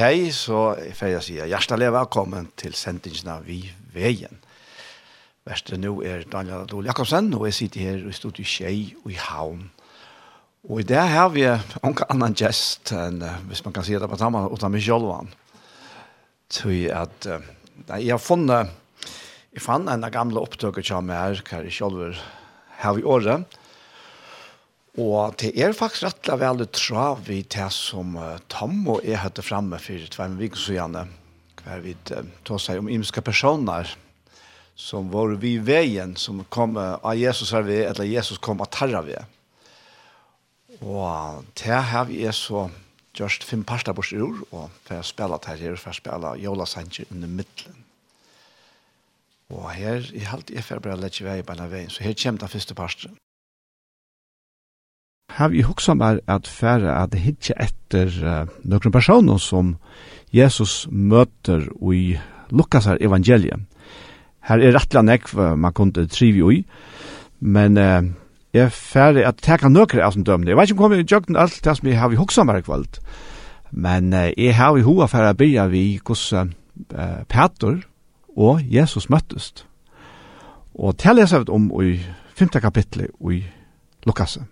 hei, 0.00 0.30
så 0.32 0.70
får 0.96 1.10
jeg 1.10 1.24
si 1.26 1.34
hjertelig 1.36 1.90
velkommen 1.92 2.46
til 2.56 2.72
sendingen 2.78 3.26
av 3.34 3.42
Vi 3.44 3.58
Veien. 3.92 4.38
Værste 5.44 5.76
nå 5.76 5.90
er 6.06 6.22
Daniel 6.30 6.62
Adol 6.62 6.86
Jakobsen, 6.88 7.28
og 7.36 7.44
jeg 7.48 7.56
sitter 7.58 7.84
her 7.84 8.06
i 8.08 8.14
studiet 8.16 8.48
Kjei 8.48 8.94
og 9.02 9.10
i 9.12 9.18
Havn. 9.20 9.66
Og 10.70 10.80
i 10.80 10.86
det 10.88 11.02
har 11.12 11.28
vi 11.34 11.44
en 11.44 12.00
annen 12.06 12.36
gjest 12.38 12.94
enn, 12.96 13.20
hvis 13.50 13.60
man 13.66 13.76
kan 13.76 13.84
si 13.84 13.98
det 13.98 14.08
på 14.08 14.16
sammen, 14.20 14.48
uten 14.48 14.72
meg 14.72 14.86
selv. 14.86 15.34
Så 16.48 16.72
at, 16.96 17.28
nei, 17.90 18.00
jeg 18.06 18.14
har 18.14 18.24
funnet, 18.24 18.72
jeg 19.52 19.66
fant 19.66 19.92
en 19.92 20.08
gamle 20.12 20.40
opptøkker 20.40 20.86
som 20.86 21.12
er 21.12 21.26
her, 21.26 21.44
hva 21.44 21.60
jeg 21.66 21.76
selv 21.76 22.24
har 22.80 22.96
i 22.96 23.04
året, 23.04 23.59
Og 24.98 25.36
det 25.38 25.52
er 25.54 25.76
faktisk 25.76 26.08
rettelig 26.08 26.40
veldig 26.40 26.66
trav 26.74 27.28
i 27.30 27.42
det 27.46 27.68
som 27.74 28.16
uh, 28.18 28.40
Tom 28.50 28.82
og 28.90 29.04
jeg 29.06 29.20
hadde 29.22 29.44
fremme 29.46 29.78
for 29.78 30.10
tveim 30.10 30.38
viken 30.40 30.58
så 30.58 30.74
gjerne. 30.74 31.04
Hver 31.62 31.84
vi 31.84 31.94
uh, 32.10 32.24
tog 32.46 32.58
seg 32.62 32.80
om 32.82 32.90
imiske 32.90 33.22
personer 33.22 33.92
som 34.80 35.10
var 35.12 35.36
vi 35.38 35.54
i 35.58 35.62
veien 35.62 36.16
som 36.18 36.42
kom 36.50 36.74
uh, 36.80 36.98
av 37.06 37.14
Jesus 37.14 37.52
her 37.54 37.62
ved, 37.68 37.84
eller 37.92 38.08
Jesus 38.08 38.40
kom 38.42 38.64
av 38.64 38.72
tarra 38.74 39.04
ved. 39.06 39.22
Og 40.80 41.44
det 41.60 41.82
her 41.92 42.08
vi 42.08 42.24
er 42.26 42.34
så 42.34 42.66
gjørst 43.14 43.44
fem 43.44 43.62
parter 43.66 43.94
bort 43.94 44.10
ur, 44.14 44.42
og 44.50 44.70
for 44.86 44.98
å 44.98 45.06
spille 45.06 45.38
det 45.44 45.58
her, 45.60 45.78
for 45.78 45.92
å 45.92 45.98
spille 45.98 46.36
Jola 46.40 46.66
Sanger 46.66 47.10
under 47.12 47.30
midtelen. 47.30 47.78
Og 49.50 49.66
her, 49.74 50.06
jeg 50.14 50.30
halte 50.30 50.54
jeg 50.54 50.64
for 50.64 50.82
bare 50.82 50.96
lett 50.96 51.18
lette 51.18 51.26
vei 51.26 51.40
på 51.42 51.54
denne 51.54 51.70
veien, 51.70 51.90
så 51.90 52.06
her 52.06 52.14
kommer 52.14 52.46
den 52.46 52.52
første 52.54 52.76
parten 52.78 53.18
har 55.36 55.50
vi 55.52 55.64
hugsa 55.66 55.94
meg 55.94 56.20
at 56.30 56.48
færa 56.48 56.98
at 57.02 57.14
hitje 57.18 57.54
etter 57.60 58.10
uh, 58.24 58.50
nokre 58.64 58.92
personer 58.94 59.38
som 59.38 59.76
Jesus 60.34 60.86
møter 60.90 61.66
i 61.92 62.16
Lukasar 62.50 62.98
evangeliet. 63.00 63.60
Her 64.46 64.62
er 64.62 64.74
rettelig 64.74 65.04
nekv 65.06 65.34
man 65.58 65.74
kunne 65.76 66.06
trive 66.10 66.54
i, 66.54 66.62
men 67.40 67.78
uh, 67.78 68.06
jeg 68.54 68.72
færre 68.74 69.26
at 69.28 69.42
teka 69.42 69.68
nokre 69.70 70.02
av 70.02 70.14
som 70.16 70.24
dømne. 70.26 70.50
Jeg 70.50 70.58
vet 70.58 70.70
ikke 70.70 70.84
om 70.84 70.94
jeg 70.94 71.06
kom 71.10 71.34
i 71.34 71.38
alt 71.38 71.60
det 71.64 71.76
som 71.76 71.88
jeg 71.88 71.98
har 72.00 72.10
vi 72.10 72.18
hugsa 72.18 72.44
meg 72.44 72.64
kvalt, 72.66 73.00
men 73.70 74.12
uh, 74.12 74.30
jeg 74.36 74.56
har 74.58 74.74
vi 74.74 74.86
hova 74.86 75.06
færa 75.10 75.34
byrja 75.38 75.68
vi 75.70 76.00
hos 76.06 76.32
uh, 76.32 76.46
Peter 77.28 77.82
og 78.36 78.62
Jesus 78.64 79.10
møttest. 79.10 79.66
Og 80.74 80.96
til 80.98 81.18
leser 81.18 81.44
vi 81.44 81.52
om 81.52 81.70
i 81.82 81.98
5. 82.38 82.48
kapitlet 82.62 83.10
i 83.30 83.42
Lukasen. 84.06 84.48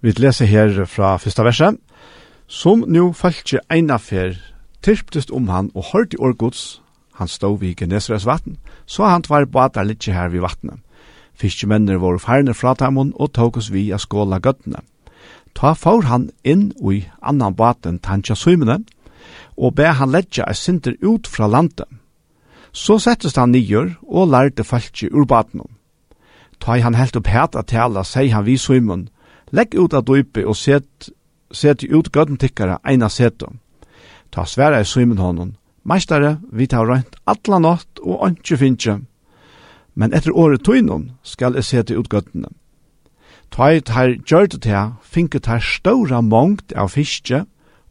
Vi 0.00 0.12
leser 0.16 0.48
her 0.48 0.84
fra 0.88 1.16
første 1.20 1.44
verset. 1.44 1.76
Som 2.48 2.84
nu 2.88 3.12
falskje 3.12 3.60
einafer, 3.70 4.38
tyrptist 4.82 5.30
om 5.30 5.48
han 5.48 5.70
og 5.74 5.92
hørte 5.92 6.18
årgods, 6.18 6.80
han 7.14 7.28
stod 7.28 7.58
vid 7.60 7.76
Genesres 7.76 8.24
vatten, 8.26 8.56
så 8.86 9.04
han 9.04 9.22
tvar 9.22 9.44
badar 9.44 9.84
litje 9.84 10.14
her 10.16 10.28
vid 10.32 10.40
vattnet. 10.40 10.80
Fiskemennene 11.36 12.00
var 12.00 12.18
færne 12.18 12.54
fra 12.54 12.74
Tamon 12.74 13.12
og 13.14 13.32
tok 13.36 13.60
oss 13.60 13.68
vi 13.72 13.90
av 13.92 14.00
skåla 14.00 14.40
gøttene. 14.40 14.80
Ta 15.54 15.74
får 15.76 16.08
han 16.08 16.30
inn 16.44 16.72
i 16.80 17.04
annan 17.20 17.54
baten 17.54 18.00
tanja 18.00 18.34
symene, 18.34 18.80
og 19.56 19.76
be 19.76 19.92
han 19.92 20.10
letja 20.10 20.48
ei 20.48 20.56
sinter 20.56 20.96
ut 21.02 21.28
fra 21.28 21.46
landet. 21.46 21.86
Så 22.72 22.98
settes 22.98 23.36
han 23.36 23.52
nyer 23.52 23.96
og 24.08 24.32
lærte 24.32 24.64
falskje 24.64 25.12
ur 25.12 25.26
baten. 25.28 25.60
Ta 26.60 26.80
han 26.80 26.96
helt 26.96 27.16
opp 27.16 27.28
het 27.28 27.56
at 27.56 27.68
tala, 27.68 28.04
sier 28.04 28.32
han 28.34 28.46
vi 28.48 28.56
svimene, 28.56 29.10
Legg 29.50 29.74
ut 29.74 29.94
av 29.94 30.04
dype 30.06 30.44
og 30.46 30.56
set, 30.56 31.10
set 31.50 31.82
ut 31.82 32.10
gøtten 32.14 32.38
tikkara 32.38 32.78
eina 32.86 33.08
seto. 33.10 33.50
Ta 34.30 34.44
sværa 34.46 34.80
i 34.80 34.86
symen 34.86 35.18
honom. 35.18 35.54
Meistare, 35.82 36.38
vi 36.52 36.66
tar 36.66 36.86
rønt 36.86 37.16
atla 37.26 37.58
natt 37.58 38.02
og 38.04 38.22
ønske 38.28 38.58
finnje. 38.60 39.00
Men 39.94 40.14
etter 40.14 40.36
året 40.36 40.62
tøynon 40.62 41.10
skal 41.22 41.56
jeg 41.58 41.66
sete 41.66 41.96
ut 41.98 42.10
gøttene. 42.12 42.52
Ta 43.50 43.72
i 43.74 43.80
tar 43.82 44.14
gjørte 44.22 44.60
til, 44.62 44.92
finke 45.02 45.40
tar 45.42 45.58
ståra 45.58 46.20
mångt 46.22 46.72
av 46.78 46.92
fiske, 46.94 47.42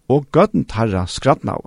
og 0.10 0.30
gøtten 0.32 0.64
tarra 0.66 1.04
skrattna 1.08 1.58
av. 1.60 1.66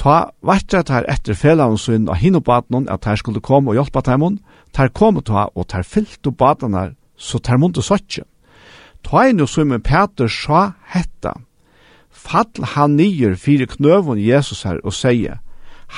Ta 0.00 0.32
vartra 0.42 0.82
tar 0.82 1.06
etter 1.12 1.36
felavn 1.36 1.78
sin 1.78 2.08
og 2.08 2.16
hinno 2.16 2.40
at 2.88 3.00
tar 3.02 3.16
skulle 3.16 3.40
komme 3.40 3.70
og 3.70 3.74
hjelpa 3.76 4.00
taimon, 4.02 4.40
tar 4.72 4.88
komme 4.88 5.22
ta 5.22 5.48
og 5.54 5.68
tar 5.68 5.82
fyllt 5.82 6.26
og 6.26 6.36
badenar, 6.36 6.94
så 7.16 7.38
tar 7.38 7.58
mundu 7.58 7.82
sotje. 7.82 8.24
Ta 9.02 9.28
i 9.28 9.32
nu 9.32 9.46
som 9.46 9.72
en 9.72 9.82
Peter 9.82 10.28
sa 10.28 10.72
hetta. 10.86 11.34
Fall 12.10 12.64
han 12.74 12.96
nyer 12.96 13.34
fire 13.34 13.66
knøvun 13.66 14.18
Jesus 14.18 14.62
her 14.62 14.80
og 14.84 14.94
sier, 14.94 15.40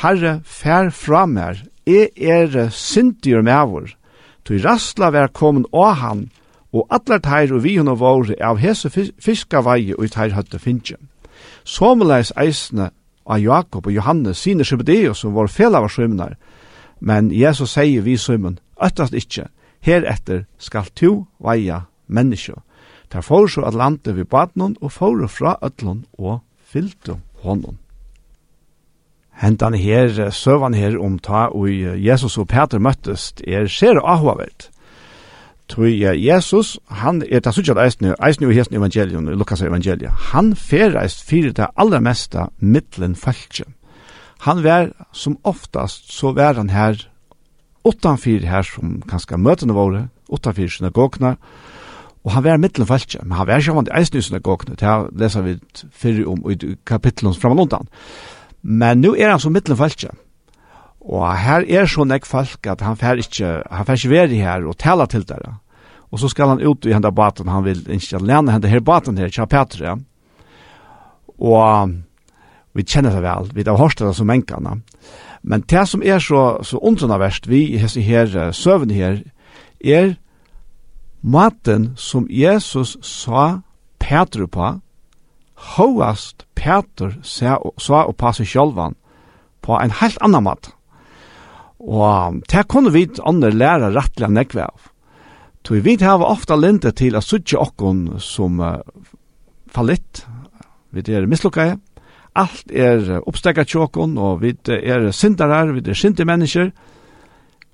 Herre, 0.00 0.40
fær 0.44 0.90
fra 0.90 1.26
mer, 1.26 1.58
e 1.86 2.08
er 2.16 2.70
sintigur 2.70 3.42
mevor. 3.42 3.90
Tu 4.44 4.58
rastla 4.62 5.10
vær 5.12 5.28
komin 5.34 5.66
av 5.72 5.94
han, 6.00 6.30
og 6.72 6.88
allar 6.90 7.20
teir 7.20 7.52
og 7.52 7.62
vi 7.64 7.76
hun 7.76 7.90
og 7.92 8.00
våre 8.00 8.36
av 8.40 8.58
hese 8.62 8.88
fiskavei 8.90 9.92
og 9.92 10.06
i 10.06 10.08
teir 10.12 10.32
høtte 10.32 10.58
finnje. 10.58 10.96
Somleis 11.64 12.32
eisne 12.36 12.90
av 13.26 13.40
Jakob 13.42 13.86
og 13.86 13.92
Johannes 13.92 14.40
sine 14.40 14.64
Sibedeus 14.64 15.20
som 15.20 15.34
var 15.34 15.52
felavarsvimnar, 15.52 16.36
men 17.00 17.30
Jesus 17.30 17.74
sier 17.76 18.02
vi 18.02 18.16
svimmen, 18.16 18.58
øttast 18.82 19.14
ikkje, 19.14 19.48
heretter 19.82 20.46
skal 20.58 20.88
tu 20.94 21.26
veia 21.42 21.82
menneskje. 22.06 22.56
Der 23.12 23.20
får 23.20 23.46
så 23.46 23.60
at 23.68 23.74
lande 23.74 24.14
vi 24.14 24.24
badnån 24.24 24.76
og 24.80 24.92
får 24.92 25.26
fra 25.28 25.56
ødlån 25.62 26.04
og 26.18 26.40
fyllte 26.64 27.18
hånden. 27.42 27.78
Hentan 29.32 29.74
her, 29.74 30.30
søvan 30.30 30.74
her 30.74 30.98
om 30.98 31.18
ta 31.18 31.48
og 31.52 31.68
Jesus 32.04 32.38
og 32.38 32.48
Peter 32.48 32.78
møttes 32.78 33.32
er 33.46 33.66
ser 33.66 34.00
avhavert. 34.00 34.70
Tui 35.68 36.04
Jesus, 36.04 36.78
han 36.88 37.22
er 37.30 37.40
ta 37.40 37.52
sutjad 37.52 37.78
eisne, 37.80 38.14
eisne 38.20 38.50
i 38.50 38.56
hesten 38.56 38.76
evangelion, 38.76 39.28
i 39.28 39.36
Lukas 39.36 39.62
evangelia, 39.62 40.10
han 40.32 40.52
ferreist 40.56 41.24
fyrir 41.24 41.52
det 41.56 41.70
aller 41.76 42.00
mesta 42.00 42.48
mittlen 42.60 43.14
falskje. 43.16 43.64
Han 44.44 44.64
var 44.64 44.90
som 45.12 45.38
oftast, 45.44 46.12
så 46.12 46.32
var 46.32 46.54
han 46.54 46.70
her 46.70 47.08
utanfyr 47.84 48.44
her 48.46 48.62
som 48.62 49.00
kanskje 49.08 49.38
møtene 49.38 49.72
våre, 49.74 50.08
utanfyr 50.28 50.68
synagogna, 50.68 51.36
og 51.36 51.72
Og 52.22 52.32
han 52.32 52.44
var 52.44 52.60
mittlen 52.62 52.86
falskje, 52.86 53.20
men 53.24 53.36
han 53.38 53.46
var 53.48 53.58
ikke 53.58 53.74
vant 53.74 53.88
i 53.90 53.96
eisen 53.98 54.18
i 54.18 54.22
synagogene, 54.22 54.76
det 54.78 54.86
her 54.86 55.08
leser 55.18 55.42
vi 55.42 55.56
fyrir 55.90 56.28
om 56.30 56.44
i 56.50 56.76
kapitlen 56.86 57.34
fram 57.34 57.58
og 57.58 57.66
undan. 57.66 57.88
Men 58.62 59.00
nu 59.02 59.16
er 59.16 59.32
han 59.32 59.42
som 59.42 59.52
mittlen 59.52 59.78
falskje, 59.78 60.12
og 61.02 61.26
her 61.34 61.66
er 61.66 61.88
så 61.90 62.04
nek 62.06 62.26
falk 62.26 62.66
at 62.70 62.84
han 62.86 62.96
fer 62.96 63.18
ikke, 63.18 63.50
han 63.66 63.88
fer 63.88 63.98
ikke 63.98 64.12
veri 64.12 64.38
her 64.38 64.62
og 64.70 64.78
tala 64.78 65.08
til 65.10 65.26
dere. 65.26 65.56
Og 66.12 66.20
så 66.20 66.28
skal 66.28 66.52
han 66.52 66.62
ut 66.62 66.86
i 66.86 66.92
henda 66.92 67.10
baten, 67.10 67.48
han 67.48 67.64
vil 67.64 67.82
ikke 67.90 68.20
lene 68.22 68.52
henda 68.52 68.70
her 68.70 68.84
baten 68.84 69.18
her, 69.18 69.32
kja 69.32 69.48
Petre. 69.50 69.96
Og 71.42 71.94
vi 72.76 72.84
kjenner 72.86 73.16
det 73.16 73.22
vel, 73.24 73.50
vi 73.54 73.64
har 73.66 73.80
hørt 73.80 73.98
det 73.98 74.14
som 74.14 74.30
enkene. 74.30 74.78
Men 75.42 75.64
det 75.66 75.86
som 75.88 76.02
er 76.04 76.20
så, 76.22 76.62
så 76.62 76.78
undrende 76.78 77.18
verst, 77.18 77.48
vi 77.48 77.78
hese 77.80 78.00
her 78.00 78.52
søvn 78.52 78.90
her, 78.90 79.22
er 79.84 80.14
Maten 81.22 81.92
som 81.96 82.26
Jesus 82.30 82.96
sa 83.02 83.62
Petru 83.98 84.46
på, 84.46 84.80
hovast 85.76 86.46
Petur 86.58 87.14
sa, 87.22 87.58
sa 87.78 88.04
og 88.08 88.16
på 88.18 88.32
seg 88.34 88.50
sjølvan, 88.50 88.96
på 89.62 89.78
en 89.78 89.94
helt 90.02 90.18
annan 90.20 90.46
mat. 90.48 90.72
Og 91.78 92.42
det 92.50 92.66
kunne 92.70 92.92
vi 92.94 93.06
andre 93.22 93.52
lære 93.54 93.92
rettelig 93.94 94.26
av 94.26 94.34
nekve 94.34 94.66
av. 94.66 94.90
Så 95.62 95.78
vi 95.78 95.94
har 96.02 96.22
ofta 96.26 96.56
lente 96.58 96.90
til 96.90 97.14
at 97.14 97.24
suttje 97.24 97.58
okkon 97.58 98.18
som 98.18 98.58
uh, 98.58 98.82
fallitt, 99.70 100.24
vi 100.90 101.06
er 101.06 101.30
mislukket, 101.30 101.78
Alt 102.32 102.70
er 102.72 103.20
oppstekka 103.28 103.66
tjåkon, 103.68 104.16
og 104.16 104.40
vi 104.40 104.54
er 104.72 105.10
syndarar, 105.12 105.68
vi 105.76 105.82
er 105.84 105.94
syndige 105.94 106.24
mennesker. 106.24 106.70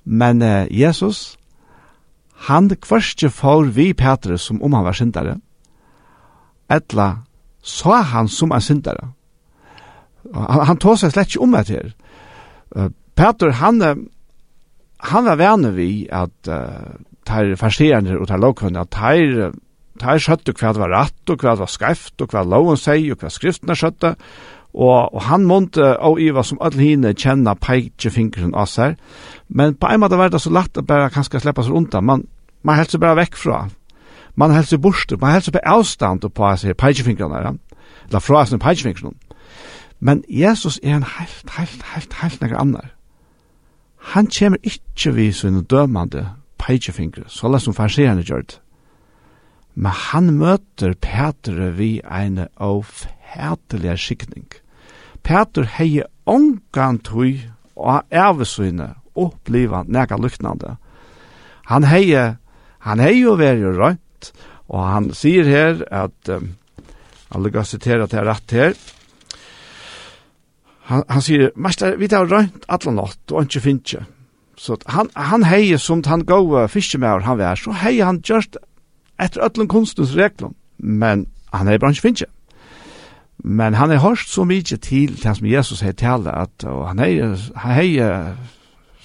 Men 0.03 0.41
uh, 0.43 0.67
Jesus, 0.67 1.38
Han 2.47 2.69
kvarske 2.69 3.29
for 3.33 3.67
vi 3.75 3.91
Petre 3.93 4.37
som 4.37 4.61
om 4.63 4.73
han 4.73 4.85
var 4.85 4.95
syndare, 4.95 5.39
etla 6.69 7.09
sa 7.61 8.01
han 8.01 8.27
som 8.27 8.53
en 8.55 8.61
syndare. 8.61 9.09
Han, 10.33 10.65
han 10.67 10.79
tog 10.79 10.97
seg 10.99 11.11
slett 11.11 11.33
ikke 11.33 11.43
om 11.43 11.57
det 11.57 11.67
her. 11.73 11.91
Uh, 12.75 12.89
Peter, 13.17 13.51
han, 13.59 13.81
han 15.11 15.25
var 15.25 15.39
venner 15.39 15.73
vi 15.75 16.07
at 16.11 16.51
uh, 16.51 16.95
tar 17.27 17.55
farserende 17.59 18.17
og 18.19 18.29
tar 18.29 18.41
lovkunne, 18.41 18.85
at 18.85 18.93
tar, 18.93 19.51
tar 19.99 20.21
skjøtte 20.21 20.55
hva 20.55 20.73
det 20.73 20.83
var 20.83 20.95
rett, 20.95 21.19
og 21.27 21.41
hva 21.41 21.55
det 21.55 21.65
var 21.65 21.73
skreft, 21.73 22.15
og 22.21 22.31
hva 22.31 22.45
loven 22.45 22.79
sier, 22.79 23.11
og 23.13 23.23
hva 23.23 23.33
skriftene 23.33 23.77
skjøtte, 23.77 24.15
og, 24.69 25.13
og 25.15 25.21
han 25.25 25.47
måtte, 25.49 25.95
og 26.05 26.21
i 26.21 26.29
hva 26.33 26.43
som 26.45 26.61
alle 26.61 26.83
hine 26.83 27.15
kjenne 27.17 27.55
peikje 27.57 28.13
fingeren 28.13 28.53
av 28.53 28.69
seg, 28.69 28.99
Men 29.49 29.75
på 29.75 29.87
en 29.87 29.99
måte 29.99 30.17
var 30.17 30.29
det 30.29 30.39
så 30.39 30.51
lett 30.53 30.77
å 30.77 30.85
bara 30.85 31.09
kanskje 31.09 31.41
slippe 31.41 31.63
seg 31.65 31.73
rundt. 31.73 31.95
Man, 32.05 32.27
man 32.61 32.77
hälsar 32.77 33.01
bara 33.01 33.17
vekk 33.17 33.37
fra. 33.37 33.63
Man 34.37 34.51
hälsar 34.51 34.77
bort, 34.77 35.11
man 35.21 35.31
hälsar 35.31 35.51
på 35.51 35.63
avstand 35.65 36.27
på 36.33 36.51
seg 36.57 36.77
pekefingrarna. 36.77 37.41
Ja? 37.41 37.53
Eller 38.09 38.23
fra 38.23 38.45
seg 38.45 38.61
pekefingrarna. 38.61 39.17
Men 39.99 40.23
Jesus 40.29 40.79
er 40.83 40.95
en 40.95 41.03
helt, 41.17 41.49
helt, 41.57 41.83
helt, 41.83 42.13
helt 42.13 42.41
några 42.41 42.57
annar. 42.57 42.93
Han 44.13 44.27
kommer 44.27 44.57
ikke 44.63 45.11
vi 45.11 45.31
som 45.31 45.55
en 45.55 45.63
dømande 45.63 46.29
pekefinger, 46.57 47.25
så 47.27 47.49
la 47.49 47.59
som 47.59 47.73
farserende 47.73 48.23
gör 48.23 48.45
det. 48.47 48.59
Men 49.73 49.91
han 49.91 50.33
møter 50.37 50.93
Peter 50.93 51.71
vi 51.71 52.01
en 52.03 52.47
avfætelig 52.57 53.97
skikning. 53.99 54.47
Peter 55.23 55.63
heier 55.63 56.07
ongan 56.25 56.99
tøy 56.99 57.39
og 57.75 58.03
avsøyne 58.11 58.93
oppleva 59.25 59.83
nega 59.87 60.17
lyknande. 60.19 60.75
Han 61.69 61.85
hei, 61.85 62.05
han 62.85 63.03
hei 63.03 63.17
jo 63.19 63.35
veri 63.39 63.65
rønt, 63.65 64.31
og 64.69 64.85
han 64.85 65.11
sier 65.17 65.47
her 65.49 65.83
at, 65.91 66.31
um, 66.33 66.55
han 67.29 67.45
lukka 67.45 67.65
sitera 67.65 68.07
til 68.09 68.25
rett 68.25 68.55
her, 68.55 68.77
han, 70.89 71.03
han 71.09 71.21
sier, 71.21 71.51
Mester, 71.55 71.97
vi 72.01 72.09
tar 72.09 72.25
rønt 72.25 72.65
atla 72.71 72.95
natt, 72.95 73.21
og 73.29 73.43
han 73.43 73.49
ikke 73.49 73.61
finnkje. 73.67 74.05
Så 74.59 74.75
han, 74.91 75.11
han 75.15 75.45
hei 75.47 75.77
som 75.79 76.01
han 76.07 76.25
gode 76.27 76.65
fiskemæver 76.73 77.23
han 77.27 77.37
vær, 77.39 77.59
så 77.59 77.75
hei 77.83 77.99
han 78.01 78.23
gjørst 78.25 78.57
etter 79.21 79.45
ötlen 79.45 79.69
kunstens 79.71 80.15
reglum, 80.17 80.55
men 80.77 81.27
han 81.53 81.69
hei 81.69 81.77
bransje 81.79 82.03
finnkje. 82.03 82.27
Men 83.39 83.77
han 83.79 83.93
har 83.93 84.01
hørt 84.03 84.25
så 84.27 84.43
mykje 84.43 84.77
til 84.83 85.13
det 85.15 85.35
som 85.37 85.47
Jesus 85.47 85.81
har 85.85 85.95
tala, 85.95 86.33
at 86.43 86.65
og 86.67 86.89
han 86.89 86.99
har 86.99 87.77
hei 87.77 87.93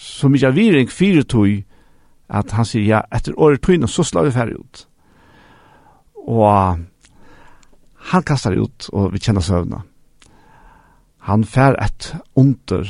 så 0.04 0.28
mykje 0.28 0.52
viring 0.54 0.90
fire 0.92 1.24
tog 1.24 1.62
at 2.34 2.52
han 2.56 2.66
sier, 2.68 2.84
ja, 2.84 3.00
etter 3.14 3.36
året 3.40 3.62
tøyne, 3.64 3.88
så 3.88 4.04
slår 4.04 4.28
vi 4.28 4.34
ferdig 4.34 4.58
ut. 4.60 4.84
Og 6.24 6.78
han 8.12 8.24
kastar 8.26 8.56
ut, 8.56 8.88
og 8.92 9.12
vi 9.12 9.20
kjenner 9.20 9.44
søvna. 9.44 9.82
Han 11.28 11.44
fer 11.48 11.76
et 11.80 12.10
under, 12.36 12.88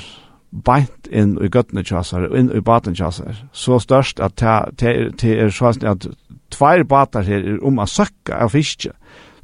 beint 0.50 1.08
inn 1.10 1.36
i 1.42 1.50
gøttene 1.50 1.84
tjasar, 1.86 2.28
og 2.28 2.38
inn 2.38 2.50
i 2.54 2.62
baten 2.62 2.96
tjasar. 2.98 3.36
Så 3.52 3.78
størst 3.82 4.22
at 4.22 4.38
det 4.38 5.34
er 5.34 5.54
sånn 5.54 5.86
at 5.86 6.06
tveir 6.54 6.86
batar 6.86 7.26
her 7.26 7.42
er 7.42 7.60
om 7.66 7.78
a 7.82 7.86
søkka 7.90 8.38
av 8.42 8.54
fiske, 8.54 8.94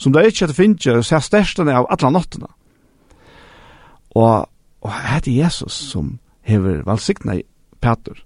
som 0.00 0.14
det 0.14 0.22
er 0.22 0.32
ikke 0.32 0.48
at 0.48 0.56
finnje, 0.56 1.02
så 1.04 1.18
er 1.18 1.26
størstene 1.26 1.76
av 1.76 1.86
alla 1.92 2.10
nottene. 2.14 2.48
Og, 4.16 4.46
og 4.80 4.90
det 5.20 5.34
er 5.34 5.42
Jesus 5.44 5.76
som 5.92 6.18
hever 6.46 6.82
valsigna 6.86 7.36
i 7.38 7.44
Peter. 7.80 8.16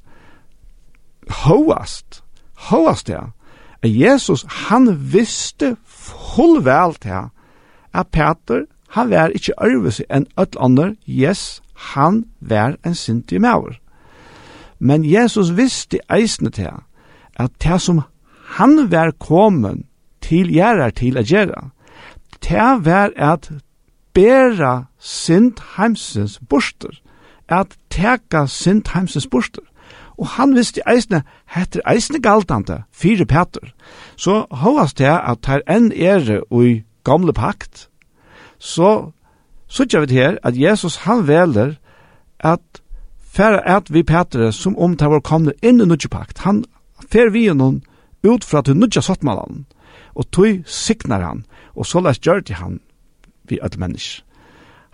Hoast, 1.45 2.23
hoast 2.69 3.07
det, 3.07 3.21
at 3.83 3.91
Jesus, 3.91 4.45
han 4.49 5.13
visste 5.13 5.77
fullvel 5.87 6.95
til 7.01 7.31
at 7.95 8.09
Peter, 8.13 8.65
han 8.91 9.11
var 9.11 9.35
ikke 9.35 9.57
ærvise 9.63 10.05
enn 10.11 10.27
ødel 10.39 10.61
andre, 10.61 10.95
yes, 11.09 11.63
han 11.75 12.25
var 12.41 12.77
en 12.87 12.95
sintig 12.95 13.41
maver. 13.41 13.79
Men 14.79 15.05
Jesus 15.05 15.57
visste 15.57 15.99
eisne 16.11 16.51
til 16.51 16.71
at 17.37 17.51
det 17.63 17.81
som 17.81 18.03
han 18.57 18.91
var 18.91 19.11
kommet 19.19 19.87
til 20.23 20.53
gjerrar 20.53 20.95
til 20.95 21.19
å 21.19 21.25
gjøre, 21.27 21.71
det 22.45 22.71
var 22.85 23.13
at 23.17 23.51
bæra 24.15 24.87
sint 24.99 25.61
heimsens 25.77 26.39
borster, 26.49 27.01
at 27.49 27.77
teka 27.95 28.47
sint 28.51 28.91
heimsens 28.95 29.27
borster. 29.31 29.63
Og 30.19 30.27
han 30.37 30.55
visste 30.55 30.83
eisne, 30.87 31.23
hette 31.51 31.83
eisne 31.91 32.21
galtante, 32.23 32.83
fire 32.93 33.27
Peter. 33.27 33.73
Så 34.17 34.45
hovast 34.51 34.99
det 34.99 35.11
at 35.11 35.47
her 35.47 35.65
enn 35.71 35.91
er 35.93 36.45
ui 36.51 36.85
gamle 37.05 37.33
pakt, 37.33 37.89
så 38.59 39.11
sutja 39.69 40.01
vi 40.05 40.15
her 40.15 40.39
at 40.43 40.57
Jesus 40.57 41.03
han 41.05 41.27
veler 41.29 41.75
at 42.39 42.83
færa 43.21 43.61
at 43.77 43.93
vi 43.93 44.03
Peter 44.03 44.51
som 44.51 44.79
om 44.79 44.97
det 44.97 45.11
var 45.11 45.21
komne 45.21 45.53
inn 45.63 45.83
i 45.83 45.89
nudje 45.89 46.09
pakt. 46.09 46.45
Han 46.47 46.65
fer 47.11 47.31
vi 47.31 47.49
noen 47.53 47.83
ut 48.25 48.45
fra 48.45 48.63
til 48.63 48.79
nudja 48.79 49.03
sottmalan, 49.03 49.67
og 50.15 50.31
tog 50.31 50.63
siknar 50.67 51.21
han, 51.21 51.45
og 51.75 51.87
så 51.87 52.01
lest 52.01 52.23
gjør 52.23 52.55
han 52.55 52.81
vi 53.45 53.59
alle 53.63 53.79
mennesk 53.79 54.24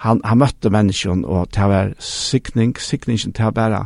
han, 0.01 0.21
han 0.25 0.41
møtte 0.41 0.73
menneskene, 0.73 1.27
og 1.29 1.51
det 1.55 1.67
var 1.69 1.95
sikning, 2.05 2.75
sikningen 2.81 3.35
til 3.37 3.51
å 3.51 3.55
bære, 3.57 3.81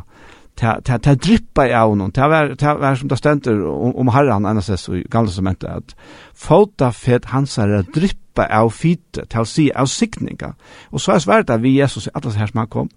til 0.54 0.94
å 0.94 1.14
dryppe 1.18 1.66
i 1.66 1.75
av 1.75 1.97
noen, 1.99 2.12
til 2.14 2.26
å 2.26 2.30
være 2.30 2.97
som 3.00 3.11
det 3.11 3.18
stender 3.18 3.64
om, 3.66 3.97
om 4.04 4.12
herren, 4.14 4.47
enn 4.47 4.62
og 4.62 4.99
i 4.99 5.02
gamle 5.11 5.35
som 5.35 5.49
mente, 5.49 5.71
at 5.71 5.97
fota 6.38 6.92
fet 6.94 7.33
hans 7.33 7.59
er 7.59 7.83
dryppe 7.94 8.47
av 8.47 8.71
fite 8.75 9.26
til 9.30 9.42
å 9.42 9.49
si 9.49 9.68
av 9.75 9.90
sikninga. 9.90 10.54
Og 10.94 11.02
så 11.02 11.16
er 11.16 11.25
svært 11.25 11.50
at 11.50 11.62
vi 11.62 11.76
Jesus, 11.80 12.09
at 12.14 12.23
det 12.23 12.37
her 12.38 12.50
som 12.50 12.62
han 12.62 12.71
kom, 12.71 12.90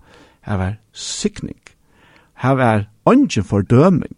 her 0.46 0.62
var 0.62 0.78
sikning. 0.94 1.58
Her 2.38 2.54
var 2.58 2.86
ånden 3.06 3.44
for 3.44 3.66
døming. 3.66 4.18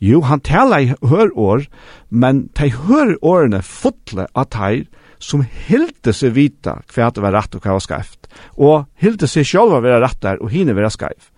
Jo, 0.00 0.20
han 0.22 0.40
taler 0.46 0.78
i 0.78 0.94
hørår, 1.02 1.66
men 2.10 2.46
de 2.54 2.70
hørårene 2.70 3.62
fotle 3.66 4.28
av 4.38 4.46
teir, 4.54 4.86
som 5.18 5.42
hilde 5.42 6.12
seg 6.14 6.34
vita 6.36 6.78
hva 6.94 7.10
det 7.10 7.22
var 7.22 7.34
rett 7.34 7.56
og 7.56 7.64
hva 7.64 7.76
var 7.76 7.84
skreft, 7.84 8.28
og 8.56 8.86
hilde 9.02 9.28
seg 9.30 9.46
selv 9.46 9.76
å 9.76 9.82
være 9.82 10.02
rett 10.04 10.20
der, 10.22 10.42
og 10.42 10.52
hine 10.52 10.76
være 10.76 10.92
skreft. 10.94 11.32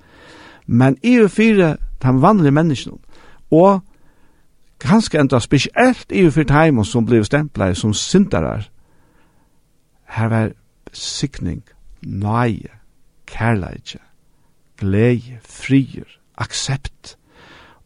Men 0.66 0.98
i 1.02 1.16
og 1.22 1.30
fire, 1.34 1.76
de 2.02 2.12
vanlige 2.22 2.54
menneskene, 2.54 2.98
og 3.50 3.80
ganske 4.80 5.18
enda 5.18 5.40
spesielt 5.42 6.12
i 6.12 6.26
og 6.26 6.34
fire 6.36 6.50
timen 6.52 6.86
som 6.86 7.06
ble 7.06 7.22
stemplet 7.24 7.78
som 7.78 7.94
syndarar, 7.96 8.68
her 10.10 10.28
var 10.28 10.52
sikning, 10.92 11.62
nøye, 12.02 12.72
kærleidje, 13.26 14.00
glede, 14.80 15.38
frier, 15.44 16.08
aksept, 16.36 17.16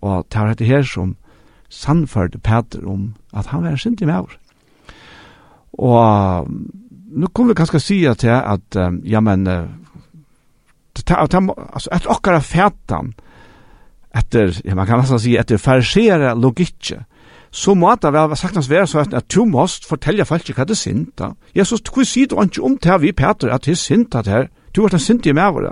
og 0.00 0.26
det 0.32 0.40
var 0.40 0.52
dette 0.52 0.68
her 0.68 0.82
som 0.82 1.16
sannførte 1.68 2.38
Peter 2.38 2.86
om 2.86 3.14
at 3.34 3.46
han 3.50 3.64
var 3.64 3.76
synd 3.80 4.02
i 4.02 4.08
meg 4.08 4.28
Og 5.78 6.48
nu 7.14 7.26
kunne 7.26 7.48
vi 7.48 7.58
kanskje 7.58 7.80
si 7.80 7.98
til 8.18 8.28
at, 8.28 8.76
um, 8.76 9.00
ja, 9.04 9.20
men, 9.20 9.46
ta, 10.94 11.26
ta, 11.26 11.40
altså, 11.72 11.90
etter 11.92 12.10
okkara 12.10 12.38
fætan, 12.38 13.12
etter, 14.14 14.60
ja, 14.64 14.74
man 14.74 14.86
kan 14.86 15.02
nesten 15.02 15.22
si, 15.22 15.36
etter 15.38 15.58
farisere 15.58 16.34
logikje, 16.38 17.02
så 17.54 17.74
må 17.74 17.92
det 18.02 18.10
sagt 18.14 18.38
sagtens 18.38 18.70
være 18.70 18.86
så 18.86 19.04
at 19.12 19.34
du 19.34 19.44
måst 19.44 19.86
fortelle 19.86 20.24
folk 20.24 20.48
hva 20.56 20.64
det 20.64 20.86
er 20.86 21.04
da. 21.18 21.28
Jesus, 21.54 21.80
hva 21.80 22.04
si 22.04 22.26
du 22.26 22.40
ikke 22.42 22.62
om 22.62 22.78
til 22.78 23.00
vi, 23.00 23.12
Peter, 23.12 23.52
at 23.54 23.64
det 23.64 23.72
er 23.72 23.76
sint 23.76 24.14
at 24.14 24.26
her? 24.26 24.48
Du 24.74 24.82
var 24.82 24.88
den 24.88 24.98
sint 24.98 25.26
i 25.26 25.32
meg. 25.32 25.70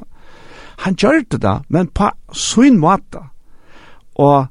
Han 0.79 0.95
gjør 0.95 1.25
det 1.31 1.43
da, 1.43 1.59
men 1.69 1.89
på 1.89 2.11
sin 2.33 2.79
måte. 2.79 3.19
Og 4.15 4.47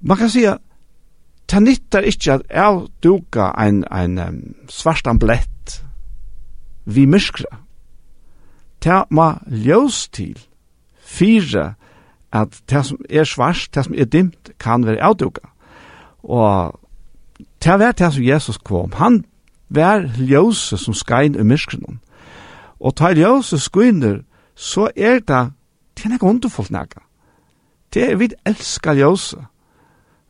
man 0.00 0.16
kan 0.16 0.28
si 0.30 0.44
at 0.44 0.58
det 1.50 1.62
nyttar 1.62 2.04
ikkje 2.04 2.32
at 2.32 2.42
jeg 2.50 2.86
duka 3.02 3.52
ein, 3.56 3.84
ein 3.90 4.18
um, 4.18 4.54
svartan 4.68 5.18
blett 5.18 5.82
vi 6.84 7.06
myskra. 7.06 7.60
Det 8.84 9.04
må 9.10 9.32
ljøs 9.46 10.08
til 10.08 10.38
fire 11.00 11.74
at 12.32 12.60
det 12.70 12.84
som 12.86 12.98
er 13.10 13.24
svart, 13.24 13.68
det 13.74 13.84
som 13.84 13.94
er 13.94 14.04
dimt, 14.04 14.50
kan 14.60 14.86
være 14.86 15.02
avduka. 15.02 15.48
Og 16.22 16.80
det 17.64 17.78
var 17.78 17.92
det 17.92 18.12
som 18.14 18.24
Jesus 18.24 18.58
kom. 18.58 18.92
Han 18.92 19.24
var 19.68 20.04
ljøse 20.16 20.76
som 20.76 20.94
skein 20.94 21.34
i 21.34 21.42
myskren. 21.42 22.00
Og 22.80 22.96
ta 22.96 23.12
ljøse 23.12 23.58
skuiner, 23.58 24.20
så 24.54 24.90
er 24.96 25.18
det 25.18 25.52
det 25.98 26.06
er 26.06 26.12
ikke 26.12 26.26
underfullt 26.26 26.70
nega. 26.70 27.02
Det 27.94 28.10
er 28.10 28.16
vi 28.16 28.28
elskar 28.46 28.94
ljøse. 28.94 29.36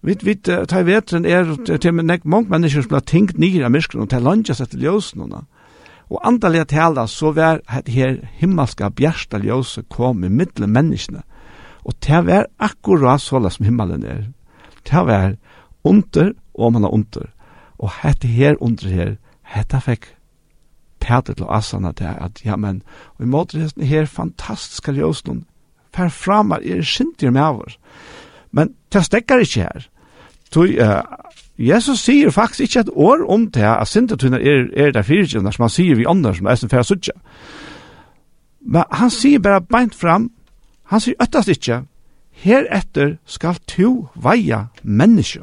Vit 0.01 0.23
vit 0.23 0.47
ta 0.47 0.83
vetren 0.87 1.27
er 1.27 1.49
det 1.67 1.93
men 1.95 2.07
nek 2.07 2.25
mong 2.25 2.47
mennesker 2.51 2.85
som 2.85 2.95
har 2.95 3.07
tenkt 3.07 3.39
nyr 3.39 3.65
av 3.67 3.73
myskron 3.75 4.07
og 4.07 4.13
til 4.13 4.23
landet 4.23 4.61
etter 4.61 4.79
ljøsen 4.79 5.25
hona. 5.25 5.45
Og 6.09 6.23
andalega 6.25 6.65
tala 6.65 7.07
så 7.11 7.33
var 7.37 7.61
det 7.85 7.93
her 7.93 8.21
himmelska 8.41 8.89
bjersta 8.91 9.41
ljøse 9.43 9.83
kom 9.93 10.25
i 10.25 10.31
middelen 10.31 10.73
menneskene. 10.73 11.25
Og 11.85 11.97
det 12.05 12.21
var 12.27 12.47
akkurat 12.59 13.21
så 13.21 13.41
som 13.51 13.65
himmelen 13.65 14.05
er. 14.05 14.29
Det 14.85 15.07
var 15.07 15.37
under 15.85 16.33
og 16.55 16.73
man 16.73 16.83
har 16.83 16.95
under. 16.95 17.27
Og 17.79 17.91
het 18.03 18.25
her 18.25 18.57
under 18.61 18.89
her, 18.89 19.17
hetta 19.43 19.79
fikk 19.79 20.15
Peter 21.01 21.35
til 21.35 21.47
Asana 21.49 21.93
til 21.93 22.05
at, 22.05 22.45
ja, 22.45 22.57
men, 22.57 22.83
og 23.17 23.25
i 23.25 23.29
måte 23.29 23.71
her 23.81 24.07
fantastiske 24.07 24.93
ljøsene, 24.93 25.45
fer 25.95 26.09
framar 26.09 26.61
er 26.65 26.83
sintir 26.83 27.31
med 27.31 27.43
over. 27.43 27.77
Men 28.53 28.75
det 28.93 29.05
stekker 29.05 29.45
ikke 29.45 29.67
her. 29.67 29.89
Tog, 30.51 30.69
uh, 30.69 31.03
Jesus 31.59 32.01
sier 32.01 32.31
faktisk 32.31 32.61
ikke 32.61 32.81
et 32.81 32.91
år 32.95 33.27
om 33.29 33.51
det 33.51 33.67
at 33.67 33.89
syndetunar 33.89 34.39
er, 34.39 34.69
er 34.77 34.91
der 34.95 35.03
fyrtjene 35.03 35.53
som 35.53 35.67
han 35.67 35.75
sier 35.75 35.99
vi 35.99 36.07
andre 36.09 36.35
som 36.35 36.47
er 36.47 36.55
som 36.55 36.71
fyrir 36.71 36.87
suttja. 36.87 37.13
Men 38.61 38.85
han 38.93 39.11
sier 39.11 39.43
bare 39.43 39.61
beint 39.61 39.95
fram, 39.95 40.31
han 40.89 41.01
sier 41.01 41.19
øttast 41.23 41.51
ikke, 41.53 41.83
heretter 42.31 43.17
skal 43.27 43.59
to 43.67 44.09
veia 44.15 44.69
menneske. 44.83 45.43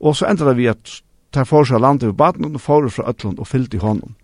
Og 0.00 0.16
så 0.16 0.28
enda 0.30 0.46
det 0.48 0.56
vi 0.56 0.70
at 0.70 1.00
tar 1.34 1.48
for 1.48 1.66
seg 1.66 1.82
landet 1.82 2.12
ved 2.12 2.18
baden 2.18 2.54
og 2.54 2.60
får 2.60 2.88
fra 2.94 3.08
Øtland 3.10 3.40
og 3.42 3.48
fyllt 3.50 3.74
i 3.74 3.82
hånden. 3.82 4.14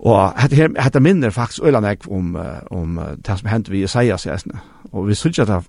Og 0.00 0.32
hette, 0.40 0.56
her, 0.56 0.70
hette 0.80 1.00
minner 1.00 1.30
faktisk 1.30 1.64
øyland 1.64 1.86
jeg 1.86 2.08
om, 2.08 2.36
om 2.70 3.00
det 3.26 3.38
som 3.38 3.48
hendte 3.48 3.70
vi 3.70 3.82
i 3.82 3.84
Isaias 3.84 4.26
jesne. 4.26 4.58
Og 4.92 5.08
vi 5.08 5.14
synes 5.14 5.38
at 5.38 5.48
det 5.48 5.62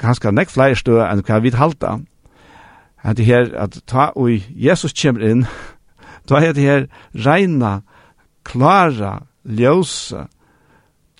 ganske 0.00 0.32
nek 0.32 0.50
flere 0.50 0.78
stø 0.78 1.00
enn 1.04 1.22
hva 1.26 1.40
vi 1.44 1.52
halta. 1.54 1.98
At 3.02 3.16
det 3.16 3.26
her, 3.26 3.50
at 3.56 3.78
ta 3.88 4.10
og 4.16 4.30
Jesus 4.50 4.94
kommer 4.96 5.24
inn, 5.24 5.46
ta 6.28 6.40
er 6.40 6.56
det 6.56 6.64
her 6.64 6.86
reina, 7.14 7.80
klara, 8.44 9.26
ljøse, 9.44 10.26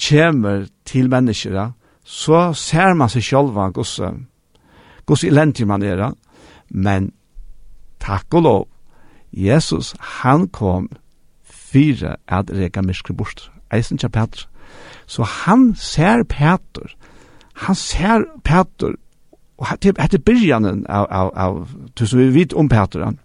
kommer 0.00 0.66
til 0.84 1.10
mennesker, 1.10 1.72
så 2.04 2.52
ser 2.56 2.94
man 2.96 3.12
seg 3.12 3.24
sjølva 3.24 3.70
gosse, 3.76 4.08
gosse 5.06 5.28
elendig 5.28 5.66
man 5.68 5.84
er, 5.84 6.10
men 6.70 7.12
takk 8.00 8.34
og 8.34 8.42
lov, 8.42 8.68
Jesus, 9.30 9.94
han 10.22 10.48
kom 10.48 10.88
fyra 11.44 12.16
at 12.26 12.50
reka 12.50 12.82
myskri 12.82 13.14
bort, 13.14 13.50
eisen 13.70 14.00
tja 14.00 14.08
Petr. 14.10 14.48
Så 15.06 15.22
han 15.22 15.74
ser 15.78 16.24
Petr, 16.28 16.96
han 17.60 17.74
ser 17.74 18.24
Peter, 18.44 18.94
og 19.58 19.66
hette 19.68 20.18
byrjanen 20.18 20.86
av, 20.88 21.06
av, 21.10 21.30
av 21.36 21.68
tusen 21.96 22.18
vi 22.18 22.30
vet 22.38 22.54
om 22.56 22.68
Peter, 22.68 23.04
han, 23.04 23.18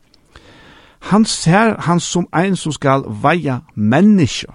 han 1.00 1.26
ser 1.26 1.78
han 1.88 2.00
som 2.00 2.28
en 2.36 2.58
som 2.60 2.74
skal 2.76 3.06
veia 3.24 3.62
menneske. 3.76 4.52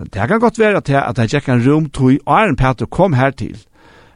Det 0.00 0.28
kan 0.28 0.40
godt 0.40 0.58
være 0.58 0.80
til 0.80 0.96
at 0.98 1.16
det 1.16 1.34
ikke 1.34 1.52
en 1.52 1.66
rom 1.66 1.90
tog 1.90 2.16
og 2.26 2.40
Arne 2.40 2.56
Peter 2.56 2.86
kom 2.86 3.12
her 3.12 3.30
til, 3.30 3.58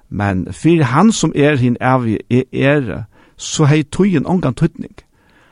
men 0.09 0.47
for 0.53 0.83
han 0.85 1.13
som 1.13 1.33
er 1.37 1.57
hin 1.57 1.77
evig 1.81 2.19
er 2.31 2.43
ære, 2.53 3.05
så 3.37 3.65
hei 3.65 3.85
en 4.17 4.27
omgang 4.27 4.57
tøytning. 4.57 4.95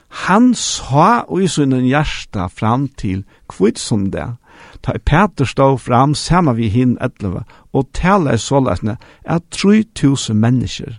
Han 0.09 0.55
sa 0.55 1.25
og 1.29 1.43
i 1.43 1.49
sin 1.49 1.73
hjärsta 1.73 2.47
fram 2.47 2.89
til 2.89 3.25
kvitt 3.49 3.79
som 3.79 4.11
det, 4.11 4.37
Ta 4.83 4.93
Peter 4.99 5.45
stå 5.45 5.77
fram 5.77 6.15
saman 6.15 6.57
vi 6.57 6.69
hin 6.69 6.97
etleva, 7.01 7.45
og 7.73 7.89
tala 7.95 8.35
i 8.35 8.39
sålesne 8.39 8.97
at 9.25 9.43
3000 9.51 10.37
mennesker 10.37 10.99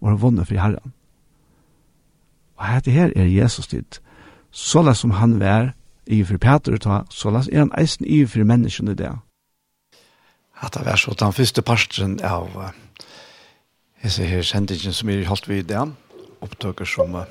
var 0.00 0.16
vunnet 0.16 0.48
fri 0.48 0.56
herren. 0.56 0.92
Og 2.56 2.66
dette 2.74 2.90
her 2.90 3.12
er 3.16 3.24
Jesus 3.24 3.66
tid. 3.66 4.00
Såles 4.50 4.98
som 4.98 5.10
han 5.10 5.40
var 5.40 5.74
i 6.06 6.22
for 6.24 6.38
Peter 6.38 6.76
ta, 6.78 7.02
såles 7.10 7.48
er 7.52 7.58
han 7.58 7.74
eisen 7.78 8.06
i 8.06 8.24
for 8.26 8.44
menneskene 8.44 8.94
det. 8.94 9.12
At 10.62 10.74
det 10.74 10.86
var 10.86 10.96
så 10.96 11.14
den 11.20 11.32
første 11.32 11.62
parten 11.62 12.20
av 12.24 12.48
uh, 12.56 12.70
hese 14.00 14.24
her 14.24 14.42
sendingen 14.42 14.92
som 14.92 15.08
er 15.08 15.26
holdt 15.28 15.48
vid 15.48 15.68
det, 15.68 15.82
opptøker 16.40 16.88
som 16.88 17.14
uh, 17.14 17.26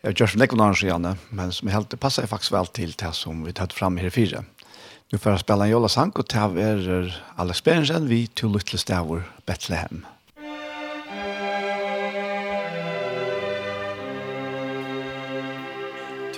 Jag 0.00 0.20
görs 0.20 0.32
för 0.32 0.38
några 0.38 0.64
annars 0.64 0.80
sedan, 0.80 1.16
men 1.28 1.52
som 1.52 1.68
helt 1.68 2.00
passar 2.00 2.26
faktiskt 2.26 2.52
väl 2.52 2.66
till 2.66 2.92
det 2.92 3.12
som 3.12 3.44
vi 3.44 3.52
tagit 3.52 3.72
fram 3.72 3.96
här 3.96 4.10
fyra. 4.10 4.44
Nu 5.10 5.18
får 5.18 5.32
jag 5.32 5.40
spela 5.40 5.64
en 5.64 5.70
Jola 5.70 5.88
Sanko 5.88 6.22
till 6.22 6.38
er 6.38 7.22
Alex 7.36 7.64
Berensen 7.64 8.08
vid 8.08 8.34
till 8.34 8.48
Little 8.48 8.78
Stavur, 8.78 9.22
Bethlehem. 9.46 10.06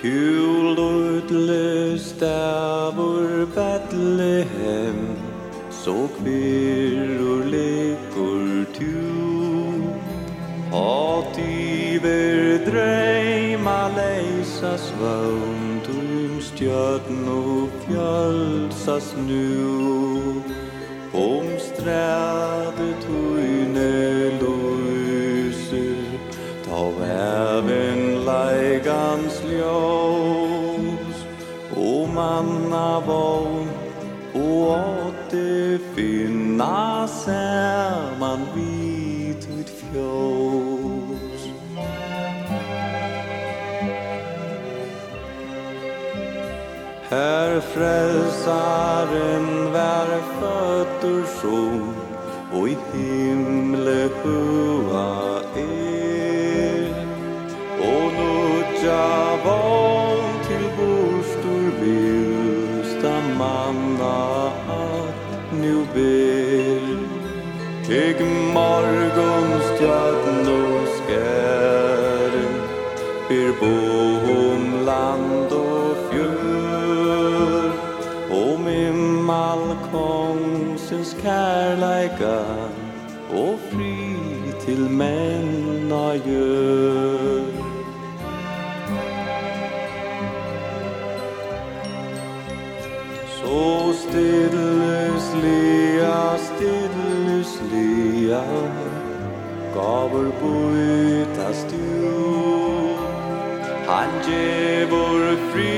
Two 0.01 0.73
little 0.75 1.99
stavur 1.99 3.45
Bethlehem 3.45 5.15
Så 5.69 6.07
kvirur 6.19 7.43
lekor 7.43 8.65
tu 8.73 8.95
Hat 10.71 11.39
i 11.39 11.60
yfir 12.01 12.65
dreima 12.65 13.89
leisa 13.95 14.77
svönd 14.77 15.85
um 15.89 16.41
stjörn 16.41 17.27
og 17.29 17.69
fjölsas 17.85 19.13
nu 19.27 20.41
om 21.13 21.45
stræde 21.59 22.89
tøyne 23.05 23.93
løse 24.41 25.85
ta 26.65 26.81
væven 26.99 28.25
leigans 28.25 29.41
ljós. 29.45 31.17
O 31.77 32.05
manna 32.05 32.99
vogn 33.05 33.69
og 34.33 34.69
åtte 34.69 35.79
finna 35.95 37.07
saman 37.07 38.41
vid 38.55 39.41
ut 39.59 39.69
fjós. 39.69 40.70
Här 47.11 47.59
frälsaren 47.59 49.45
vär 49.73 50.21
fött 50.39 51.03
ur 51.03 51.25
sol 51.41 51.93
Och 52.53 52.69
i 52.69 52.77
himle 52.93 54.09
hua 54.23 55.41
er. 55.55 57.05
Och 57.79 58.13
nutja 58.13 59.37
val 59.45 60.19
till 60.47 60.67
bostor 60.77 61.71
vilsta 61.81 63.21
manna 63.37 64.47
att 64.67 65.51
nu 65.61 65.75
ber. 65.93 66.83
Teg 67.87 68.17
morgonstjär 68.53 70.10
vägar 82.19 82.69
og 83.33 83.59
fri 83.71 84.15
til 84.65 84.89
menna 84.89 86.13
gjør. 86.25 87.45
Så 93.37 93.93
stillus 93.93 95.27
lea, 95.43 96.37
Gaver 99.73 100.31
bytas 100.41 101.59
du 101.71 101.87
Han 103.87 104.09
gevor 104.27 105.21
fri 105.51 105.77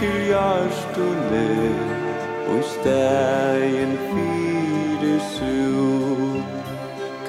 til 0.00 0.18
hjärstunet 0.30 1.76
og 2.48 2.62
stäv 2.64 3.29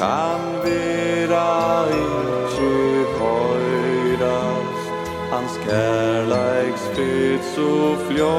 kan 0.02 0.42
vera 0.64 1.86
ikkje 1.94 3.04
høyrast 3.20 5.12
Hans 5.30 5.60
kærleiks 5.62 6.88
fyrt 6.96 7.46
så 7.54 7.76
fljå 8.08 8.32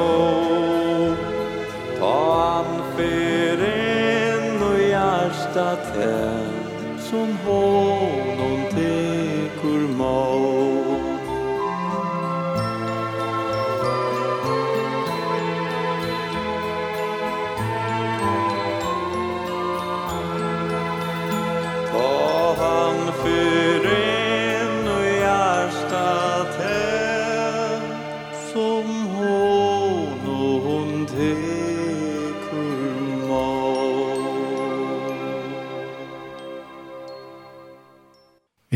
Ta 2.01 2.17
han 2.41 2.83
fer 2.97 3.63
inn 3.69 4.59
og 4.67 4.77
hjärsta 4.81 5.69
tän 5.93 6.51
som 7.07 7.31
hår 7.47 7.92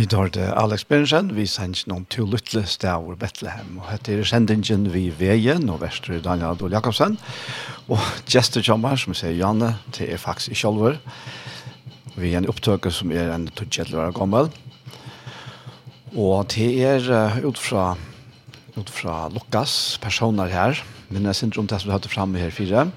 Vi 0.08 0.12
tar 0.14 0.30
det 0.32 0.54
Alex 0.56 0.86
Bergensen, 0.88 1.34
vi 1.36 1.44
sender 1.52 1.90
noen 1.92 2.06
to 2.08 2.24
lytle 2.24 2.62
stavur 2.64 3.18
Bethlehem, 3.20 3.74
og 3.82 3.90
hette 3.90 4.14
er 4.16 4.24
sendingen 4.24 4.86
vi 4.94 5.10
veien, 5.12 5.68
og 5.68 5.82
verster 5.82 6.22
Daniel 6.24 6.54
Adol 6.54 6.72
Jakobsen, 6.72 7.18
og 7.92 8.00
Gjester 8.24 8.64
Kjommer, 8.64 8.96
som 8.96 9.12
sier 9.12 9.36
Janne, 9.36 9.74
til 9.92 10.08
er 10.08 10.24
faktisk 10.24 10.56
i 10.56 10.62
Kjolver, 10.62 10.96
vi 12.16 12.32
er 12.32 12.40
en 12.40 12.48
opptøke 12.48 12.88
som 12.96 13.12
er 13.12 13.34
en 13.36 13.50
tøttkjettelvare 13.52 14.16
gammel, 14.16 14.48
og 16.16 16.48
til 16.56 16.80
er 16.88 17.12
uh, 17.12 17.44
ut 17.44 17.60
fra, 17.60 17.90
ut 18.80 18.98
fra 19.02 19.26
Lukas 19.36 19.98
personer 20.00 20.56
her, 20.56 20.86
men 21.12 21.28
jeg 21.28 21.44
synes 21.44 21.60
om 21.60 21.68
det 21.68 21.84
som 21.84 21.92
vi 21.92 21.98
hadde 22.00 22.16
fremme 22.16 22.48
her 22.48 22.56
fire, 22.56 22.88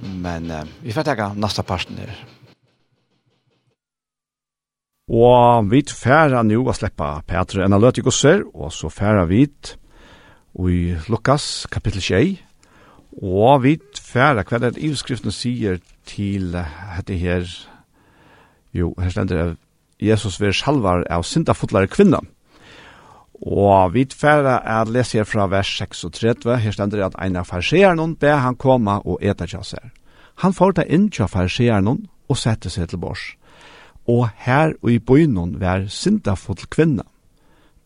men 0.00 0.48
uh, 0.48 0.64
vi 0.80 0.96
får 0.96 1.12
tenke 1.12 1.34
neste 1.36 1.60
parten 1.60 2.00
her. 2.00 2.24
Og 5.10 5.66
vi 5.66 5.82
færa 5.82 6.44
nu 6.46 6.60
å 6.62 6.72
sleppa 6.76 7.24
Peter 7.26 7.64
Analytikusser, 7.64 8.44
og 8.54 8.70
så 8.70 8.86
færa 8.86 9.24
vi 9.26 9.42
i 9.42 10.94
Lukas 11.10 11.66
kapittel 11.72 12.02
6, 12.02 12.36
og 13.18 13.64
vi 13.64 13.80
færa 13.98 14.44
hva 14.46 14.60
det 14.62 14.78
ivskriften 14.78 15.34
sier 15.34 15.80
til 16.06 16.54
dette 16.54 17.18
her, 17.18 17.42
jo, 18.72 18.94
her 18.94 19.10
stender 19.10 19.56
Jesus 19.98 20.38
vil 20.40 20.54
salvar 20.54 21.02
av 21.10 21.26
syndafotlare 21.26 21.90
kvinna. 21.90 22.22
Og 23.42 23.92
vi 23.94 24.06
færa 24.06 24.60
er 24.62 24.86
lese 24.86 25.18
her 25.18 25.26
fra 25.26 25.48
vers 25.50 25.66
36, 25.82 26.46
her 26.46 26.72
stender 26.72 27.02
at 27.02 27.18
ein 27.18 27.36
av 27.36 27.50
farseeren 27.50 28.14
be 28.14 28.30
han 28.38 28.54
koma 28.54 29.00
og 29.04 29.18
eta 29.18 29.50
kjasser. 29.50 29.90
Han 30.46 30.54
får 30.54 30.78
ta 30.78 30.86
inn 30.86 31.10
kja 31.10 31.26
farseeren 31.26 31.90
og 31.90 32.38
sette 32.38 32.70
seg 32.70 32.88
til 32.88 33.02
bors 33.02 33.32
og 34.08 34.28
her 34.44 34.74
og 34.82 34.90
i 34.90 34.98
bøynon 34.98 35.58
var 35.60 35.86
syndafull 35.88 36.66
kvinna. 36.70 37.04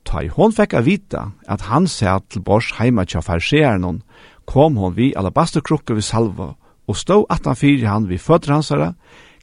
Ta 0.06 0.22
i 0.22 0.30
hon 0.30 0.54
fekk 0.54 0.76
a 0.78 0.82
vita 0.86 1.22
at 1.50 1.66
han 1.68 1.88
sæt 1.90 2.30
til 2.30 2.44
bors 2.46 2.70
heima 2.78 3.04
tja 3.04 3.20
farsearen 3.20 4.02
kom 4.46 4.76
hon 4.76 4.94
vi 4.94 5.12
alabasterkrukke 5.16 5.94
vi 5.94 6.02
salva 6.02 6.54
og 6.86 6.96
stå 6.96 7.24
atan 7.30 7.58
fyrir 7.58 7.88
han 7.88 8.06
vi 8.08 8.18
fødder 8.18 8.52
hansara, 8.54 8.92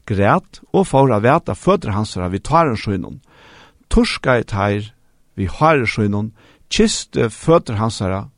græt 0.06 0.60
og 0.72 0.86
får 0.86 1.12
a 1.12 1.18
veta 1.20 1.52
fødder 1.52 1.92
hansara 1.92 2.28
vi 2.28 2.38
taren 2.38 2.76
sjøynon. 2.76 3.20
Torska 3.90 4.38
i 4.40 4.44
teir 4.48 4.92
vi 5.36 5.46
hare 5.46 5.86
sjøynon, 5.86 6.32
kiste 6.70 7.28
fødder 7.30 7.76
hansara 7.76 8.28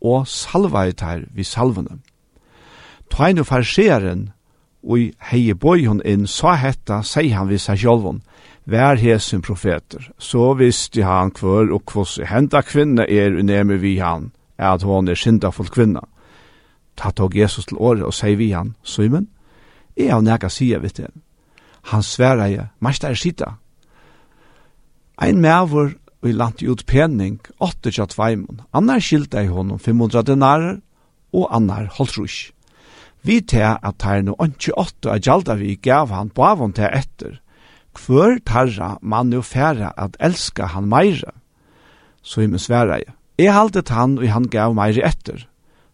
og 0.00 0.26
salva 0.28 0.86
i 0.88 0.96
teir 0.96 1.28
vi 1.34 1.44
salvene. 1.44 2.00
Ta 3.12 3.28
i 3.28 3.36
no 3.36 3.44
farsearen 3.44 4.30
og 4.84 5.14
hei 5.30 5.54
boi 5.54 5.86
hon 5.86 6.02
inn, 6.04 6.26
sa 6.26 6.54
hetta, 6.60 7.02
sei 7.02 7.30
han 7.32 7.48
vi 7.48 7.58
seg 7.58 7.80
sjolvon, 7.80 8.22
vær 8.68 9.00
hesen 9.00 9.42
profeter, 9.44 10.10
så 10.18 10.52
visste 10.54 11.04
han 11.04 11.30
kvör 11.30 11.72
og 11.72 11.84
kvoss 11.88 12.18
henda 12.28 12.62
kvinna 12.62 13.04
er 13.08 13.36
unemi 13.36 13.76
vi 13.80 13.98
han, 13.98 14.32
at 14.58 14.82
hon 14.82 15.08
er 15.08 15.18
syndafull 15.18 15.68
kvinna. 15.68 16.04
Ta 16.96 17.10
tog 17.10 17.36
Jesus 17.36 17.66
til 17.66 17.80
året 17.80 18.04
og 18.04 18.14
sei 18.14 18.34
vi 18.34 18.52
han, 18.52 18.74
Simon, 18.82 19.28
er 19.96 20.14
av 20.14 20.24
nega 20.24 20.48
sia 20.48 20.78
vitt 20.78 20.96
det. 20.96 21.10
Han 21.90 22.02
sværa 22.02 22.48
jeg, 22.48 22.68
meistar 22.80 23.14
sida. 23.14 23.56
Ein 25.20 25.40
mævur 25.40 25.92
og 26.24 26.32
lant 26.32 26.62
ut 26.62 26.86
penning, 26.86 27.40
åtte 27.60 27.92
tjatt 27.92 28.16
veimun, 28.18 28.62
annar 28.72 29.00
skilta 29.00 29.42
i 29.44 29.50
honom 29.52 29.78
500 29.78 30.24
denarer 30.24 30.78
og 31.32 31.48
annar 31.54 31.90
holtrus. 31.98 32.54
Vi 33.24 33.40
tar 33.40 33.78
at 33.82 34.04
her 34.04 34.20
no 34.22 34.34
ikke 34.44 34.74
åtte 34.76 35.08
av 35.08 35.22
gjalda 35.24 35.56
vi 35.56 35.78
gav 35.80 36.10
han 36.12 36.28
bavon 36.28 36.74
til 36.76 36.90
etter. 36.92 37.38
Hvor 37.96 38.36
tarra 38.44 38.98
man 39.00 39.32
jo 39.32 39.40
færa 39.40 39.94
at 39.96 40.18
elska 40.20 40.66
han 40.74 40.90
meira. 40.92 41.32
Så 42.22 42.42
i 42.42 42.46
min 42.46 42.58
sværa 42.58 43.00
jeg. 43.00 43.14
Jeg 43.38 43.54
haldet 43.54 43.88
han 43.88 44.18
og 44.18 44.28
han 44.28 44.48
gav 44.48 44.74
meira 44.74 45.08
etter. 45.08 45.46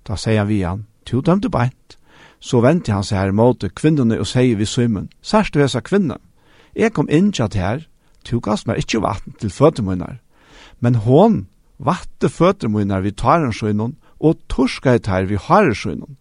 Da 0.09 0.17
sier 0.17 0.45
vi 0.45 0.63
han, 0.63 0.87
to 1.07 1.21
dømte 1.21 1.51
beint. 1.51 1.99
Så 2.41 2.61
vente 2.65 2.93
han 2.93 3.05
seg 3.05 3.19
her 3.21 3.33
mot 3.37 3.63
kvinnerne 3.77 4.19
og 4.19 4.27
sier 4.27 4.57
vi 4.57 4.67
Simon, 4.67 5.11
særst 5.23 5.55
du 5.55 5.61
hesa 5.61 5.81
kvinne. 5.81 6.19
Jeg 6.75 6.95
kom 6.97 7.09
inn 7.11 7.31
til 7.33 7.53
her, 7.55 7.87
to 8.25 8.41
gass 8.41 8.67
meg 8.67 8.83
ikke 8.83 9.03
vatten 9.05 9.37
til 9.39 9.51
føttermunnar. 9.51 10.19
Men 10.81 10.95
hon 11.07 11.47
vatte 11.79 12.29
føttermunnar 12.29 13.05
vi 13.05 13.13
tar 13.13 13.45
en 13.45 13.97
og 14.21 14.39
torska 14.49 14.95
i 14.95 14.99
tar 14.99 15.29
vi 15.29 15.37
har 15.37 15.71
en 15.71 16.17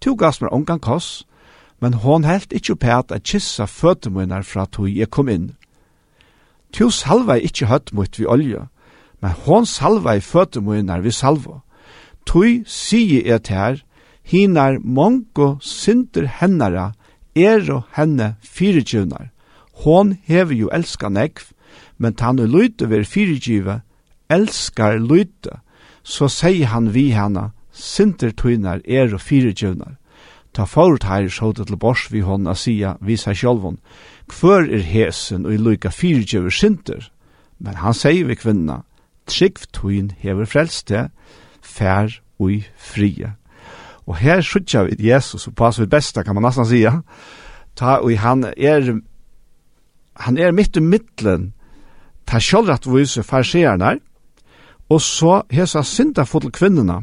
Tu 0.00 0.14
gavst 0.16 0.42
mer 0.42 0.52
ongan 0.54 0.80
koss, 0.80 1.24
men 1.80 1.94
hon 2.02 2.24
helt 2.24 2.52
ikkje 2.52 2.76
pæt 2.76 3.12
at 3.12 3.22
kissa 3.22 3.66
føtter 3.66 4.42
fra 4.42 4.66
tui 4.66 4.98
jeg 4.98 5.10
kom 5.10 5.28
inn. 5.28 5.54
Tu 6.72 6.90
salvei 6.90 7.40
ikkje 7.40 7.66
høtt 7.66 7.92
mot 7.92 8.18
vi 8.18 8.26
olje, 8.26 8.68
men 9.20 9.30
hon 9.44 9.66
salva 9.66 10.18
føtter 10.20 10.60
munar 10.60 11.00
vi 11.00 11.10
salva. 11.10 11.62
Tui 12.26 12.62
sige 12.66 13.24
et 13.24 13.48
her, 13.48 13.82
hinar 14.22 14.78
mongo 14.84 15.56
synder 15.60 16.26
hennara, 16.26 16.92
er 17.34 17.64
og 17.72 17.84
henne 17.96 18.36
fyrirgjivnar. 18.42 19.30
Hon 19.84 20.18
hever 20.24 20.54
jo 20.54 20.68
elska 20.72 21.08
nekv, 21.08 21.52
men 21.98 22.14
tannu 22.14 22.46
lyte 22.46 22.90
ver 22.90 23.04
fyrirgiva, 23.04 23.80
elskar 24.30 24.98
lyte, 24.98 25.60
så 26.02 26.28
sier 26.28 26.66
han 26.66 26.92
vi 26.94 27.10
henne, 27.14 27.50
sinter 27.78 28.34
tøynar 28.34 28.82
er 28.84 29.14
og 29.14 29.22
fyrirgjøvnar. 29.22 29.96
Ta 30.52 30.64
forut 30.66 31.04
her 31.06 31.28
sjåte 31.30 31.64
til 31.64 31.78
bors 31.78 32.08
vi 32.10 32.20
hon 32.26 32.48
a 32.50 32.54
sia 32.54 32.96
vi 33.00 33.14
her 33.14 33.36
sjolvon. 33.36 33.78
Kvør 34.28 34.66
er 34.74 34.82
hesen 34.82 35.46
og 35.46 35.54
i 35.54 35.58
fire 35.58 35.90
fyrirgjøver 35.90 36.50
sinter? 36.50 37.10
Men 37.58 37.74
han 37.74 37.94
sier 37.94 38.26
vi 38.26 38.34
kvinna, 38.34 38.82
trygg 39.26 39.58
tøyn 39.72 40.10
hever 40.18 40.46
frelste, 40.46 41.10
fær 41.62 42.20
ui 42.38 42.64
frie. 42.76 43.34
Og 44.06 44.16
her 44.16 44.40
skjutja 44.40 44.84
vi 44.84 45.10
Jesus 45.10 45.48
og 45.48 45.54
pass 45.54 45.80
vi 45.80 45.86
besta, 45.86 46.22
kan 46.22 46.34
man 46.34 46.46
nesten 46.46 46.66
sia. 46.66 47.02
Ta 47.76 48.00
ui 48.02 48.16
han 48.16 48.44
er, 48.56 49.00
han 50.16 50.38
er 50.38 50.52
mitt 50.52 50.76
i 50.76 50.80
middelen, 50.80 51.52
ta 52.26 52.40
sjolvrat 52.40 52.86
vise 52.86 53.22
farseerne, 53.22 53.98
og 54.88 55.00
så 55.02 55.42
hesa 55.52 55.82
sinta 55.84 56.24
fotel 56.24 56.52
kvinnerne, 56.52 57.02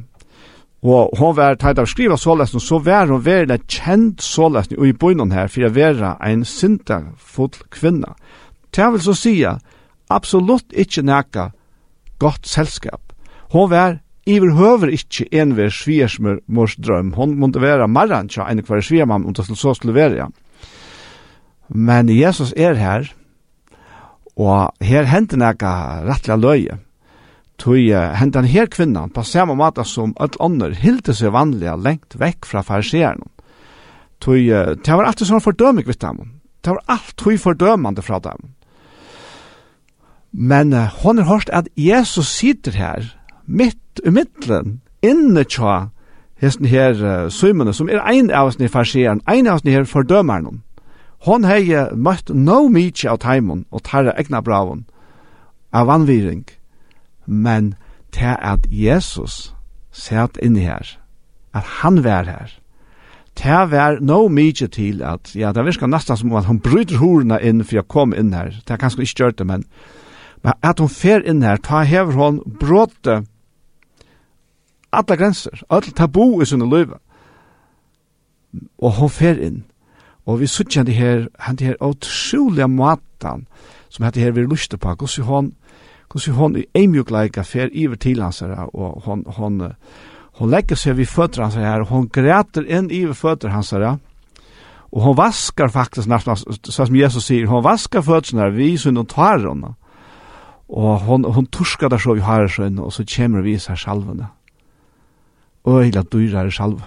Og 0.83 1.15
hon 1.17 1.35
var 1.37 1.55
tætt 1.57 1.79
av 1.81 1.87
skriva 1.89 2.17
sålesen, 2.17 2.59
så 2.59 2.79
var 2.83 3.07
hon 3.09 3.23
veldig 3.25 3.59
kjent 3.67 4.21
sålesen 4.21 4.77
i 4.77 4.93
bøynen 4.93 5.31
her, 5.33 5.47
for 5.49 5.65
å 5.65 5.73
være 5.73 6.15
en 6.21 6.45
sintafull 6.45 7.55
kvinna. 7.73 8.13
Det 8.75 8.91
vil 8.93 9.05
så 9.05 9.15
sige, 9.17 9.55
absolutt 10.11 10.75
ikkje 10.75 11.05
neka 11.07 11.49
godt 12.19 12.47
selskap. 12.47 13.13
Hon 13.53 13.69
var 13.71 13.99
iverhøver 14.25 14.91
ikkje 14.93 15.27
en 15.41 15.55
ved 15.57 15.73
sviersmør 15.73 16.41
mors 16.47 16.75
drøm. 16.75 17.13
Hon 17.17 17.37
måtte 17.39 17.61
være 17.61 17.87
marran 17.87 18.29
tja 18.29 18.47
enn 18.49 18.63
hver 18.65 18.81
sviermann, 18.83 19.25
om 19.25 19.33
det 19.33 19.45
så 19.47 19.73
skulle 19.73 19.95
være. 19.95 20.29
Men 21.69 22.09
Jesus 22.09 22.53
er 22.57 22.77
her, 22.77 23.09
og 24.35 24.73
her 24.81 25.07
hendte 25.09 25.37
nækka 25.39 26.03
rettelig 26.05 26.41
løye. 26.41 26.77
Tui, 27.61 27.87
hendan 27.91 28.47
her 28.51 28.67
kvinnan, 28.67 29.13
på 29.15 29.23
samme 29.23 29.55
måte 29.55 29.85
som 29.87 30.11
alt 30.19 30.35
ånder, 30.43 30.75
hilde 30.75 31.15
seg 31.15 31.31
vanliga 31.31 31.77
lengt 31.79 32.17
vekk 32.19 32.45
fra 32.49 32.63
fariseren. 32.65 33.23
Tui, 34.19 34.49
det 34.49 34.91
var 34.91 35.07
alltid 35.07 35.29
sånn 35.29 35.43
fordømig 35.43 35.85
vitt 35.87 36.03
dem. 36.03 36.35
Det 36.65 36.73
var 36.73 36.83
alt 36.87 37.13
tui 37.17 37.37
fordømande 37.37 38.01
fra 38.01 38.19
dem. 38.19 38.55
Men 40.31 40.73
uh, 40.73 40.89
hon 41.03 41.17
har 41.17 41.25
hørt 41.25 41.49
at 41.49 41.67
Jesus 41.77 42.27
sitter 42.27 42.71
her, 42.71 43.17
mitt 43.45 44.01
i 44.05 44.09
middelen, 44.09 44.81
inne 45.01 45.45
tja, 45.45 45.91
hesten 46.41 46.65
her 46.65 46.97
uh, 46.99 47.29
symene, 47.29 47.73
som 47.73 47.89
er 47.89 48.01
ein 48.01 48.31
av 48.31 48.49
oss 48.49 48.59
ni 48.59 48.67
farsieren, 48.67 49.21
ein 49.27 49.47
av 49.47 49.61
oss 49.61 49.69
her 49.69 49.85
fordømeren. 49.87 50.63
Hon 51.23 51.45
hei 51.47 51.69
uh, 51.71 51.93
møtt 51.93 52.33
no 52.33 52.65
mykje 52.67 53.13
av 53.13 53.21
teimen 53.23 53.63
og 53.71 53.85
tarra 53.85 54.17
egna 54.19 54.41
braven 54.41 54.83
av 55.71 55.87
vanviring 55.87 56.43
men 57.25 57.73
til 58.11 58.35
at 58.39 58.67
Jesus 58.69 59.53
satt 59.91 60.37
inne 60.43 60.59
her, 60.59 60.97
at 61.53 61.63
han 61.81 62.03
var 62.03 62.23
her, 62.23 62.59
Det 63.35 63.71
var 63.71 63.97
no 63.99 64.27
mykje 64.27 64.67
til 64.67 65.01
at, 65.03 65.35
ja, 65.35 65.51
det 65.51 65.65
virker 65.65 65.87
nesten 65.91 66.17
som 66.17 66.33
at 66.39 66.47
hun 66.47 66.59
bryter 66.63 67.01
horene 67.01 67.35
inn 67.43 67.65
for 67.67 67.81
å 67.81 67.87
kom 67.87 68.13
inn 68.15 68.31
her. 68.33 68.53
Det 68.63 68.71
er 68.71 68.79
kanskje 68.79 69.03
ikke 69.03 69.17
gjort 69.19 69.39
det, 69.41 69.47
men, 69.47 69.65
men 70.43 70.53
at 70.63 70.79
hun 70.79 70.89
fer 70.89 71.25
inn 71.27 71.43
her, 71.43 71.59
ta 71.59 71.83
hever 71.83 72.15
hun 72.15 72.39
bråte 72.61 73.25
alle 74.95 75.17
grenser, 75.19 75.65
alle 75.69 75.91
tabu 75.91 76.41
i 76.41 76.47
sinne 76.47 76.67
løyve. 76.69 77.01
Og 78.79 78.95
hun 79.01 79.11
fer 79.11 79.41
inn. 79.43 79.65
Og 80.25 80.39
vi 80.39 80.47
sitter 80.47 80.79
henne 80.79 80.95
her, 80.95 81.27
det 81.59 81.67
her 81.67 81.81
utrolige 81.83 82.67
maten, 82.71 83.47
som 83.89 84.05
heter 84.05 84.21
her 84.21 84.31
vi 84.31 84.47
lustet 84.47 84.79
på, 84.79 84.95
hvordan 84.95 85.27
hun 85.27 85.51
hvordan 86.11 86.35
hon 86.35 86.57
i 86.57 86.65
eimjukleika 86.75 87.43
fer 87.43 87.69
iver 87.73 87.95
til 87.95 88.21
hans 88.21 88.39
her, 88.39 88.69
og 88.73 89.01
hon, 89.05 89.23
hon, 89.37 89.61
hon 90.39 90.49
legger 90.49 90.75
seg 90.79 90.97
vid 90.97 91.09
føtter 91.09 91.43
hans 91.43 91.55
her, 91.55 91.81
og 91.81 91.91
hon 91.91 92.09
græter 92.09 92.67
inn 92.67 92.91
iver 92.91 93.17
føtter 93.17 93.53
hans 93.53 93.71
her, 93.75 93.97
og 94.91 95.01
hon 95.01 95.17
vaskar 95.17 95.67
faktisk, 95.73 96.07
så 96.07 96.85
som 96.85 96.95
Jesus 96.95 97.25
sier, 97.27 97.47
hon 97.47 97.63
vaskar 97.65 98.05
føtterne 98.05 98.45
her, 98.45 98.55
vi 98.55 98.75
sunn 98.77 99.01
og 99.01 99.09
tar 99.11 99.41
henne, 99.43 99.73
og 100.69 100.99
hon, 101.05 101.25
hon 101.25 101.45
torskar 101.45 101.89
der 101.89 102.01
så 102.01 102.15
vi 102.15 102.25
har 102.25 102.47
sønn, 102.47 102.79
og 102.79 102.93
så 102.93 103.05
kommer 103.15 103.41
vi 103.45 103.57
seg 103.59 103.77
sjalvene, 103.77 104.31
Og 105.65 105.83
hela 105.83 106.03
dyrar 106.03 106.49
salv. 106.53 106.81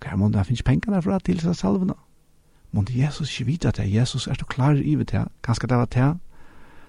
Hva 0.00 0.12
er 0.12 0.28
det 0.28 0.42
finnes 0.46 0.62
penger 0.62 0.92
derfra 0.92 1.18
til 1.24 1.40
seg 1.40 1.56
sjalvene? 1.56 1.94
Månne 2.76 2.92
Jesus 2.92 3.30
ikke 3.32 3.46
vite 3.46 3.68
at 3.68 3.80
Jesus 3.80 4.26
er 4.26 4.34
så 4.34 4.44
klar 4.44 4.76
i 4.76 4.94
det, 4.94 5.24
kanskje 5.42 5.68
det 5.68 5.76
var 5.76 5.86
det, 5.86 6.10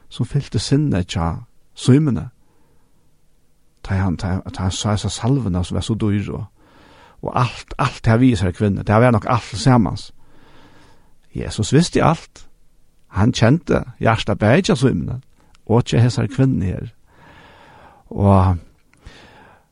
som 0.10 0.26
fyllte 0.26 0.60
sinne 0.60 1.04
tja 1.04 1.34
søymene. 1.76 2.30
Ta 3.84 3.96
han, 4.02 4.18
ta, 4.18 4.40
ta 4.54 4.68
han 4.68 4.76
sa 4.76 4.96
seg 4.98 5.12
salvene 5.12 5.64
som 5.64 5.76
var 5.76 5.86
så 5.86 5.96
dyr 5.96 6.32
og, 6.36 6.46
og 7.22 7.32
alt, 7.40 7.74
alt 7.78 8.04
det 8.04 8.12
her 8.12 8.22
viser 8.22 8.52
kvinne, 8.52 8.84
det 8.84 8.94
har 8.94 9.02
var 9.02 9.12
nok 9.12 9.26
alt 9.30 9.58
sammans. 9.58 10.12
Jesus 11.36 11.74
visste 11.74 12.04
alt. 12.04 12.48
Han 13.08 13.34
kjente 13.34 13.84
hjertet 14.00 14.40
bæg 14.40 14.70
av 14.70 14.78
søymene, 14.78 15.22
og 15.66 15.84
ikke 15.84 16.02
hessar 16.02 16.28
kvinne 16.28 16.66
her. 16.66 16.92
Og 18.10 18.58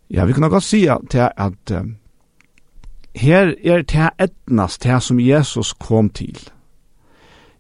ja, 0.10 0.26
vi 0.26 0.34
kunne 0.34 0.50
godt 0.50 0.63
si 0.63 0.86
at, 0.88 1.15
at 1.15 1.71
um, 1.71 1.95
her 3.15 3.54
er 3.63 3.82
det 3.82 4.10
etnast 4.19 4.84
det 4.84 5.04
som 5.04 5.19
Jesus 5.19 5.74
kom 5.74 6.10
til 6.10 6.50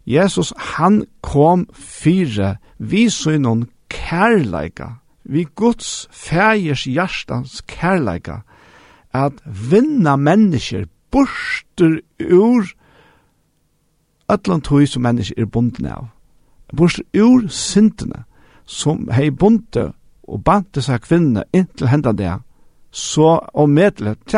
Jesus, 0.05 0.53
han 0.57 1.03
kom 1.21 1.67
fyre, 1.73 2.57
vi 2.77 3.09
synon 3.09 3.65
kærleika, 3.89 4.87
vi 5.23 5.47
Guds 5.55 6.07
fægers 6.11 6.83
hjertans 6.83 7.61
kærleika, 7.67 8.35
at 9.13 9.33
vinna 9.71 10.15
mennesker 10.15 10.85
borster 11.11 11.99
ur 12.31 12.65
ötland 14.29 14.61
tog 14.61 14.87
som 14.87 15.01
mennesker 15.01 15.41
er 15.41 15.45
bunden 15.45 15.85
av. 15.85 16.07
Borster 16.77 17.03
ur 17.13 17.47
syndene, 17.47 18.25
som 18.65 19.09
hei 19.13 19.29
bunte 19.29 19.91
og 20.27 20.43
bante 20.43 20.81
seg 20.81 21.05
kvinne 21.05 21.45
inntil 21.53 21.87
henda 21.87 22.11
det, 22.11 22.33
så 22.91 23.39
og 23.53 23.69
medlet, 23.69 24.35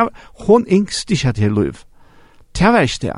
hon 0.47 0.65
yngst 0.71 1.11
ikke 1.11 1.33
til 1.33 1.53
liv. 1.53 1.83
Det 2.57 2.67
var 2.73 2.79
ikke 2.79 3.07
det. 3.07 3.15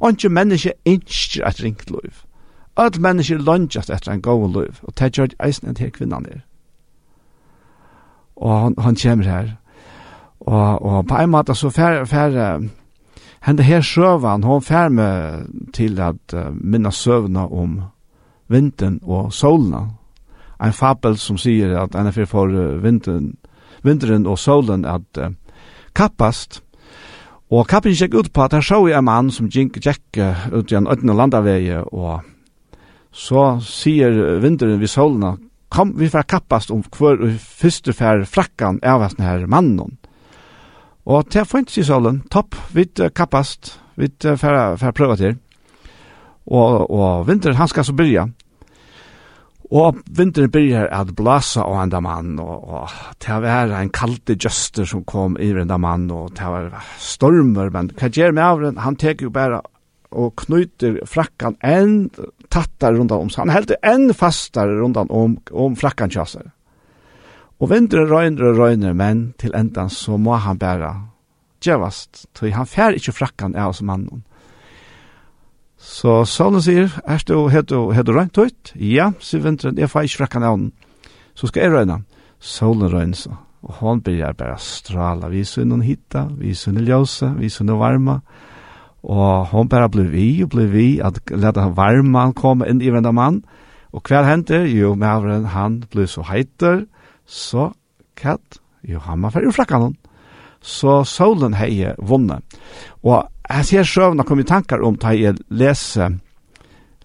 Og 0.00 0.10
ikke 0.10 0.28
menneske 0.28 0.72
innskir 0.84 1.46
et 1.46 1.62
ringt 1.62 1.90
liv. 1.90 2.22
Alle 2.76 3.00
menneske 3.00 3.34
lønges 3.38 3.90
etter 3.90 4.12
en 4.12 4.22
god 4.22 4.48
liv, 4.52 4.80
og 4.82 4.98
det 4.98 5.12
gjør 5.12 5.36
eisen 5.44 5.68
en 5.68 5.74
til 5.74 5.92
kvinnan 5.92 6.26
er. 6.26 6.40
Og 8.36 8.60
han, 8.60 8.74
han 8.78 8.96
kommer 8.96 9.24
her, 9.24 9.48
og, 10.40 10.82
og 10.82 11.06
på 11.06 11.16
en 11.16 11.30
måte 11.30 11.54
så 11.54 11.70
fer, 11.70 12.04
fer, 12.04 12.58
hende 13.44 13.62
her 13.62 13.80
søvan, 13.80 14.42
hun 14.42 14.62
fer 14.62 14.88
med 14.88 15.46
til 15.72 16.00
at 16.00 16.34
uh, 16.34 16.40
minna 16.56 16.90
søvna 16.90 17.46
om 17.46 17.80
vinden 18.48 19.00
og 19.02 19.32
solna. 19.32 19.86
En 20.64 20.72
fabel 20.72 21.16
som 21.18 21.38
sier 21.38 21.76
at 21.78 21.94
en 21.94 22.06
er 22.06 22.24
for 22.26 22.48
uh, 22.48 22.82
vinden, 22.82 23.36
vinteren 23.82 24.26
og 24.26 24.38
solen 24.38 24.84
at 24.84 25.20
uh, 25.20 25.30
kappast, 25.94 26.62
Og 27.52 27.66
kappen 27.68 27.92
gikk 27.92 28.14
ut 28.16 28.30
på 28.32 28.44
at 28.44 28.54
her 28.56 28.64
så 28.64 28.80
jeg 28.88 28.98
en 28.98 29.04
mann 29.04 29.30
som 29.32 29.50
gikk 29.52 29.76
gikk 29.82 30.20
ut 30.52 30.72
i 30.72 30.78
en 30.78 30.88
ødne 30.88 31.16
landavei, 31.16 31.74
og 31.92 32.22
så 33.12 33.58
sier 33.62 34.40
vinteren 34.42 34.80
ved 34.80 34.90
solene, 34.90 35.36
kom 35.68 35.92
vi 35.98 36.08
får 36.08 36.26
kappast 36.30 36.70
om 36.70 36.82
hver 36.96 37.20
første 37.38 37.92
fær 37.92 38.24
frakkan 38.24 38.80
av 38.82 39.02
hans 39.02 39.18
her 39.18 39.46
mannen. 39.46 39.98
Og 41.04 41.28
til 41.28 41.44
fint, 41.44 41.70
sier 41.70 41.84
solen, 41.84 42.22
topp, 42.32 42.56
vi 42.72 42.86
kappast, 43.12 43.74
vi 43.96 44.08
får 44.22 44.94
prøve 44.96 45.16
til. 45.20 45.36
Og, 46.46 46.90
og 46.90 47.26
vinteren 47.28 47.58
han 47.58 47.68
skal 47.68 47.84
så 47.84 47.92
byrja, 47.96 48.28
Og 49.72 50.00
vinteren 50.12 50.52
byrjar 50.52 50.90
at 50.92 51.14
blåsa 51.16 51.64
av 51.64 51.78
enda 51.86 52.00
mann, 52.04 52.34
og, 52.42 52.66
og 52.68 52.96
det 53.24 53.36
var 53.44 53.72
en 53.78 53.92
kalde 53.94 54.36
gjøster 54.36 54.84
som 54.88 55.04
kom 55.08 55.38
i 55.40 55.52
enda 55.56 55.78
mann, 55.80 56.10
og 56.12 56.34
det 56.36 56.50
var 56.50 56.74
stormer, 57.00 57.72
men 57.72 57.88
hva 57.96 58.10
gjør 58.12 58.34
med 58.36 58.44
avren? 58.44 58.82
Han 58.84 58.98
teker 59.00 59.30
jo 59.30 59.32
bare 59.34 59.62
og 60.14 60.34
knyter 60.44 61.00
frakkan 61.10 61.56
enn 61.64 62.10
tattar 62.52 62.94
rundt 62.94 63.14
om, 63.14 63.30
så 63.30 63.42
han 63.42 63.54
heldur 63.54 63.80
enn 63.82 64.12
fastar 64.14 64.70
rundt 64.70 65.00
om, 65.02 65.38
om 65.50 65.74
frakkan 65.78 66.12
kjasser. 66.12 66.52
Og 67.58 67.70
vinteren 67.70 68.10
røyner 68.10 68.50
og 68.50 68.60
røyner, 68.60 68.94
men 68.94 69.32
til 69.40 69.54
endan 69.56 69.90
så 69.90 70.18
må 70.20 70.36
han 70.42 70.60
bare 70.60 70.92
gjøvast, 71.64 72.26
så 72.36 72.52
han 72.52 72.68
fær 72.68 72.94
ikke 72.98 73.14
frakkan 73.16 73.56
av 73.58 73.74
som 73.74 73.88
mannen. 73.90 74.22
Så 75.84 76.22
sonen 76.24 76.62
sier, 76.64 76.88
er 77.04 77.20
du, 77.28 77.50
har 77.52 77.64
du, 77.68 77.92
har 77.92 78.06
du 78.06 78.14
rent 78.16 78.38
ut? 78.40 78.70
Ja, 78.80 79.10
sier 79.20 79.42
vinteren, 79.44 79.76
jeg 79.76 79.90
får 79.92 80.08
ikke 80.08 80.22
rekken 80.24 80.46
av. 80.48 80.62
Så 81.36 81.50
skal 81.50 81.66
jeg 81.66 81.74
røyne. 81.74 81.98
Solen 82.40 82.88
røyne 82.88 83.18
så. 83.18 83.34
Og 83.64 83.76
han 83.80 84.00
blir 84.04 84.32
bare 84.36 84.56
strala, 84.60 85.28
vi 85.32 85.42
ser 85.48 85.68
noen 85.68 85.84
hitta, 85.84 86.26
vi 86.40 86.54
ser 86.56 86.74
noen 86.76 86.88
ljøse, 86.88 87.30
vi 87.36 87.50
ser 87.52 87.68
noen 87.68 87.80
varme. 87.80 88.16
Og 89.04 89.50
han 89.52 89.68
bare 89.68 89.90
blir 89.92 90.08
vi, 90.12 90.28
og 90.44 90.54
blir 90.54 90.70
vi, 90.72 90.86
at 91.04 91.20
lette 91.32 91.60
han 91.60 91.76
varme, 91.76 92.16
han 92.16 92.36
kom 92.36 92.64
inn 92.64 92.80
i 92.80 92.92
venda 92.92 93.12
mann. 93.12 93.42
Og 93.92 94.08
hva 94.08 94.24
henter? 94.26 94.64
Jo, 94.68 94.94
maveren, 94.98 95.50
han 95.52 95.82
blir 95.92 96.08
så 96.10 96.24
heiter, 96.28 96.86
så 97.28 97.70
katt, 98.16 98.60
jo, 98.84 99.00
han 99.04 99.20
må 99.20 99.32
ferdig 99.32 99.52
frakkan. 99.56 99.94
Så 100.64 101.02
solen 101.08 101.56
heier 101.60 101.96
vunnet. 102.00 102.44
Og 103.04 103.28
Jeg 103.44 103.64
ser 103.68 103.84
søvn 103.84 104.20
og 104.20 104.26
kommer 104.26 104.44
i 104.44 104.48
tankar 104.48 104.82
om 104.84 104.96
da 104.96 105.12
jeg 105.12 105.36
leser 105.52 106.16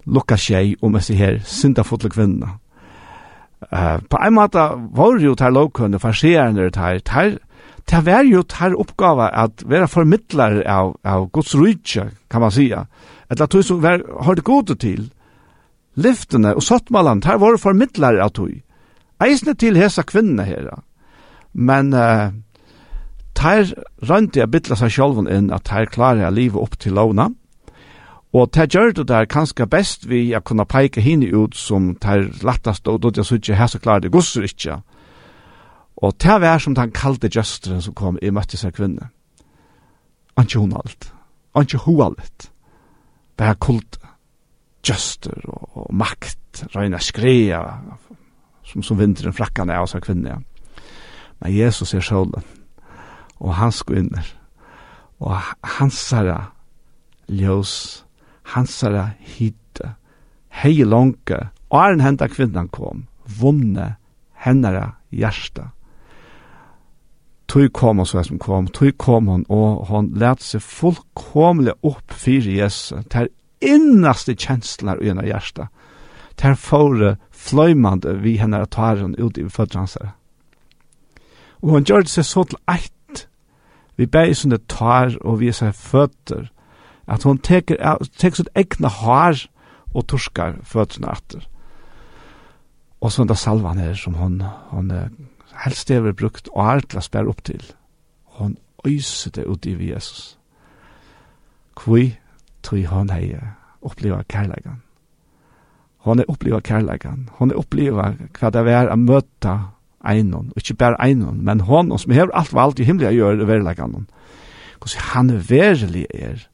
lukka 0.06 0.38
tjei 0.40 0.74
om 0.82 0.96
jeg 0.96 1.18
her 1.18 1.38
syndafotle 1.44 2.10
kvinna. 2.10 2.56
Uh, 3.60 4.00
på 4.08 4.16
en 4.24 4.34
måte 4.34 4.62
var 4.96 5.20
jo 5.20 5.34
tar 5.36 5.52
lovkunde, 5.52 6.00
farserende 6.00 6.70
tar, 6.72 6.98
tar, 7.04 7.36
tar 7.84 8.04
var 8.06 8.24
jo 8.24 8.42
tar 8.42 8.72
oppgave 8.72 9.28
at 9.36 9.64
være 9.68 9.88
formidler 9.88 10.62
av, 10.64 10.94
av 11.04 11.28
Guds 11.30 11.54
rydtje, 11.54 12.08
kan 12.30 12.40
man 12.40 12.54
sija. 12.56 12.86
Eller 13.28 13.44
at 13.44 13.52
du 13.52 13.62
som 13.62 13.82
var, 13.82 14.00
har 14.24 14.34
det 14.34 14.44
gode 14.48 14.78
til, 14.80 15.10
lyftene 16.00 16.54
og 16.56 16.64
sottmalen, 16.64 17.20
tar 17.20 17.38
var 17.38 17.60
formidler 17.60 18.20
av 18.24 18.32
tog. 18.32 18.56
Eisne 19.20 19.54
til 19.54 19.76
hesa 19.76 20.06
kvinna 20.08 20.46
her. 20.48 20.70
Men 21.52 21.92
uh, 21.92 22.32
Tær 23.34 23.70
rønti 24.08 24.42
a 24.42 24.48
bytla 24.50 24.76
seg 24.76 24.92
sjálfun 24.94 25.30
inn 25.30 25.52
at 25.54 25.68
tær 25.68 25.88
klarer 25.90 26.26
a 26.26 26.32
livet 26.34 26.60
opp 26.60 26.76
til 26.80 26.96
låna, 26.98 27.30
og 28.32 28.50
tær 28.54 28.68
gjør 28.70 28.92
det 29.00 29.08
der 29.08 29.26
kanskje 29.26 29.66
best 29.66 30.06
vi 30.08 30.32
a 30.34 30.40
kunna 30.40 30.64
peike 30.64 31.02
hini 31.02 31.32
ut 31.34 31.56
som 31.58 31.94
tær 31.98 32.28
lattast 32.46 32.86
og 32.88 33.00
dodja 33.02 33.24
sutje 33.26 33.56
her 33.58 33.66
så 33.66 33.80
klarer 33.82 34.06
det 34.06 34.12
gosser 34.14 34.46
ikke. 34.46 34.78
Og 35.96 36.14
tær 36.18 36.38
vær 36.38 36.62
som 36.62 36.74
den 36.74 36.92
kalde 36.94 37.28
gjøstren 37.28 37.82
som 37.82 37.94
kom 37.94 38.18
i 38.22 38.30
møtti 38.30 38.56
seg 38.56 38.76
kvinne. 38.76 39.10
Anki 40.38 40.58
hun 40.58 40.76
alt, 40.78 41.10
anki 41.54 41.80
hu 41.82 41.98
alt. 42.04 42.50
Bæra 43.36 43.56
kult 43.58 43.98
gjøster 44.86 45.42
og, 45.48 45.66
og 45.74 45.90
makt, 45.94 46.64
røyna 46.74 47.00
skreia 47.02 47.64
som, 48.64 48.82
som 48.82 48.98
vinteren 48.98 49.34
frakkane 49.34 49.74
av 49.76 49.90
seg 49.90 50.04
kvinne. 50.06 50.38
Men 51.40 51.54
Jesus 51.56 51.94
er 51.94 52.04
sjålen, 52.04 52.44
og 53.40 53.54
hans 53.54 53.82
kvinner, 53.82 54.26
og 55.20 55.40
hansara 55.78 56.52
ljós, 57.28 58.04
hansara 58.54 59.10
hitte, 59.18 59.94
hei 60.62 60.84
longe, 60.84 61.40
og 61.70 61.80
er 61.80 62.00
henda 62.02 62.28
kvinnan 62.28 62.68
kom, 62.68 63.06
vunne 63.40 63.94
hennara 64.44 64.96
hjärsta. 65.10 65.70
Tui 67.50 67.68
kom 67.68 67.98
hon 67.98 68.06
så 68.06 68.22
som 68.22 68.38
kom, 68.38 68.68
tui 68.68 68.92
kom 68.92 69.26
hon, 69.26 69.44
og 69.48 69.86
hon 69.90 70.12
lät 70.14 70.42
seg 70.42 70.62
fullkomlig 70.62 71.74
opp 71.82 72.14
fyrir 72.14 72.62
Jesu, 72.62 73.00
ter 73.10 73.30
innaste 73.60 74.36
kjenslar 74.38 75.02
i 75.02 75.10
hennar 75.10 75.26
hjärsta, 75.26 75.68
ter 76.36 76.54
fore 76.54 77.16
fløymande 77.30 78.14
vi 78.22 78.36
hennara 78.38 78.66
taren 78.66 79.16
ut 79.18 79.38
i 79.38 79.48
födransare. 79.48 80.14
Og 81.60 81.74
hon 81.74 81.84
gjør 81.84 82.06
det 82.06 82.14
seg 82.14 82.24
så 82.24 82.44
til 82.48 82.60
eit 82.70 82.92
vi 84.00 84.08
bæði 84.08 84.38
sånne 84.38 84.58
tar 84.70 85.12
og 85.20 85.42
vi 85.42 85.52
seg 85.52 85.74
føtter, 85.76 86.48
at 87.10 87.26
hon 87.26 87.40
teker, 87.42 87.76
teker 88.16 88.40
sitt 88.40 88.52
egna 88.56 88.88
har 88.88 89.36
og 89.92 90.06
torskar 90.08 90.60
føttene 90.64 91.10
etter. 91.12 91.44
Og 93.00 93.12
sånn 93.12 93.28
da 93.28 93.36
salvan 93.36 93.80
her 93.80 93.96
som 93.98 94.16
hon, 94.16 94.38
hon 94.70 94.92
helst 95.64 95.90
hever 95.92 96.14
brukt 96.16 96.48
og 96.54 96.62
er 96.64 96.84
til 96.86 97.00
å 97.00 97.04
spære 97.04 97.32
opp 97.32 97.42
til. 97.44 97.64
Hon 98.38 98.56
øyser 98.86 99.34
det 99.36 99.48
ut 99.48 99.66
i 99.66 99.74
Jesus. 99.90 100.38
Kvui 101.76 102.14
tog 102.62 102.84
hon 102.92 103.12
hei 103.12 103.34
oppleva 103.80 104.22
kærleikan. 104.28 104.80
Hon 106.04 106.20
er 106.20 106.28
oppleva 106.32 106.60
kærleikan. 106.64 107.28
Hon 107.36 107.52
er 107.52 107.60
oppleva 107.60 108.12
hva 108.38 108.52
det 108.52 108.64
er 108.72 108.92
å 108.92 108.96
møta 108.96 109.56
einon, 110.06 110.50
og 110.50 110.60
ikkje 110.60 110.76
berre 110.80 111.00
einon, 111.04 111.44
men 111.44 111.60
hon 111.60 111.92
som 111.98 112.12
hever 112.12 112.32
alt 112.36 112.54
valgt 112.54 112.80
i 112.80 112.86
himmelig 112.88 113.10
å 113.10 113.16
gjøre 113.18 113.48
verilegganen. 113.48 114.06
Hvordan 114.80 115.06
han 115.12 115.32
verelig 115.48 116.06
er, 116.14 116.46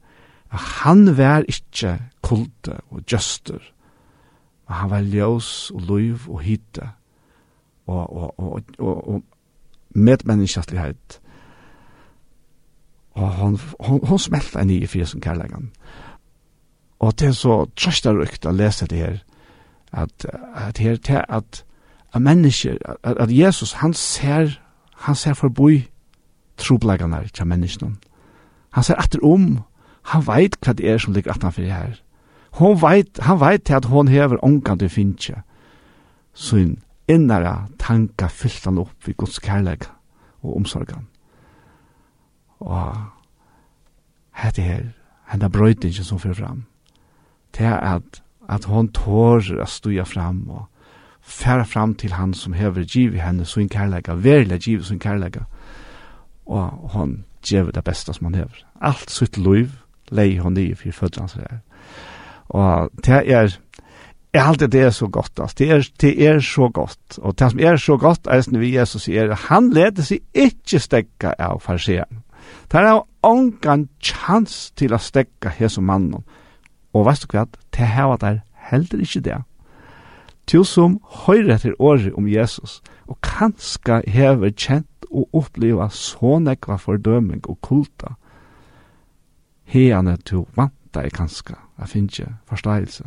at 0.51 0.59
han 0.83 1.17
var 1.17 1.47
ikkje 1.47 1.97
kulte 2.23 2.79
og 2.91 3.05
gjøster, 3.07 3.61
men 4.67 4.77
han 4.81 4.91
var 4.91 5.07
ljøs 5.07 5.71
og 5.75 5.81
luiv 5.87 6.27
og 6.27 6.41
hytte, 6.43 6.89
og, 7.87 8.03
og, 8.17 8.39
og, 8.39 8.61
og, 8.79 9.07
og 9.07 9.23
medmenneskjastlighet. 9.95 11.21
Og 13.17 13.29
hon, 13.39 13.59
hon, 13.79 14.01
hon 14.05 14.19
smelta 14.19 14.61
enn 14.61 14.73
i 14.75 14.83
fyrir 14.85 15.07
som 15.09 15.23
kærlegan. 15.23 15.71
Og 16.99 17.15
det 17.19 17.31
er 17.31 17.37
så 17.37 17.63
trøstarukt 17.77 18.45
å 18.45 18.53
lese 18.53 18.89
det 18.89 18.99
her, 18.99 19.17
at, 19.95 20.25
at 20.53 20.77
her 20.83 20.99
til 20.99 21.23
at 21.23 21.63
at 22.13 22.21
mennesker, 22.21 22.77
at, 23.03 23.17
at 23.17 23.37
Jesus, 23.37 23.71
han 23.71 23.93
ser, 23.93 24.59
han 24.95 25.15
ser 25.15 25.33
forbi 25.33 25.89
trobleggene 26.57 27.27
til 27.33 27.47
menneskene. 27.47 27.95
Han 28.73 28.83
ser 28.83 28.99
etter 29.01 29.23
om, 29.25 29.59
han 30.13 30.27
veit 30.27 30.57
hva 30.61 30.73
det 30.73 30.87
er 30.89 31.01
som 31.01 31.13
ligger 31.13 31.33
etter 31.33 31.51
for 31.51 31.61
her. 31.61 31.97
Hon 32.57 32.79
veit, 32.81 33.19
han 33.21 33.39
veit 33.39 33.63
til 33.67 33.77
at 33.77 33.85
hon 33.85 34.07
hever 34.07 34.39
ångan 34.45 34.79
til 34.79 34.89
finnje, 34.89 35.41
en 36.53 36.77
innara 37.07 37.67
tanka 37.79 38.27
fyllt 38.27 38.65
han 38.65 38.77
opp 38.77 39.07
i 39.07 39.13
Guds 39.17 39.39
kærleik 39.39 39.87
og 40.43 40.55
omsorgan. 40.55 41.07
Og 42.59 42.95
hette 44.37 44.61
her, 44.61 44.83
henne 45.31 45.49
brøytingen 45.49 46.03
som 46.03 46.19
fyrir 46.19 46.37
fram, 46.37 46.63
til 47.53 47.63
at, 47.73 48.21
at 48.49 48.65
hon 48.65 48.91
tårer 48.93 49.61
å 49.61 49.69
stuja 49.69 50.05
fram 50.05 50.43
og 50.49 50.67
færa 51.27 51.63
fram 51.67 51.95
til 51.95 52.13
han 52.15 52.33
som 52.33 52.53
hever 52.53 52.87
giv 52.87 53.15
i 53.15 53.21
henne 53.21 53.45
sin 53.45 53.69
kærlega, 53.69 54.15
verilig 54.15 54.59
giv 54.63 54.83
sin 54.83 54.99
kærlega, 54.99 55.43
og 56.45 56.91
hon 56.93 57.23
gjev 57.43 57.71
det 57.75 57.83
beste 57.83 58.13
som 58.13 58.29
han 58.29 58.35
hever. 58.35 58.63
Alt 58.81 59.11
sitt 59.11 59.37
liv 59.37 59.69
lei 60.11 60.37
hon 60.39 60.57
i 60.57 60.73
fyrir 60.75 60.95
fødlands 60.95 61.33
her. 61.33 61.59
Og 62.49 62.89
det 63.03 63.23
er, 63.27 63.57
jeg 64.33 64.45
halte 64.45 64.67
det 64.71 64.81
er 64.81 64.93
så 64.95 65.07
godt, 65.07 65.39
altså. 65.39 65.55
det, 65.57 65.71
er, 65.71 65.89
det 66.01 66.27
er 66.27 66.39
så 66.39 66.69
godt, 66.69 67.17
og 67.17 67.39
det 67.39 67.51
som 67.51 67.59
er 67.59 67.75
så 67.75 67.97
godt, 67.97 68.27
er 68.27 68.41
som 68.41 68.59
vi 68.59 68.75
Jesus 68.77 69.07
sier, 69.07 69.35
han 69.49 69.69
leder 69.73 70.07
seg 70.07 70.23
ikke 70.33 70.79
stekka 70.79 71.33
av 71.39 71.59
farseren. 71.63 72.23
Det 72.71 72.79
er 72.79 73.01
ongan 73.27 73.89
chans 73.99 74.71
til 74.79 74.95
å 74.95 75.01
stekka 75.01 75.51
hese 75.57 75.83
mannen. 75.83 76.23
Og 76.95 77.05
veist 77.07 77.25
du 77.25 77.33
hva, 77.35 77.43
det 77.75 77.87
her 77.91 78.07
var 78.13 78.21
der 78.23 78.39
heller 78.69 79.03
ikke 79.03 79.23
det 79.25 79.41
til 80.47 80.65
som 80.65 80.99
høyre 81.25 81.55
etter 81.55 81.75
året 81.79 82.13
om 82.15 82.27
Jesus, 82.27 82.81
og 83.07 83.19
kanska 83.21 84.01
hever 84.07 84.51
kjent 84.55 85.07
og 85.11 85.29
oppleva 85.33 85.89
så 85.89 86.37
nekva 86.39 86.77
fordøming 86.79 87.43
og 87.47 87.61
kulta. 87.61 88.15
heane 89.67 90.17
til 90.17 90.45
vanta 90.55 91.03
i 91.03 91.09
kanska, 91.09 91.53
jeg 91.79 91.89
finner 91.89 92.07
ikke 92.07 92.35
forståelse. 92.45 93.03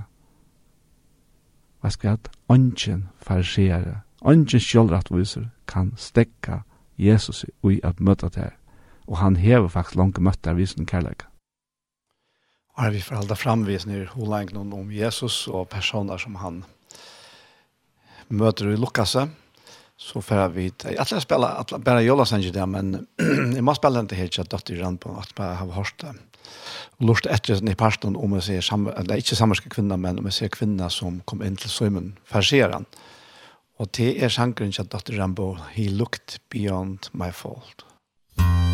Jeg 1.83 1.93
skal 1.93 2.11
at 2.11 2.29
ånden 2.49 3.09
farsiere, 3.17 4.01
ånden 4.21 4.61
sjølrettviser 4.61 5.49
kan 5.67 5.95
stekka 5.97 6.61
Jesus 6.99 7.45
ui 7.63 7.81
at 7.85 8.01
møtta 8.01 8.29
til, 8.29 8.51
og 9.07 9.19
han 9.19 9.37
hever 9.37 9.69
faktisk 9.69 9.97
langt 9.97 10.21
møtta 10.21 10.53
visen 10.53 10.87
kærleika. 10.87 11.27
Og 12.77 12.93
vi 12.93 13.01
får 13.01 13.17
halda 13.17 13.35
framvisninger 13.35 14.07
holengen 14.07 14.73
om 14.73 14.93
Jesus 14.93 15.49
og 15.49 15.69
personer 15.69 16.17
som 16.17 16.35
han 16.35 16.65
møter 18.31 18.73
i 18.73 18.79
Lukasse, 18.79 19.27
så 20.01 20.23
får 20.25 20.49
vi 20.55 20.71
Jeg 20.71 21.07
skal 21.07 21.21
spille 21.21 21.47
alle, 21.47 21.81
bare 21.85 22.05
Jolasanger 22.05 22.53
der, 22.53 22.67
men 22.67 23.07
jeg 23.57 23.65
må 23.65 23.75
spille 23.75 23.99
den 23.99 24.09
til 24.09 24.19
helt 24.19 24.39
at 24.39 24.51
døtter 24.51 24.75
i 24.75 24.83
rand 24.83 24.99
på 24.99 25.13
at 25.19 25.33
jeg 25.37 25.57
har 25.61 25.75
hørt 25.77 25.95
det. 26.01 26.15
Og 26.99 27.07
lort 27.07 27.27
etter 27.27 27.61
den 27.61 27.69
i 27.69 27.75
parten 27.75 28.17
om 28.17 28.35
jeg 28.39 28.43
ser 28.43 28.61
samme, 28.61 28.95
eller 28.97 29.21
ikke 29.21 29.37
sammerske 29.37 29.69
kvinner, 29.69 29.97
men 29.97 30.19
om 30.19 30.25
jeg 30.25 30.39
ser 30.39 30.49
kvinner 30.49 30.89
som 30.89 31.21
kom 31.27 31.43
inn 31.43 31.57
til 31.57 31.71
Søymen, 31.71 32.17
farserer 32.25 32.85
Og 33.79 33.89
det 33.97 34.23
er 34.23 34.29
sangren 34.29 34.73
til 34.73 34.89
døtter 34.89 35.15
i 35.15 35.21
rand 35.21 35.37
på 35.37 35.57
He 35.73 35.89
looked 35.89 36.41
beyond 36.51 37.11
my 37.13 37.31
fault. 37.33 37.85
Musikk 38.37 38.70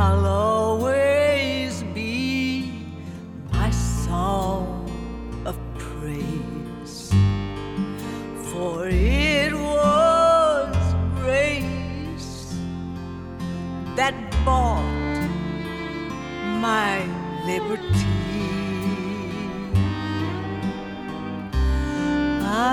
shall 0.00 0.26
always 0.26 1.82
be 1.92 2.72
my 3.52 3.68
song 3.70 4.88
of 5.44 5.56
praise. 5.76 7.12
For 8.50 8.88
it 8.88 9.52
was 9.52 10.74
grace 11.20 12.32
that 13.98 14.14
bought 14.46 15.20
my 16.68 16.92
liberty. 17.50 18.06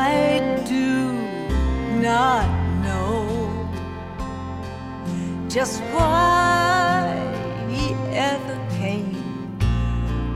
I 0.10 0.64
do 0.66 1.12
not 2.08 2.48
know 2.86 3.20
just 5.50 5.82
why 5.92 6.77
ever 8.18 8.58
came 8.80 9.14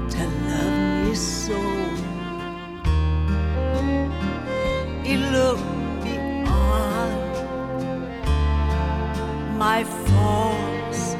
to 0.08 0.24
love 0.46 1.08
me 1.08 1.15
so. 1.15 1.60
He 5.04 5.17
looked 5.17 5.63
beyond 6.04 7.24
my 9.58 9.84
faults 9.84 11.15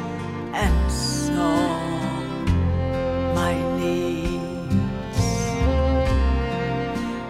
and 0.54 0.92
saw 0.92 1.68
my 3.34 3.54
needs. 3.80 5.24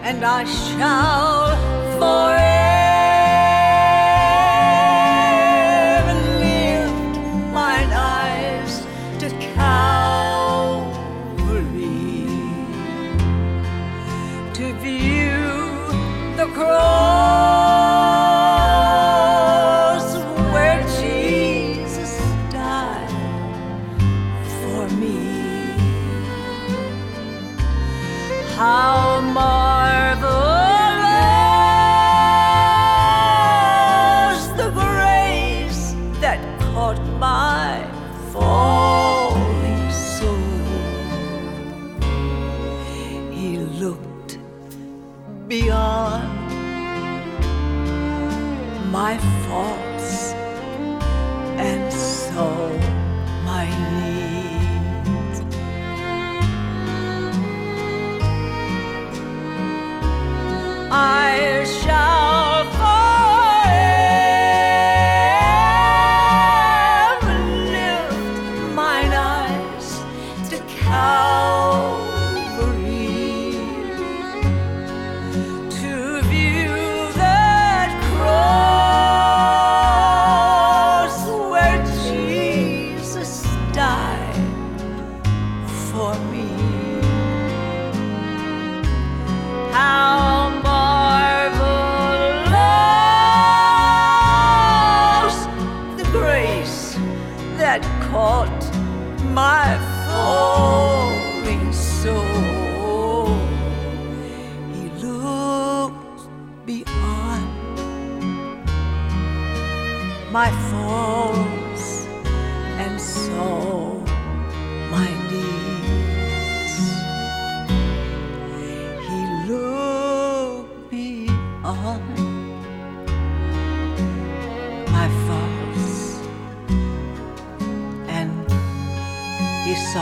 And 0.02 0.22
I 0.22 0.44
shall 0.44 1.56
forever 1.98 2.31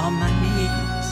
sommarmys 0.00 1.08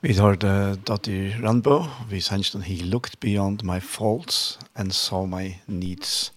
Vi 0.00 0.14
tar 0.14 0.36
det 0.40 0.86
Dati 0.88 1.34
Randbo, 1.42 1.84
vi 2.08 2.20
sender 2.20 2.50
den 2.52 2.62
he 2.62 2.84
looked 2.84 3.20
beyond 3.20 3.62
my 3.62 3.80
faults 3.80 4.58
and 4.74 4.92
saw 4.92 5.26
my 5.26 5.58
needs. 5.66 6.32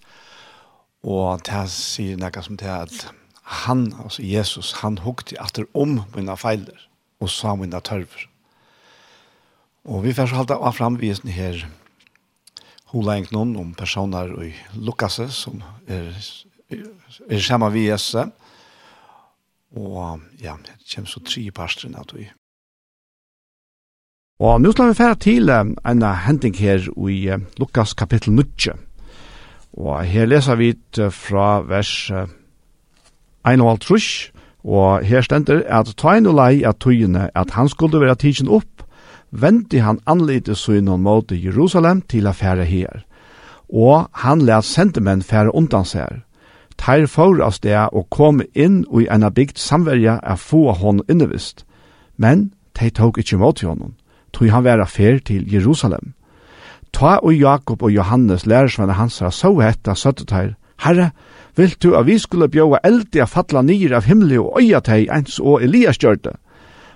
Og 1.02 1.42
det 1.46 1.66
sier 1.74 2.18
noe 2.20 2.44
som 2.44 2.58
det 2.60 2.70
at 2.70 3.08
han, 3.66 3.88
altså 3.98 4.22
Jesus, 4.22 4.72
han 4.82 5.00
hukte 5.02 5.36
etter 5.42 5.66
om 5.74 6.00
mine 6.14 6.36
feiler 6.38 6.86
og 7.22 7.30
sa 7.30 7.56
mine 7.58 7.80
tørver. 7.82 8.28
Og 9.84 10.04
vi 10.04 10.14
får 10.14 10.30
så 10.30 10.38
halte 10.38 10.58
av 10.58 10.76
framvisen 10.78 11.32
her 11.34 11.64
hula 12.92 13.16
en 13.16 13.56
om 13.56 13.74
personer 13.74 14.30
i 14.44 14.52
Lukas 14.74 15.18
som 15.34 15.62
er, 15.88 16.12
er 16.70 17.40
sammen 17.40 17.72
vi 17.72 17.88
Jesus. 17.88 18.30
Og 19.74 20.20
ja, 20.40 20.54
det 20.62 20.76
kommer 20.94 21.08
så 21.08 21.20
tre 21.24 21.50
parstren 21.50 21.96
at 21.96 22.12
vi 22.14 22.28
Og 24.42 24.60
nå 24.60 24.72
skal 24.72 24.88
vi 24.90 24.98
fære 24.98 25.16
til 25.22 25.50
en 25.50 26.02
hending 26.02 26.56
her 26.56 26.88
i 27.08 27.18
Lukas 27.58 27.94
kapittel 27.94 28.32
9. 28.32 28.91
Og 29.72 30.04
her 30.04 30.26
leser 30.26 30.54
vi 30.54 30.74
fra 31.10 31.60
vers 31.60 32.10
1 32.10 33.60
og 33.60 33.70
alt 33.70 34.32
og 34.64 35.04
her 35.04 35.20
stender 35.20 35.62
at 35.66 35.94
ta 35.98 36.16
en 36.16 36.28
og 36.30 36.36
lei 36.38 36.62
at 36.64 36.78
tøyene 36.80 37.30
at 37.34 37.50
han 37.50 37.68
skulle 37.68 38.00
være 38.00 38.14
tidsen 38.14 38.48
opp, 38.48 38.84
vendte 39.30 39.80
han 39.80 39.98
anlite 40.06 40.54
søgnen 40.54 41.02
mot 41.02 41.32
Jerusalem 41.32 42.02
til 42.02 42.26
affære 42.26 42.64
her. 42.64 43.02
Og 43.68 44.08
han 44.12 44.42
let 44.42 44.64
sentemenn 44.64 45.22
fære 45.22 45.54
undan 45.54 45.84
seg. 45.84 46.22
Teir 46.78 47.06
for 47.06 47.40
av 47.42 47.52
sted 47.56 47.88
og 47.92 48.10
kom 48.10 48.42
inn 48.54 48.84
og 48.88 49.02
i 49.02 49.08
en 49.10 49.26
bygd 49.34 49.58
samverja 49.58 50.20
er 50.22 50.36
få 50.36 50.72
hon 50.72 51.02
innevist. 51.08 51.64
Men 52.16 52.52
de 52.80 52.90
tok 52.90 53.18
ikke 53.18 53.38
mot 53.38 53.60
honom, 53.62 53.94
tog 54.32 54.50
han 54.50 54.64
være 54.64 54.86
fer 54.86 55.18
til 55.18 55.48
Jerusalem. 55.52 56.14
Ta 56.92 57.16
og 57.22 57.34
Jakob 57.34 57.82
og 57.82 57.90
Johannes 57.94 58.46
lærersvenner 58.46 58.94
hans 58.94 59.18
har 59.18 59.30
så 59.30 59.52
hetta 59.60 59.94
søttetær, 59.94 60.54
Herre, 60.82 61.10
vil 61.56 61.76
du 61.82 61.94
at 61.94 62.06
vi 62.06 62.18
skulle 62.18 62.48
bjóa 62.48 62.80
eldi 62.84 63.20
av 63.22 63.30
falla 63.30 63.62
nyr 63.62 63.94
av 63.96 64.06
himli 64.08 64.38
og 64.40 64.58
øya 64.60 64.80
teg 64.80 65.10
eins 65.12 65.38
og 65.38 65.62
Elias 65.62 66.00
gjørte? 66.02 66.34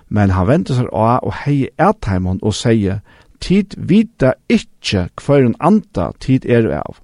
Men 0.09 0.31
han 0.35 0.47
ventet 0.47 0.79
seg 0.79 0.89
av 0.91 1.23
og 1.23 1.33
hei 1.43 1.69
etheimon 1.79 2.41
og 2.41 2.55
sier, 2.55 2.99
tid 3.39 3.75
vita 3.77 4.33
ikkje 4.49 5.07
hver 5.21 5.51
anda 5.59 6.11
tid 6.19 6.45
er 6.45 6.67
av. 6.79 6.99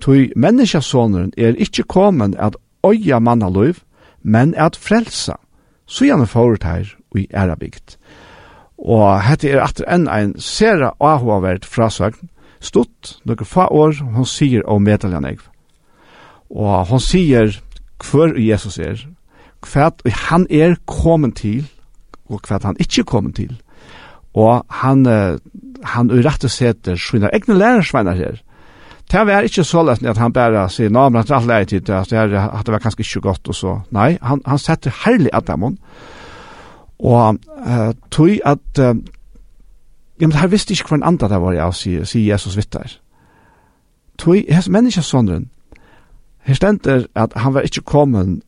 Tui 0.00 0.30
menneskjasoneren 0.36 1.32
er 1.36 1.58
ikkje 1.58 1.88
komen 1.88 2.36
at 2.38 2.56
øya 2.86 3.18
mannaløyv, 3.18 3.82
men 4.22 4.54
at 4.54 4.76
frelsa, 4.76 5.36
så 5.86 6.04
gjerne 6.06 6.26
forut 6.26 6.64
her 6.64 6.86
i 7.18 7.26
ærabikt. 7.34 7.98
Og 8.78 9.20
hette 9.22 9.50
er 9.50 9.62
atter 9.62 9.86
enn 9.90 10.08
ein 10.10 10.34
sera 10.38 10.92
ahuavert 11.00 11.66
frasøgn, 11.66 12.28
Stutt, 12.62 13.16
nokre 13.26 13.46
få 13.48 13.66
år, 13.74 13.98
hon 14.14 14.28
sier 14.28 14.62
om 14.70 14.84
medaljan 14.86 15.26
eg. 15.26 15.40
Og 16.52 16.86
hon 16.92 17.02
sier 17.02 17.56
hver 18.02 18.36
Jesus 18.38 18.78
er, 18.82 19.02
hva 19.62 19.90
han 20.28 20.46
er 20.50 20.76
kommet 20.86 21.40
til, 21.42 21.66
og 22.30 22.46
hva 22.46 22.60
han 22.62 22.78
ikke 22.82 23.06
kommet 23.08 23.36
til. 23.40 23.56
Og 24.38 24.62
han, 24.82 25.04
han 25.84 26.10
urette 26.10 26.48
seter 26.48 26.96
sine 26.96 27.30
egne 27.34 27.58
lærersvenner 27.58 28.16
her. 28.16 28.40
Det 29.12 29.26
var 29.26 29.44
ikke 29.44 29.64
så 29.64 29.82
lett 29.84 30.06
at 30.08 30.16
han 30.16 30.32
bare 30.32 30.68
sier, 30.72 30.90
nå, 30.90 31.08
men 31.12 31.26
han 31.28 31.46
lærer 31.46 31.68
til 31.68 31.82
det, 31.84 31.92
at 31.92 32.10
det 32.66 32.72
var 32.72 32.80
kanskje 32.80 33.04
ikke 33.04 33.26
godt 33.28 33.50
og 33.52 33.54
så. 33.58 33.74
Nei, 33.92 34.14
han, 34.22 34.40
han 34.46 34.58
setter 34.58 34.94
herlig 35.04 35.30
Adamon. 35.36 35.76
Og 37.02 37.36
uh, 37.66 37.90
tog 38.10 38.38
at 38.46 38.80
uh, 38.80 38.94
Ja, 40.20 40.26
men 40.26 40.36
her 40.36 40.46
visste 40.52 40.74
ikke 40.74 40.92
hva 40.92 41.00
en 41.00 41.08
andre 41.08 41.28
det 41.28 41.40
var 41.40 41.56
jeg, 41.56 41.74
sier, 41.74 42.04
sier 42.04 42.34
Jesus 42.34 42.56
vittar. 42.56 42.98
Toi, 44.18 44.44
hans 44.50 44.68
menneskesåndren, 44.68 45.48
her 46.42 46.54
stender 46.54 47.06
at 47.14 47.32
han 47.36 47.54
var 47.54 47.60
ikke 47.60 47.80
kommet 47.80 48.42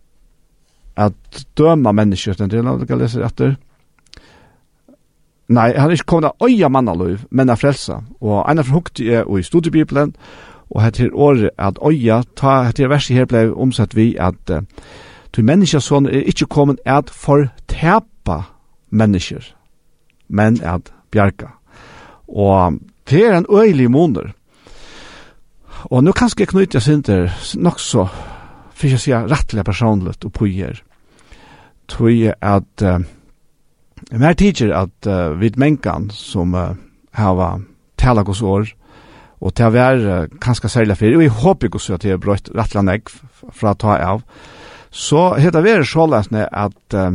at 0.97 1.47
døma 1.59 1.93
mennesker, 1.93 2.35
den 2.35 2.51
delen 2.51 2.69
av 2.69 2.81
det 2.81 2.91
jeg 2.91 2.99
leser 2.99 3.25
etter. 3.27 3.57
Nei, 5.49 5.73
han 5.77 5.91
er 5.91 5.97
ikke 5.97 6.13
kommet 6.15 6.31
av 6.31 6.49
øya 6.49 6.69
mannaløyv, 6.69 7.27
men 7.31 7.51
av 7.51 7.61
frelsa. 7.61 8.01
Og 8.21 8.45
en 8.51 8.59
av 8.59 8.71
hukte 8.73 9.05
er 9.05 9.29
i 9.39 9.43
studiebibelen, 9.43 10.15
og 10.71 10.83
hette 10.83 11.03
her 11.03 11.15
året 11.15 11.51
at 11.59 11.79
øya, 11.83 12.23
ta 12.37 12.63
hette 12.63 12.83
her 12.83 12.89
verset 12.89 13.17
her 13.17 13.27
ble 13.29 13.45
omsett 13.53 13.97
vi 13.97 14.15
at 14.19 14.51
uh, 14.51 14.63
du 15.37 15.43
menneskesånderen 15.43 16.17
er 16.17 16.31
ikke 16.31 16.47
kommet 16.47 16.81
at 16.85 17.11
fortepa 17.11 18.43
mennesker, 18.91 19.55
men 20.29 20.63
at 20.63 20.93
bjerga. 21.15 21.53
Og 22.29 22.81
det 23.11 23.25
er 23.27 23.39
en 23.39 23.51
øylig 23.51 23.91
måneder. 23.91 24.33
Og 25.93 26.05
nå 26.05 26.13
kan 26.17 26.31
jeg 26.39 26.49
knytte 26.49 26.81
sinter 26.81 27.29
nok 27.61 27.81
så, 27.81 28.07
for 28.75 28.89
jeg 28.89 29.03
sier 29.03 29.29
rettelig 29.31 29.65
personlig 29.65 30.17
og 30.25 30.33
pågjør, 30.33 30.81
tror 31.89 32.09
jeg 32.09 32.35
at 32.41 32.85
uh, 32.85 33.05
mer 34.13 34.33
tidsjer 34.33 34.73
at 34.73 35.09
uh, 35.09 35.37
vid 35.41 35.59
menkan 35.61 36.09
som 36.11 36.55
uh, 36.57 36.73
har 37.13 37.61
tala 38.01 38.25
hos 38.25 38.43
år, 38.43 38.73
og 39.45 39.53
til 39.53 39.69
å 39.69 39.75
være 39.75 40.17
uh, 40.25 40.41
kanskje 40.41 40.73
særlig 40.73 40.97
for, 40.97 41.17
og 41.19 41.27
jeg 41.27 41.37
håper 41.45 41.69
ikke 41.69 41.85
at 41.95 42.05
jeg 42.05 42.17
har 42.17 42.25
brøtt 42.25 42.51
rettelig 42.57 42.85
negg 42.89 43.13
fra 43.53 43.75
å 43.75 43.79
ta 43.79 43.99
av, 44.01 44.25
så 44.91 45.35
heter 45.37 45.63
det 45.63 45.79
så 45.85 46.07
sånn 46.07 46.41
at 46.49 46.97
uh, 46.97 47.11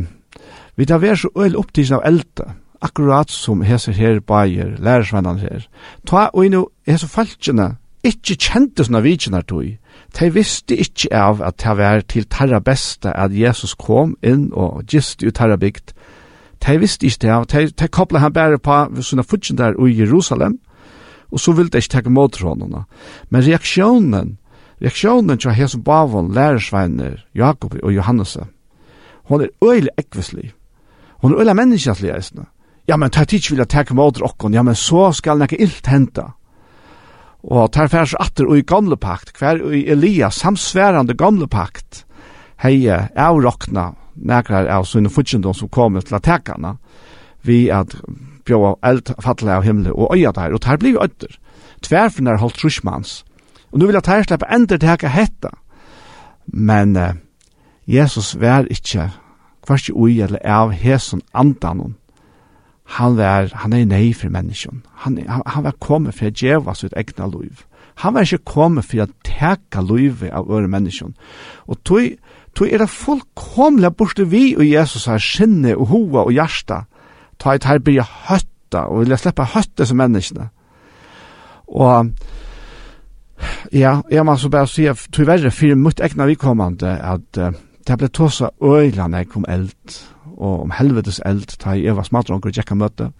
vi 0.77 0.85
tar 0.85 1.01
være 1.01 1.17
så 1.17 1.33
øyelig 1.35 1.59
opptidsen 1.59 1.97
av 1.97 2.05
eldre, 2.07 2.53
akkurat 2.81 3.31
som 3.31 3.61
heser 3.61 3.91
her 3.91 4.19
bæger, 4.19 4.77
lærersvennan 4.79 5.39
her. 5.39 5.67
Ta 6.07 6.29
og 6.33 6.49
nu 6.51 6.67
heser 6.87 7.07
falskjene 7.07 7.75
ikkje 8.03 8.35
kjente 8.39 8.85
sånne 8.85 9.01
vidkjenar 9.03 9.45
tog. 9.47 9.75
De 10.15 10.29
visste 10.33 10.77
ikkje 10.79 11.11
av 11.15 11.41
at 11.43 11.59
det 11.59 11.75
var 11.77 12.01
til 12.07 12.27
tarra 12.31 12.59
beste 12.63 13.11
at 13.11 13.35
Jesus 13.35 13.75
kom 13.75 14.15
inn 14.23 14.49
og 14.53 14.85
gist 14.87 15.23
ut 15.23 15.35
tarra 15.35 15.57
bygd. 15.59 15.93
De 16.65 16.77
visste 16.79 17.07
ikkje 17.07 17.31
av, 17.33 17.47
de, 17.51 17.67
de 17.71 17.87
koblet 17.87 18.23
han 18.23 18.33
bare 18.35 18.59
på 18.59 18.79
sånne 19.03 19.27
fudkjene 19.27 19.59
der 19.59 19.79
i 19.79 19.97
Jerusalem, 19.99 20.59
og 21.31 21.39
så 21.39 21.53
ville 21.53 21.69
de 21.69 21.79
ikkje 21.79 21.97
takke 21.97 22.13
mot 22.13 22.35
honom. 22.41 22.85
Men 23.29 23.45
reaksjonen, 23.45 24.37
reaksjonen 24.81 25.37
til 25.37 25.55
heser 25.55 25.83
bavon, 25.83 26.33
lærersvenner, 26.33 27.19
Jakob 27.35 27.75
og 27.83 27.93
Johannes, 27.93 28.37
hon 29.29 29.41
er 29.41 29.51
øyelig 29.63 29.91
ekvislig. 29.97 30.53
Hon 31.21 31.33
er 31.33 31.43
øyelig 31.43 31.55
menneskjastlig 31.55 32.15
eisne 32.15 32.47
ja, 32.89 32.97
men 32.97 33.11
tar 33.13 33.27
tids 33.29 33.51
vilja 33.51 33.67
jeg 33.69 33.93
mot 33.93 34.21
okkon, 34.21 34.53
ja, 34.53 34.63
men 34.65 34.75
så 34.75 35.11
skal 35.13 35.39
nekka 35.39 35.59
illt 35.61 35.87
henta. 35.87 36.31
Og 37.45 37.71
tar 37.71 37.87
færs 37.87 38.15
atter 38.19 38.49
ui 38.49 38.63
gamle 38.67 38.97
pakt, 38.97 39.35
hver 39.37 39.61
ui 39.63 39.85
Elias 39.87 40.41
samsværande 40.41 41.13
gamle 41.13 41.47
pakt, 41.47 42.03
heie 42.65 43.05
avrokna 43.15 43.93
nekrar 44.15 44.67
av 44.67 44.89
sunne 44.89 45.11
futsjendom 45.13 45.55
som 45.55 45.69
kom 45.71 46.01
til 46.01 46.17
attakana, 46.17 46.75
vi 47.45 47.69
at 47.71 47.93
bjóa 48.49 48.73
eld 48.83 49.13
fattelig 49.21 49.53
av 49.53 49.63
himmel 49.63 49.93
og 49.93 50.17
øya 50.17 50.33
der, 50.35 50.53
og 50.53 50.61
tar 50.65 50.81
blir 50.81 50.97
jo 50.97 51.05
ødder. 51.05 51.37
Tverfinar 51.85 52.41
holdt 52.41 52.57
trusmans, 52.59 53.23
Og 53.71 53.79
nu 53.79 53.85
vil 53.85 53.93
jeg 53.93 54.03
ta 54.03 54.21
slippe 54.23 54.47
enda 54.49 54.77
til 54.77 54.89
hekka 54.89 55.09
hetta. 55.13 55.49
Men 56.47 56.95
eh, 56.97 57.13
Jesus 57.87 58.33
vær 58.41 58.65
ikkje, 58.65 59.11
kvart 59.65 59.91
ui 59.93 60.21
eller 60.21 60.41
av 60.41 60.71
hesen 60.73 61.21
andanon, 61.33 61.98
han 62.89 63.17
var 63.17 63.51
han 63.53 63.73
er 63.73 63.85
nei 63.85 64.13
for 64.17 64.33
menneskjon. 64.33 64.81
Han, 65.03 65.19
han, 65.27 65.43
han 65.45 65.63
var 65.63 65.77
kommet 65.81 66.17
for 66.17 66.29
å 66.29 66.33
djeva 66.33 66.73
sitt 66.77 66.95
egna 66.97 67.27
liv. 67.29 67.63
Han 68.01 68.15
var 68.15 68.25
ikke 68.25 68.53
kommet 68.53 68.87
for 68.87 69.03
å 69.03 69.09
teka 69.27 69.83
livet 69.83 70.31
av 70.33 70.49
øre 70.49 70.69
menneskjon. 70.71 71.13
Og 71.67 71.81
tog, 71.85 72.15
tog 72.55 72.71
er 72.71 72.81
det 72.81 72.89
fullkomlig 72.89 73.91
borte 73.99 74.25
vi 74.31 74.53
og 74.55 74.65
Jesus 74.65 75.05
har 75.11 75.21
skinne 75.21 75.75
og 75.75 75.91
hoa 75.91 76.25
og 76.25 76.33
hjärsta. 76.33 76.85
Ta 77.39 77.53
et 77.53 77.67
her 77.67 77.81
blir 77.83 78.07
høtta 78.29 78.87
og 78.87 79.03
vilja 79.03 79.19
slippe 79.19 79.45
høtta 79.53 79.85
som 79.85 79.99
menneskene. 79.99 80.49
Og 81.69 82.09
ja, 83.71 83.99
jeg 84.11 84.25
må 84.25 84.35
så 84.37 84.49
bare 84.49 84.67
si 84.67 84.87
at 84.89 85.05
tog 85.13 85.27
verre 85.29 85.51
for 85.53 85.77
mot 85.77 86.01
egna 86.03 86.25
vikommande 86.27 86.95
at 86.97 87.37
uh, 87.39 87.51
det 87.87 87.97
ble 87.97 88.09
tåsa 88.13 88.49
øyla 88.61 89.07
jeg 89.13 89.29
kom 89.29 89.45
eldt 89.47 89.99
og 90.39 90.65
om 90.65 90.71
helvetes 90.71 91.21
eld, 91.27 91.57
ta 91.59 91.75
i 91.75 91.85
Eva 91.87 92.03
smadronker 92.07 92.51
og 92.51 92.57
Jekka 92.57 92.75
møte. 92.79 93.11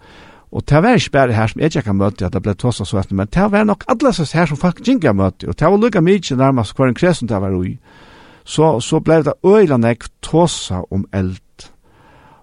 Og 0.50 0.64
det 0.68 0.82
var 0.82 0.98
ikke 0.98 1.10
bare 1.10 1.32
her 1.32 1.46
som 1.46 1.60
jeg 1.62 1.72
tjekka 1.76 1.92
møte, 1.94 2.26
at 2.26 2.34
det 2.34 2.42
ble 2.42 2.56
tåsa 2.58 2.84
så 2.84 2.98
etter, 2.98 3.14
men 3.14 3.28
det 3.30 3.46
var 3.52 3.64
nok 3.64 3.84
alle 3.92 4.12
sess 4.12 4.32
her 4.34 4.48
som 4.50 4.58
folk 4.58 4.80
tjekka 4.82 5.12
møte, 5.14 5.46
og 5.48 5.58
det 5.58 5.68
var 5.70 5.78
lukka 5.78 6.02
mykje 6.02 6.36
nærmast 6.36 6.74
hver 6.76 6.90
en 6.90 6.98
kresen 6.98 7.30
det 7.30 7.38
var 7.40 7.54
ui. 7.54 7.76
Så, 8.44 8.80
så 8.82 8.98
ble 9.04 9.20
det 9.22 9.36
øyla 9.46 9.76
nek 9.78 10.08
tåsa 10.26 10.82
om 10.90 11.04
eld. 11.14 11.68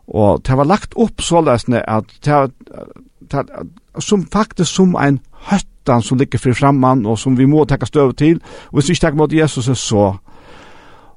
Og 0.08 0.40
det 0.48 0.56
var 0.56 0.70
lagt 0.70 0.96
opp 0.96 1.22
så 1.22 1.42
løsne 1.44 1.82
at 1.84 2.14
det 2.24 2.34
var, 2.34 3.52
som 4.00 4.24
faktisk 4.24 4.72
som 4.72 4.96
en 4.96 5.20
høttan 5.50 6.02
som 6.02 6.18
ligger 6.18 6.40
fri 6.40 6.54
framman 6.56 7.06
og 7.06 7.20
som 7.20 7.36
vi 7.38 7.46
må 7.46 7.66
tekka 7.66 7.90
støv 7.90 8.14
til, 8.16 8.40
og 8.70 8.80
hvis 8.80 8.90
vi 8.90 8.96
ikke 8.96 9.08
tekka 9.08 9.20
mot 9.20 9.34
Jesus 9.34 9.68
så, 9.80 10.14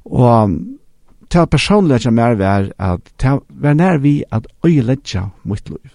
og 0.05 0.57
til 1.31 1.47
personlig 1.47 2.07
at 2.07 2.12
mer 2.12 2.35
var 2.35 2.70
at 2.78 3.01
til 3.18 3.41
var 3.49 3.74
nær 3.74 3.99
vi 3.99 4.24
at 4.33 4.47
øyeledja 4.66 5.28
mitt 5.45 5.68
liv. 5.68 5.91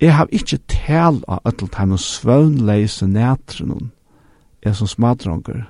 Jeg 0.00 0.16
har 0.16 0.26
ikke 0.32 0.58
tal 0.68 1.22
av 1.28 1.40
øtl 1.46 1.66
til 1.70 1.98
svøvnleise 1.98 3.06
nætren 3.06 3.92
jeg 4.64 4.76
som 4.76 4.86
smadronger 4.86 5.64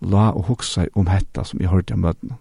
la 0.00 0.30
og 0.32 0.44
hoksa 0.48 0.86
om 0.94 1.06
hetta 1.08 1.44
som 1.44 1.60
jeg 1.60 1.70
hørte 1.72 1.94
av 1.94 2.00
møtene. 2.00 2.36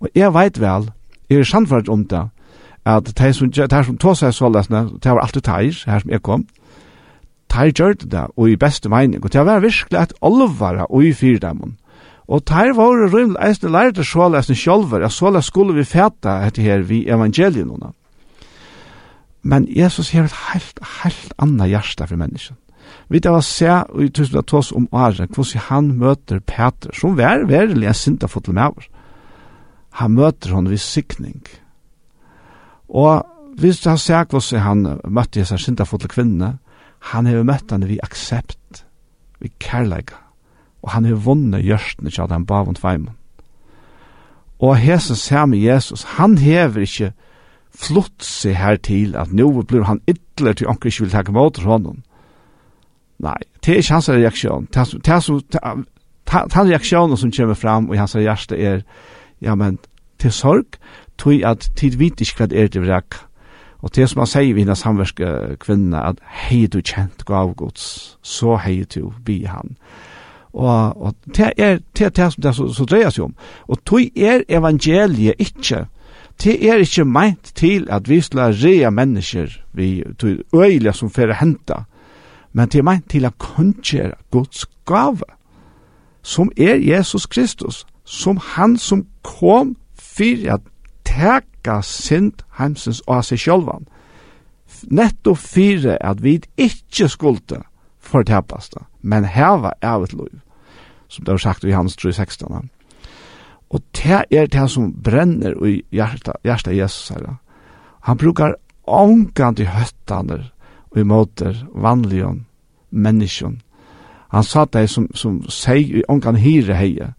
Og 0.00 0.08
jeg 0.14 0.32
veit 0.34 0.60
vel, 0.60 0.90
jeg 1.28 1.40
er 1.40 1.48
samfart 1.48 1.88
om 1.88 2.04
det, 2.08 2.28
at 2.84 3.10
det 3.18 3.34
som, 3.36 3.50
det 3.50 3.84
som 3.84 3.98
tog 3.98 4.16
seg 4.16 4.32
så 4.32 4.46
sålesne, 4.46 4.84
det 5.02 5.12
var 5.12 5.24
alltid 5.24 5.44
teir, 5.44 5.82
her 5.86 6.00
som 6.00 6.10
jeg 6.10 6.22
kom, 6.22 6.46
teir 7.52 7.72
gjør 7.72 7.98
det, 8.04 8.24
og 8.36 8.48
i 8.50 8.56
beste 8.56 8.88
mening, 8.88 9.24
og 9.24 9.32
det 9.32 9.44
var 9.44 9.60
virkelig 9.64 10.00
et 10.00 10.14
olvara 10.22 10.86
og 10.88 11.04
i 11.04 11.12
fyrdamen, 11.12 11.76
Og 12.28 12.44
tær 12.44 12.74
var 12.76 13.06
rymd 13.08 13.38
eisne 13.40 13.70
lærte 13.72 14.04
sjålesne 14.04 14.56
sjolver, 14.56 15.00
ja, 15.00 15.08
sjåles 15.08 15.48
skulle 15.48 15.76
vi 15.78 15.86
fæta 15.88 16.42
etter 16.44 16.66
her 16.66 16.84
vi 16.84 17.06
evangelien 17.08 17.70
hona. 17.72 17.94
Men 19.42 19.64
Jesus 19.72 20.10
har 20.12 20.28
et 20.28 20.36
helt, 20.50 20.82
helt 21.02 21.32
anna 21.40 21.68
hjärsta 21.70 22.04
for 22.04 22.20
mennesken. 22.20 22.58
Vi 23.08 23.20
tar 23.20 23.40
se, 23.40 23.70
i 24.00 24.10
tusen 24.12 24.42
av 24.42 24.54
oss 24.58 24.72
om 24.76 24.88
åren, 24.92 25.28
hvordan 25.32 25.64
han 25.70 25.90
møter 25.96 26.40
Peter, 26.44 26.92
som 26.92 27.16
vær, 27.16 27.46
verlig 27.48 27.88
en 27.88 27.96
sinta 27.96 28.28
fotel 28.28 28.56
med 28.60 28.76
oss. 28.76 28.90
Han 30.00 30.16
møter 30.16 30.52
hon 30.52 30.68
vid 30.68 30.84
sikning. 30.84 31.40
Og 32.88 33.24
hvis 33.56 33.84
han 33.84 33.98
ser 33.98 34.28
hvordan 34.28 34.64
han 34.64 35.00
møtte 35.08 35.48
seg 35.48 35.64
sinta 35.64 35.88
fotel 35.88 36.12
kvinne, 36.12 36.58
han 37.12 37.26
har 37.26 37.44
møtt 37.44 37.72
henne 37.72 37.88
vid 37.88 38.04
aksept, 38.04 38.84
vid 39.40 39.56
kærleika 39.60 40.27
og 40.88 40.94
han 40.94 41.04
har 41.04 41.20
vunnet 41.20 41.66
gjørstene 41.66 42.10
til 42.10 42.30
den 42.30 42.46
bavon 42.48 42.78
tveimen. 42.78 43.12
Og 44.58 44.76
hesen 44.80 45.50
med 45.50 45.58
Jesus, 45.58 46.02
han 46.16 46.38
hever 46.38 46.80
ikke 46.80 47.12
flott 47.76 48.24
seg 48.24 48.56
her 48.56 48.80
til 48.80 49.12
at 49.16 49.28
nå 49.32 49.50
blir 49.68 49.84
han 49.84 50.00
ytler 50.08 50.56
til 50.56 50.70
anker 50.72 50.88
ikke 50.88 51.04
vil 51.04 51.12
takke 51.12 51.32
mot 51.36 51.60
honom. 51.60 52.00
Nei, 53.20 53.36
det 53.60 53.74
er 53.74 53.82
ikke 53.82 53.92
hans 53.98 54.08
reaksjon. 54.08 54.66
Den 54.72 56.70
reaksjonen 56.72 57.16
som 57.20 57.32
kommer 57.36 57.54
fram 57.54 57.92
i 57.92 58.00
hans 58.00 58.16
hjerte 58.16 58.56
er, 58.56 58.82
ja, 59.44 59.54
men 59.54 59.78
til 60.18 60.32
sorg, 60.32 60.80
tog 61.18 61.44
at 61.44 61.70
tid 61.76 62.00
vet 62.00 62.20
ikke 62.20 62.40
hva 62.40 62.48
det 62.48 62.62
er 62.62 62.72
til 62.72 62.86
vrek. 62.88 63.20
Og 63.84 63.92
det 63.94 64.08
som 64.08 64.24
han 64.24 64.30
sier 64.30 64.54
vi 64.54 64.64
hennes 64.64 64.80
samverske 64.80 65.58
kvinne, 65.60 66.00
at 66.00 66.18
hei 66.48 66.66
du 66.66 66.80
kjent 66.80 67.26
gav 67.28 67.52
gods, 67.54 68.16
så 68.22 68.56
hei 68.56 68.82
du 68.94 69.12
bi 69.24 69.44
han. 69.44 69.76
Og, 70.58 71.02
og 71.02 71.14
det 71.36 71.52
er 71.56 71.78
det, 71.98 72.16
det 72.16 72.32
som 72.32 72.42
det 72.42 72.54
så, 72.56 72.66
så 72.74 72.84
dreier 72.84 73.14
seg 73.14 73.28
om. 73.28 73.36
Og 73.70 73.78
tog 73.86 74.18
er 74.18 74.42
evangeliet 74.48 75.38
ikke. 75.38 75.84
Det 76.42 76.56
er 76.66 76.82
ikke 76.82 77.04
meint 77.06 77.52
til 77.54 77.86
at 77.90 78.08
vi 78.10 78.20
skal 78.22 78.54
rea 78.58 78.90
mennesker 78.90 79.54
vi 79.72 80.02
tog 80.18 80.42
øyla 80.54 80.92
som 80.92 81.10
fyrir 81.10 81.38
henta. 81.38 81.84
Men 82.52 82.68
det 82.68 82.78
er 82.78 82.86
meint 82.86 83.10
til 83.10 83.24
at 83.24 83.38
kongjera 83.38 84.18
Guds 84.30 84.66
gave 84.86 85.22
som 86.22 86.50
er 86.56 86.74
Jesus 86.74 87.26
Kristus, 87.26 87.86
som 88.04 88.38
han 88.42 88.76
som 88.76 89.06
kom 89.22 89.76
fyrir 89.98 90.52
at 90.52 90.60
teka 91.04 91.80
sind 91.82 92.42
heimsens 92.58 93.00
og 93.06 93.24
seg 93.24 93.38
sjálvan. 93.38 93.86
Netto 94.90 95.34
fyrir 95.34 95.96
at 96.00 96.22
vi 96.22 96.40
ikkje 96.56 97.08
skulde 97.08 97.62
fortepasta, 97.98 98.84
men 99.02 99.24
heva 99.24 99.72
av 99.82 100.04
et 100.04 100.12
liv 100.12 100.47
som 101.08 101.24
det 101.24 101.32
var 101.32 101.38
sagt 101.42 101.64
i 101.64 101.74
hans 101.74 101.96
3.16. 101.96 102.68
Og 103.70 103.82
det 103.96 104.24
er 104.30 104.46
det 104.46 104.70
som 104.70 104.92
brenner 104.92 105.56
i 105.66 105.82
hjertet, 105.92 106.40
hjertet 106.44 106.76
Jesus 106.76 107.08
her. 107.12 107.36
Han 108.00 108.16
brukar 108.16 108.56
ångkant 108.86 109.60
i 109.60 109.68
høttene 109.68 110.44
og 110.90 111.00
i 111.00 111.04
måter 111.04 111.66
vanlige 111.74 112.32
mennesker. 112.90 113.58
Han 114.32 114.44
sa 114.44 114.64
det 114.72 114.88
som, 114.90 115.08
som 115.14 115.42
sier 115.48 116.00
i 116.00 116.04
ångkant 116.08 116.40
hyre 116.40 116.76
heie. 116.76 117.12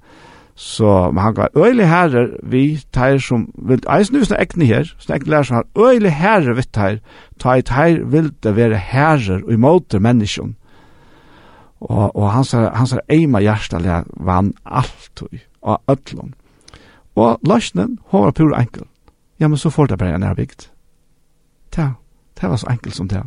Så 0.59 1.11
men 1.13 1.23
han 1.23 1.33
gav 1.33 1.55
øylig 1.55 1.87
herrer 1.87 2.33
vi 2.43 2.81
tar 2.91 3.17
som 3.23 3.47
vil, 3.55 3.79
eisen 3.87 4.17
nu 4.17 4.25
sånne 4.25 4.41
ekne 4.43 4.65
her, 4.67 4.89
sånne 4.99 5.15
ekne 5.15 5.31
lærer 5.31 5.47
som 5.47 5.55
han 5.55 5.69
øylig 5.87 6.11
herrer 6.11 6.57
vi 6.57 6.65
teir, 6.67 6.97
teir 7.39 7.61
teir 7.63 8.01
vil 8.03 8.33
det 8.43 8.55
være 8.57 8.81
herrer 8.89 9.45
og 9.45 9.53
i 9.53 9.61
måter 9.61 10.03
menneskene 10.03 10.58
Og, 11.81 12.15
og 12.15 12.31
hans, 12.31 12.51
hans 12.51 12.95
eima 13.09 13.39
hjertelig 13.39 14.03
vann 14.19 14.53
alt 14.65 15.23
og 15.61 15.81
ötlun. 15.91 16.33
Og 17.15 17.39
løsnen, 17.47 17.99
hun 18.11 18.25
var 18.25 18.31
pur 18.31 18.55
enkel. 18.55 18.83
Ja, 19.39 19.47
men 19.47 19.57
så 19.57 19.69
får 19.69 19.85
det 19.85 19.97
bare 19.97 20.15
en 20.15 20.23
erbygd. 20.23 20.69
Ja, 21.77 21.89
det 22.41 22.49
var 22.49 22.55
så 22.55 22.67
enkelt 22.69 22.95
som 22.95 23.07
det. 23.07 23.23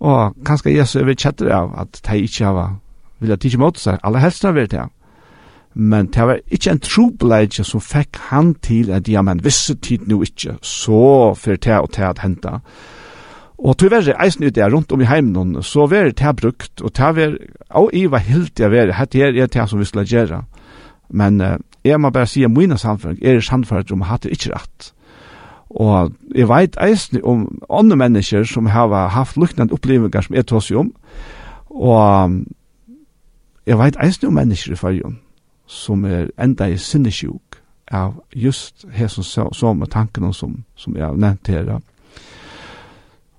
Og 0.00 0.34
kanskje 0.46 0.70
jeg 0.70 0.78
er 0.80 1.08
er 1.08 1.14
kjettere 1.14 1.54
av 1.54 1.74
at 1.78 2.00
de 2.10 2.22
ikke 2.22 2.46
var 2.46 2.76
vilja 3.20 3.36
tidsje 3.36 3.58
mot 3.58 3.78
seg, 3.78 3.98
aller 4.02 4.22
helst 4.22 4.42
har 4.42 4.52
vært 4.52 4.70
det. 4.70 4.84
Men 5.74 6.06
det 6.06 6.26
var 6.26 6.38
ikke 6.50 6.70
en 6.70 6.80
trobleidje 6.80 7.64
som 7.64 7.80
fikk 7.80 8.16
han 8.30 8.54
til 8.54 8.90
at, 8.90 9.08
ja, 9.08 9.22
men 9.22 9.44
visse 9.44 9.74
tid 9.74 10.06
nu 10.06 10.22
ikke, 10.22 10.56
så 10.62 11.34
for 11.34 11.56
det 11.56 11.78
og 11.78 11.90
det 11.96 12.04
at 12.04 12.18
henta. 12.18 12.58
Og 13.58 13.74
tyverre 13.78 14.14
eisen 14.22 14.44
ut 14.46 14.54
der 14.54 14.70
rundt 14.70 14.92
om 14.92 15.00
i 15.02 15.08
heimen, 15.08 15.62
så 15.62 15.86
var 15.90 16.12
det 16.14 16.36
brukt, 16.36 16.80
og 16.80 16.96
det 16.96 17.16
var, 17.16 17.38
og 17.70 17.90
jeg 17.92 18.10
var 18.10 18.22
heldig 18.22 18.66
å 18.66 18.70
være, 18.70 18.94
hette 18.94 19.18
her 19.18 19.34
er 19.34 19.50
det 19.50 19.68
som 19.68 19.80
vi 19.80 19.84
skulle 19.84 20.06
gjøre. 20.06 20.44
Men 21.10 21.40
uh, 21.40 21.56
jeg 21.84 22.00
må 22.00 22.10
bare 22.10 22.26
si 22.26 22.44
at 22.44 22.54
mine 22.54 22.78
samfunn 22.78 23.18
er 23.22 23.40
samfunn 23.40 23.92
om 23.92 24.02
at 24.02 24.22
det 24.22 24.36
ikke 24.36 24.54
rett. 24.54 24.92
Og 25.70 26.12
jeg 26.34 26.48
vet 26.48 26.78
eisen 26.80 27.20
om 27.24 27.48
andre 27.70 27.96
mennesker 27.96 28.44
som 28.44 28.66
har 28.66 29.08
haft 29.08 29.36
luknende 29.36 29.74
opplevelser 29.74 30.20
som 30.20 30.34
jeg 30.34 30.46
tås 30.46 30.70
om, 30.70 30.92
og 31.70 32.44
jeg 33.66 33.78
vet 33.78 33.98
eisen 34.02 34.28
om 34.28 34.34
mennesker 34.34 34.72
i 34.72 34.76
fargen 34.76 35.18
som 35.68 36.04
er 36.04 36.30
enda 36.40 36.64
i 36.66 36.78
sinnesjuk 36.80 37.58
av 37.92 38.14
just 38.36 38.86
hesson 38.92 39.24
som, 39.24 39.52
som 39.52 39.84
tankene 39.90 40.32
som, 40.34 40.64
som 40.76 40.96
jeg 40.96 41.04
har 41.04 41.16
nevnt 41.16 41.48
her, 41.48 41.68
og 41.74 41.82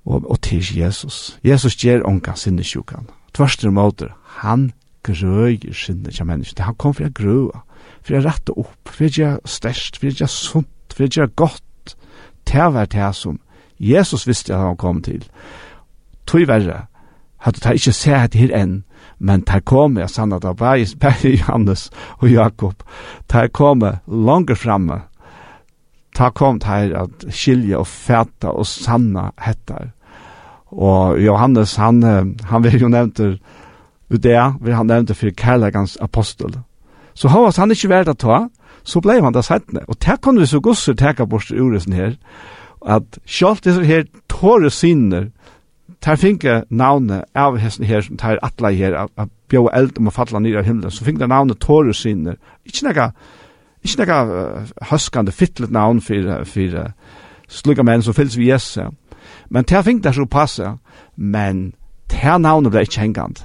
og, 0.05 0.25
og 0.29 0.41
til 0.41 0.65
Jesus. 0.77 1.39
Jesus 1.43 1.75
gjør 1.75 2.05
ånka 2.07 2.35
sinne 2.35 2.63
sjukan. 2.63 3.09
Tvarster 3.33 3.69
måter, 3.69 4.13
han 4.41 4.71
grøyer 5.03 5.73
sinne 5.73 6.11
til 6.11 6.25
menneskene. 6.25 6.65
Han 6.65 6.77
kom 6.79 6.93
for 6.97 7.07
å 7.07 7.13
grøye, 7.15 7.63
for 8.03 8.17
å 8.17 8.23
rette 8.25 8.55
opp, 8.57 8.89
for 8.89 9.07
å 9.07 9.11
gjøre 9.11 9.39
størst, 9.45 9.99
for 9.99 10.09
å 10.09 10.13
gjøre 10.13 10.31
sunt, 10.33 10.95
for 10.95 11.05
å 11.05 11.11
gjøre 11.11 11.35
godt. 11.35 11.95
Det 12.49 12.69
var 12.73 12.89
det 12.89 13.15
som 13.15 13.39
Jesus 13.79 14.27
visste 14.27 14.55
at 14.55 14.65
han 14.65 14.77
kom 14.77 15.01
til. 15.05 15.23
Tøy 16.27 16.45
verre, 16.49 16.85
hadde 17.39 17.61
de 17.63 17.75
ikke 17.79 17.95
sett 17.95 18.35
her 18.35 18.51
enn, 18.55 18.81
men 19.19 19.43
de 19.47 19.59
kom 19.63 19.95
med 19.95 20.11
sannet 20.11 20.45
av 20.45 20.57
Berges, 20.59 20.95
Berge 20.95 21.31
Johannes 21.37 21.89
og 22.19 22.29
Jakob. 22.31 22.83
De 23.31 23.47
kom 23.49 23.83
langt 24.07 24.51
fremme 24.57 25.03
ta 26.19 26.29
kom 26.35 26.59
til 26.59 26.93
at 26.99 27.25
skilje 27.31 27.79
og 27.79 27.87
fæta 27.87 28.51
og 28.51 28.67
sanna 28.67 29.29
hettar. 29.39 29.93
Og 30.69 31.17
Johannes, 31.23 31.75
han, 31.79 32.03
han 32.45 32.63
vil 32.63 32.81
jo 32.81 32.91
nevnt 32.91 33.19
ut 33.19 34.23
det, 34.23 34.37
vil 34.61 34.75
han 34.75 34.89
nevnt 34.89 35.15
for 35.17 35.31
kærlegans 35.37 35.97
apostel. 36.01 36.59
Så 37.13 37.29
har 37.29 37.53
han 37.57 37.71
ikke 37.71 37.91
vært 37.91 38.11
å 38.11 38.17
ta, 38.19 38.37
så 38.83 39.01
ble 39.01 39.19
han 39.21 39.33
det 39.35 39.45
settende. 39.45 39.85
Og 39.87 39.97
det 40.05 40.19
kan 40.23 40.39
vi 40.39 40.47
så 40.49 40.61
gosser 40.63 40.97
teka 40.97 41.25
bort 41.25 41.51
uresen 41.51 41.93
her, 41.93 42.15
at 42.85 43.19
sjalt 43.27 43.65
disse 43.65 43.83
her 43.85 44.05
tåre 44.31 44.71
sinner, 44.71 45.29
tar 46.01 46.15
finke 46.15 46.61
navnet 46.69 47.27
av 47.35 47.57
hesten 47.59 47.85
her, 47.85 48.01
som 48.01 48.17
tar 48.17 48.39
atla 48.45 48.71
her, 48.71 48.95
av 48.95 49.29
bjå 49.51 49.65
eld 49.75 49.97
om 49.99 50.07
å 50.07 50.13
falla 50.15 50.39
nir 50.39 50.59
av 50.61 50.67
himmelen, 50.67 50.93
så 50.93 51.03
finke 51.03 51.27
navnet 51.27 51.59
tåre 51.59 51.93
sinner. 51.97 52.37
Ikke 52.63 52.87
nega, 52.87 53.09
ikke 53.83 54.01
nekka 54.01 54.19
uh, 54.27 54.71
høskande 54.91 55.31
fittlet 55.31 55.71
navn 55.71 56.01
for, 56.01 56.43
for 56.45 56.79
uh, 56.79 56.91
slugga 57.47 57.83
menn 57.83 58.03
som 58.05 58.13
fylls 58.13 58.37
vi 58.37 58.49
Jesus. 58.49 58.77
Men 59.49 59.63
det 59.63 59.85
fink 59.85 60.03
det 60.03 60.15
så 60.15 60.25
passe, 60.25 60.73
men 61.15 61.73
det 62.11 62.41
navnet 62.41 62.71
ble 62.71 62.83
ikke 62.85 63.01
hengand. 63.01 63.43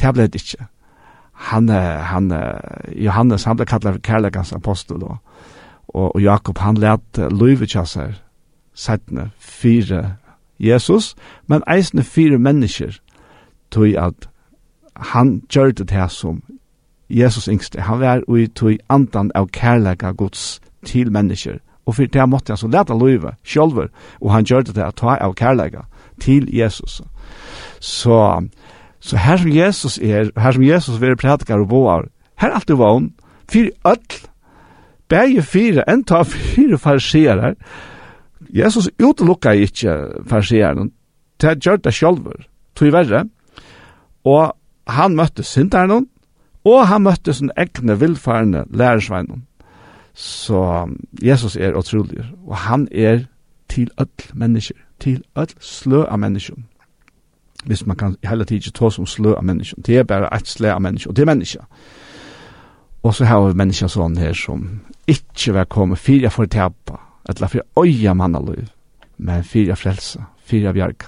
Det 0.00 0.14
ble 0.14 0.26
det 0.26 0.42
ikke. 0.42 0.66
Han, 1.50 1.68
han, 1.68 2.30
Johannes, 2.94 3.44
han 3.44 3.56
ble 3.56 3.66
kallet 3.66 4.36
for 4.36 4.56
apostel, 4.56 5.02
og, 5.02 5.16
og, 5.88 6.22
Jakob, 6.22 6.58
han 6.58 6.78
let 6.78 7.18
uh, 7.18 7.84
seg, 7.84 8.14
settene, 8.74 9.30
fire 9.38 10.16
Jesus, 10.58 11.14
men 11.46 11.62
eisne 11.66 12.02
fire 12.02 12.38
mennesker, 12.38 12.98
tog 13.70 13.96
at 13.98 14.28
han 14.96 15.42
gjør 15.50 15.72
det 15.72 15.90
her 15.90 16.08
som 16.08 16.42
Jesus 17.14 17.48
yngste, 17.48 17.80
han 17.80 18.00
var 18.00 18.24
ui 18.28 18.46
tog 18.46 18.78
andan 18.90 19.30
av 19.34 19.48
kærlega 19.54 20.12
gods 20.18 20.60
til 20.86 21.12
mennesker, 21.14 21.60
og 21.86 21.94
fyrir 21.94 22.10
det 22.12 22.28
måtte 22.28 22.54
han 22.54 22.60
så 22.60 22.68
leta 22.68 22.96
løyve 22.96 23.34
sjolver, 23.46 23.90
og 24.20 24.32
han 24.32 24.44
gjør 24.44 24.66
det 24.70 24.82
at 24.82 24.98
ta 24.98 25.16
av 25.20 25.34
kærlega 25.38 25.84
til 26.20 26.48
Jesus. 26.50 27.00
Så, 27.80 28.18
så 29.00 29.16
her 29.16 29.36
som 29.36 29.52
Jesus 29.52 29.98
er, 29.98 30.30
her 30.36 30.52
som 30.52 30.62
Jesus 30.62 31.02
er 31.02 31.14
prædikar 31.14 31.62
og 31.62 31.68
boar, 31.68 32.08
her 32.40 32.56
er 32.56 32.66
du 32.68 32.76
vogn, 32.76 33.12
fyrir 33.50 33.70
öll, 33.86 34.24
bæg 35.08 35.42
fyrir, 35.44 35.84
enn 35.88 36.02
ta 36.04 36.24
fyrir 36.26 36.80
farserar, 36.80 37.54
Jesus 38.54 38.90
utelukka 38.98 39.54
ikkje 39.54 39.94
farserar, 40.26 40.88
det 41.40 41.54
gjør 41.62 41.78
det 41.84 41.94
sjolver, 41.94 42.42
tog 42.74 42.92
verre, 42.92 43.24
og 44.24 44.56
han 44.88 45.16
møtte 45.16 45.44
syndaren, 45.46 46.08
Og 46.64 46.86
han 46.88 47.02
møtte 47.02 47.32
sin 47.32 47.50
egne 47.56 47.98
vilfarne 48.00 48.64
lærersveinen. 48.70 49.46
Så 50.14 50.88
Jesus 51.22 51.56
er 51.56 51.74
utrolig, 51.74 52.24
og 52.46 52.56
han 52.56 52.88
er 52.92 53.24
til 53.68 53.90
öll 54.00 54.30
mennesker, 54.34 54.74
til 55.00 55.22
öll 55.38 55.54
slø 55.60 56.04
av 56.04 56.18
mennesker. 56.18 56.54
Hvis 57.64 57.86
man 57.86 57.96
kan 57.96 58.16
hele 58.24 58.44
tiden 58.44 58.72
ta 58.72 58.90
som 58.90 59.06
slø 59.06 59.34
av 59.34 59.44
mennesker, 59.44 59.82
det 59.86 59.98
er 59.98 60.02
bare 60.04 60.30
et 60.36 60.48
slø 60.48 60.70
av 60.70 60.82
mennesker, 60.82 61.10
og 61.10 61.16
det 61.16 61.22
er 61.22 61.26
mennesker. 61.26 61.64
Og 63.02 63.14
så 63.14 63.24
har 63.24 63.42
vi 63.46 63.56
mennesker 63.58 63.88
sånn 63.88 64.16
her 64.16 64.32
som 64.32 64.68
ikke 65.06 65.52
vil 65.52 65.66
komme 65.68 65.96
fire 65.96 66.30
for 66.30 66.46
tappa, 66.46 67.00
eller 67.28 67.48
for 67.48 67.84
øye 67.84 68.14
liv, 68.46 68.68
men 69.18 69.44
fire 69.44 69.76
frelse, 69.76 70.22
fire 70.44 70.72
bjerg. 70.72 71.04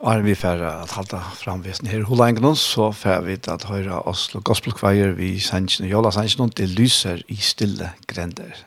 Og 0.00 0.24
vi 0.24 0.34
færre 0.34 0.82
at 0.82 0.92
halda 0.92 1.22
framvisen 1.40 1.88
her 1.88 2.04
hula 2.04 2.28
engen 2.28 2.56
så 2.56 2.90
færre 2.92 3.24
vi 3.24 3.38
at 3.48 3.64
høyra 3.64 4.02
Oslo 4.08 4.40
Gospelkveier 4.44 5.16
vi 5.16 5.38
sannsyn 5.40 5.88
og 5.88 5.90
jola 5.90 6.12
sannsyn 6.12 6.44
og 6.44 6.56
det 6.56 6.68
lyser 6.76 7.24
i 7.28 7.36
stille 7.40 7.90
grender. 8.06 8.66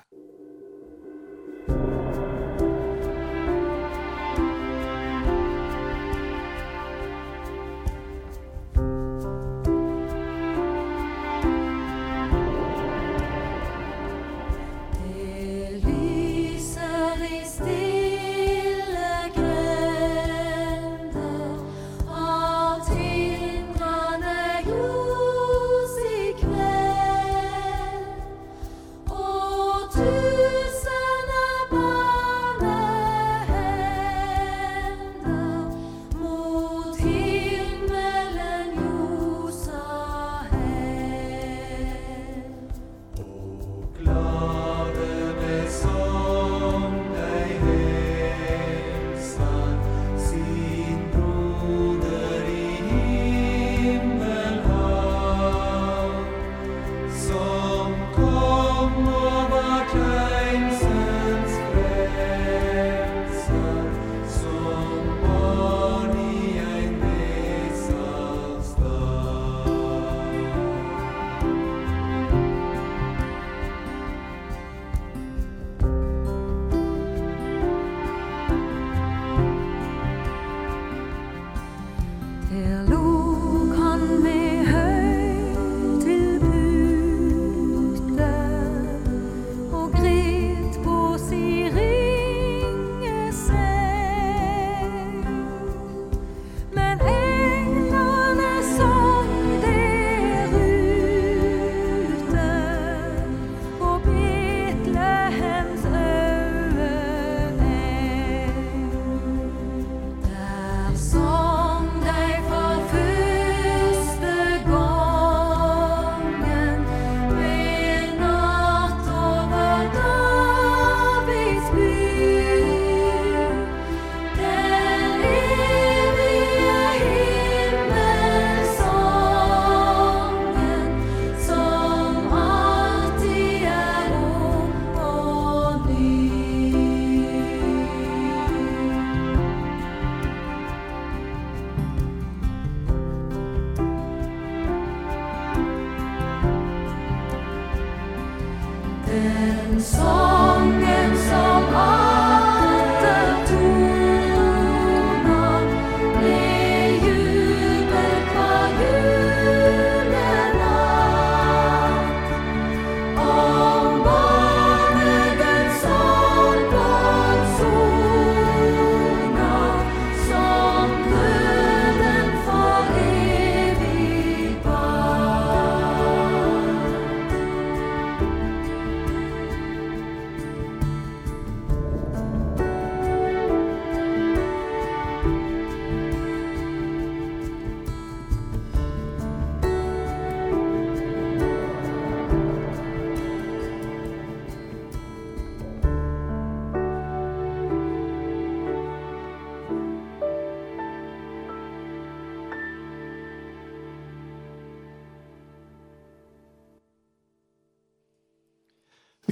Musik 1.70 2.29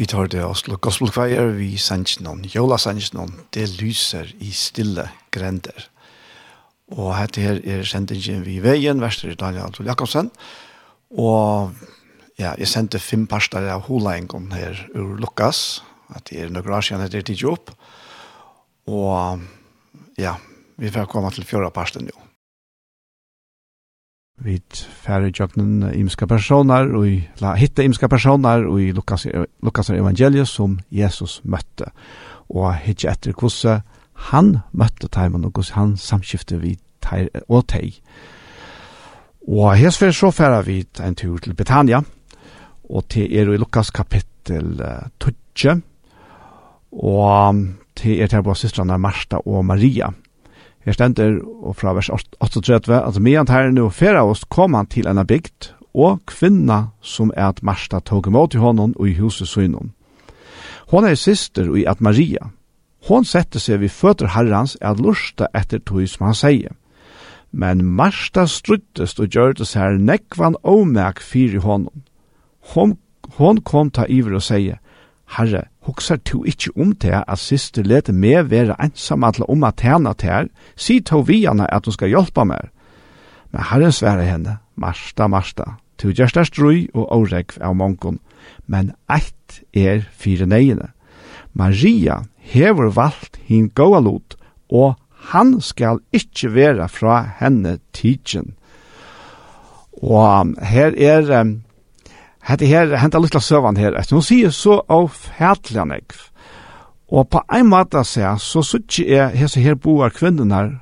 tar 0.08 0.30
det 0.32 0.43
Oslo 0.45 0.78
Gospel 0.82 1.12
Choir, 1.12 1.51
vi 1.58 1.76
sender 1.82 2.24
noen, 2.26 2.45
Jola 2.51 2.78
sender 2.80 3.10
noen, 3.16 3.34
det 3.55 3.68
lyser 3.82 4.30
i 4.43 4.51
stille 4.55 5.08
grender. 5.34 5.88
Og 6.95 7.12
dette 7.18 7.43
her 7.43 7.60
er 7.68 7.84
sendingen 7.88 8.45
vi 8.45 8.58
i 8.58 8.64
veien, 8.64 9.01
verster 9.03 9.34
i 9.34 9.38
Daniel 9.39 9.68
Antol 9.68 9.89
Jakobsen, 9.89 10.32
og 11.12 11.76
ja, 12.39 12.53
jeg 12.60 12.70
sendte 12.72 13.01
fem 13.01 13.26
parster 13.28 13.66
av 13.72 13.88
Holengen 13.88 14.51
her 14.55 14.80
ur 14.95 15.18
Lukas, 15.20 15.82
at 16.16 16.30
det 16.30 16.43
er 16.43 16.53
noen 16.53 16.68
rasjen 16.68 17.03
etter 17.03 17.26
tidlig 17.28 17.49
opp, 17.51 17.74
og 18.88 19.43
ja, 20.20 20.38
vi 20.80 20.93
får 20.93 21.10
komme 21.12 21.34
til 21.36 21.47
fjøra 21.47 21.74
parsten 21.74 22.08
nå 22.08 22.26
vi 24.38 24.60
færre 24.72 25.32
jøkken 25.34 25.84
imska 25.98 26.28
personer, 26.30 26.92
og 26.96 27.08
la 27.42 27.56
hitte 27.58 27.86
imska 27.86 28.08
personer 28.08 28.68
og 28.68 28.82
i 28.82 28.92
Lukas, 28.92 29.26
Lukas 29.64 29.90
evangeliet 29.90 30.48
som 30.48 30.80
Jesus 30.92 31.42
møtte. 31.44 31.90
Og 32.50 32.76
hitte 32.84 33.10
etter 33.10 33.34
hvordan 33.34 33.82
han 34.30 34.58
møtte 34.72 35.10
teimen 35.14 35.46
og 35.46 35.56
hvordan 35.56 35.76
han 35.76 35.98
samskifte 35.98 36.60
vi 36.62 36.78
teir 37.04 37.30
og 37.48 37.68
teg. 37.68 37.98
Og 39.48 39.76
hesfer 39.80 40.12
så 40.12 40.32
færre 40.32 40.64
vi 40.66 40.82
en 41.04 41.16
tur 41.16 41.38
til 41.40 41.56
Betania, 41.56 42.02
og 42.90 43.08
til 43.10 43.32
er 43.32 43.52
i 43.52 43.58
Lukas 43.58 43.92
kapittel 43.92 44.82
12, 45.20 45.82
og 46.92 47.66
til 47.96 48.22
er 48.22 48.28
til 48.28 48.44
vår 48.44 48.60
systrene 48.60 48.98
Marsta 49.00 49.40
og 49.46 49.66
Maria, 49.66 50.08
og 50.08 50.26
Her 50.88 50.96
stender 50.96 51.42
og 51.44 51.76
fra 51.76 51.92
vers 51.92 52.08
38, 52.40 52.96
at 52.96 53.20
medan 53.20 53.50
herren 53.52 53.76
nu 53.76 53.90
fera 53.92 54.22
oss 54.24 54.46
kom 54.48 54.74
han 54.78 54.88
til 54.88 55.10
en 55.12 55.20
bygd, 55.28 55.74
og 55.92 56.22
kvinna 56.30 56.94
som 57.04 57.34
er 57.36 57.50
at 57.50 57.60
Marsta 57.64 58.00
tog 58.00 58.30
imot 58.30 58.56
i 58.56 58.62
honom 58.62 58.94
og 58.96 59.10
i 59.10 59.18
huset 59.18 59.50
synon. 59.52 59.92
Hon 60.88 61.04
er 61.04 61.20
syster 61.20 61.76
i 61.76 61.84
at 61.84 62.00
Maria. 62.00 62.54
Hon 63.10 63.28
sette 63.28 63.60
seg 63.60 63.82
vid 63.82 63.92
føtter 63.92 64.32
herrans 64.32 64.78
at 64.80 65.02
lusta 65.04 65.50
etter 65.52 65.84
tog 65.84 66.08
som 66.08 66.30
han 66.30 66.40
sier. 66.40 66.72
Men 67.52 67.84
Marsta 67.84 68.46
struttest 68.48 69.20
og 69.20 69.28
gjør 69.28 69.58
det 69.60 69.68
seg 69.68 70.00
nekvan 70.00 70.56
omæk 70.64 71.20
fyr 71.20 71.60
i 71.60 71.64
honom. 71.68 72.06
Hon, 72.72 72.96
hon 73.36 73.60
kom 73.60 73.92
ta 73.92 74.08
iver 74.08 74.40
og 74.40 74.48
sier, 74.48 74.80
Herre, 75.36 75.68
Huxar 75.88 76.20
tu 76.20 76.42
ikkje 76.44 76.74
om 76.76 76.92
te 77.00 77.14
at 77.16 77.40
siste 77.40 77.84
lete 77.86 78.12
meg 78.12 78.50
være 78.52 78.76
ensam 78.84 79.24
atle 79.24 79.48
om 79.48 79.64
at 79.64 79.80
tjena 79.80 80.12
her, 80.22 80.50
si 80.76 81.00
to 81.00 81.22
vi 81.24 81.46
henne 81.46 81.68
at 81.72 81.86
hun 81.88 81.96
skal 81.96 82.12
hjelpa 82.12 82.44
meg. 82.44 82.70
Men 83.52 83.64
herren 83.70 83.96
svære 83.96 84.26
henne, 84.28 84.58
Marsta, 84.76 85.28
Marsta, 85.32 85.78
tu 85.98 86.12
gjerst 86.12 86.38
er 86.38 86.44
strui 86.44 86.90
og 86.94 87.08
åregv 87.16 87.62
av 87.64 87.76
mongon, 87.80 88.20
men 88.68 88.92
eitt 89.08 89.62
er 89.72 90.04
fire 90.12 90.46
neiene. 90.46 90.92
Maria 91.54 92.26
hever 92.38 92.92
valgt 92.92 93.40
hin 93.48 93.70
gåa 93.72 94.04
lot, 94.04 94.36
og 94.70 94.98
han 95.32 95.62
skal 95.64 96.04
ikkje 96.12 96.52
være 96.54 96.90
fra 96.92 97.22
henne 97.40 97.78
tidsen. 97.96 98.58
Og 100.04 100.54
her 100.62 100.94
er 100.94 101.32
um, 101.42 101.62
hette 102.48 102.68
her, 102.70 102.95
henta 102.95 103.20
av 103.20 103.43
søvan 103.43 103.78
her, 103.78 103.95
etter 104.00 104.16
hun 104.16 104.26
sier 104.26 104.54
så 104.56 104.80
av 104.88 105.12
fætlig. 105.12 105.84
Og 107.08 107.30
på 107.32 107.41
ein 107.52 107.68
måte 107.68 108.04
sier, 108.08 108.39
så 108.39 108.64
sutsi 108.64 109.08
er 109.12 109.36
hese 109.36 109.62
her 109.64 109.76
boar 109.76 110.12
kvinnerne, 110.16 110.80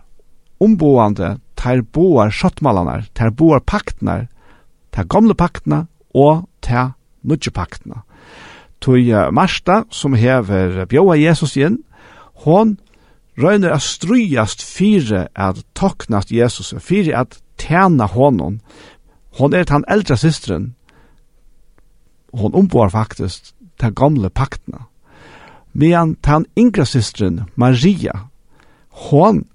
omboande, 0.61 1.37
ter 1.55 1.81
boar 1.81 2.31
sjottmalanar, 2.31 3.07
ter 3.13 3.31
boar 3.31 3.61
paktnar, 3.61 4.27
ter 4.91 5.05
gamle 5.09 5.35
paktene 5.35 5.85
og 6.13 6.45
ter 6.61 6.93
nudje 7.25 7.51
paktene. 7.51 8.03
Tui 8.81 9.09
Marsta, 9.33 9.83
som 9.89 10.13
hever 10.13 10.85
bjóa 10.89 11.17
Jesus 11.17 11.55
inn, 11.57 11.79
hon 12.45 12.77
røyner 13.41 13.73
a 13.73 13.79
strujast 13.81 14.61
fire 14.63 15.27
at 15.33 15.63
toknast 15.75 16.31
Jesus, 16.31 16.73
fire 16.79 17.15
at 17.17 17.39
tjena 17.57 18.07
honom. 18.07 18.59
Hon 19.39 19.53
er 19.53 19.65
tan 19.67 19.83
eldre 19.91 20.17
systeren, 20.17 20.75
hon 22.39 22.55
omboar 22.55 22.89
faktisk 22.89 23.53
ta 23.79 23.89
gamle 23.89 24.29
paktene. 24.29 24.85
Medan 25.73 26.15
han 26.23 26.45
yngre 26.57 26.85
systeren, 26.85 27.43
Maria, 27.55 28.27
hon 28.89 29.45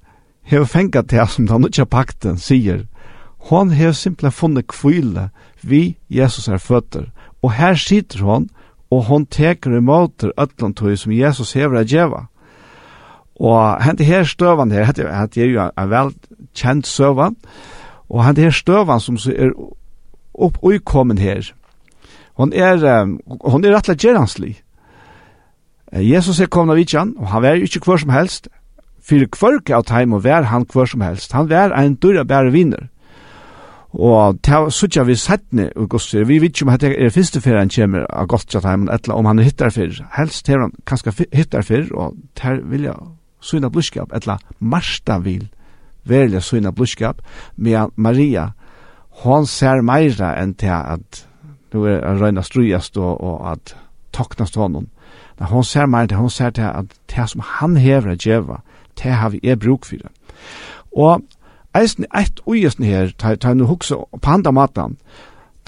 hever 0.42 0.64
fengat 0.64 1.08
til 1.08 1.26
som 1.26 1.46
den 1.46 1.60
nødja 1.64 1.84
pakten 1.84 2.38
sier. 2.38 2.86
Hon 3.48 3.70
hever 3.70 3.92
simpelthen 3.92 4.32
funnet 4.32 4.68
kvile 4.68 5.30
vi 5.62 5.96
Jesus 6.10 6.48
er 6.48 6.58
føtter. 6.58 7.08
Og 7.42 7.52
her 7.52 7.74
sitter 7.74 8.24
hon, 8.24 8.50
og 8.90 9.04
hon 9.04 9.26
teker 9.26 9.76
imot 9.76 10.24
ötland 10.36 10.74
tog 10.74 10.98
som 10.98 11.12
Jesus 11.12 11.52
hever 11.52 11.78
er 11.78 11.84
djeva. 11.84 12.26
Og 13.40 13.82
hent 13.82 14.00
her 14.00 14.24
støvan 14.24 14.70
her, 14.70 14.84
hent 14.84 15.36
er 15.36 15.46
jo 15.46 15.70
en 15.78 15.90
vel 15.90 16.12
kjent 16.54 16.86
søvan, 16.86 17.36
og 18.10 18.24
hent 18.24 18.38
her 18.38 18.50
støvan 18.50 19.00
som 19.00 19.16
er 19.32 19.54
opp 20.34 20.58
kommen 20.84 21.18
her, 21.18 21.52
Hon 22.40 22.54
er, 22.56 22.80
hon 23.44 23.64
er 23.64 23.74
rettelig 23.76 24.00
gjerranslig. 24.00 24.54
Jesus 25.92 26.38
er 26.40 26.48
kommet 26.48 26.72
av 26.72 26.78
vidtjan, 26.80 27.12
og 27.18 27.28
han 27.34 27.42
var 27.44 27.60
ikke 27.60 27.82
hver 27.84 28.00
som 28.00 28.12
helst. 28.14 28.48
Fyrir 29.04 29.28
kvørk 29.32 29.72
av 29.74 29.84
time 29.88 30.16
og 30.16 30.24
vær 30.24 30.48
han 30.48 30.64
hver 30.72 30.88
som 30.88 31.02
helst. 31.04 31.34
Han 31.36 31.50
vær 31.50 31.74
en 31.76 31.98
dyrra 32.00 32.24
bære 32.24 32.52
vinner. 32.54 32.88
Og 33.90 34.38
ta 34.46 34.62
suttja 34.70 35.02
vi 35.02 35.16
settne 35.18 35.66
og 35.74 35.88
gosser, 35.90 36.24
vi 36.24 36.38
vet 36.38 36.54
ikke 36.54 36.68
om 36.68 36.76
det 36.78 36.92
er 36.94 37.10
første 37.10 37.40
fyrir 37.42 37.58
han 37.58 37.72
kommer 37.74 38.04
av 38.06 38.28
Gottsjatheimen, 38.30 38.88
etla 38.88 39.16
om 39.18 39.26
han 39.26 39.42
hittar 39.42 39.74
fyrir. 39.74 39.98
Helst 40.14 40.48
er 40.48 40.62
han 40.62 40.76
kanskje 40.86 41.26
hittar 41.34 41.66
fyrir, 41.66 41.90
og 41.92 42.14
ter 42.38 42.62
vilja 42.62 42.94
syna 43.42 43.68
bluskap, 43.68 44.14
etla 44.14 44.38
Marsta 44.60 45.18
vil 45.18 45.48
velja 46.06 46.40
syna 46.40 46.70
bluskap, 46.70 47.18
med 47.56 47.90
Maria, 47.96 48.52
hon 49.24 49.46
ser 49.46 49.82
meira 49.82 50.36
enn 50.38 50.54
til 50.54 50.70
at 50.70 51.24
nu 51.74 51.84
er 51.84 52.06
han 52.06 52.20
røyna 52.20 52.42
strujast 52.42 52.96
og, 52.98 53.20
og 53.20 53.52
at 53.52 53.76
toknast 54.12 54.56
honom. 54.56 54.88
Men 55.38 55.48
hon 55.48 55.64
ser 55.64 55.86
meg 55.86 56.08
til, 56.08 56.18
hon 56.18 56.30
ser 56.30 56.50
til 56.50 56.68
at 56.68 56.84
det 57.10 57.28
som 57.30 57.40
han 57.44 57.76
hever 57.76 58.12
att 58.12 58.26
djeva, 58.26 58.60
det 59.02 59.12
har 59.12 59.30
vi 59.30 59.40
er 59.42 59.56
bruk 59.56 59.84
for 59.84 59.96
det. 59.96 60.10
Og 60.96 61.22
eisen 61.74 62.06
eit 62.14 62.40
ujesen 62.46 62.84
her, 62.84 63.12
ta, 63.18 63.34
ta 63.34 63.54
nu 63.54 63.64
hugsa 63.64 63.94
på 63.94 64.30
andre 64.30 64.52
matan, 64.52 64.96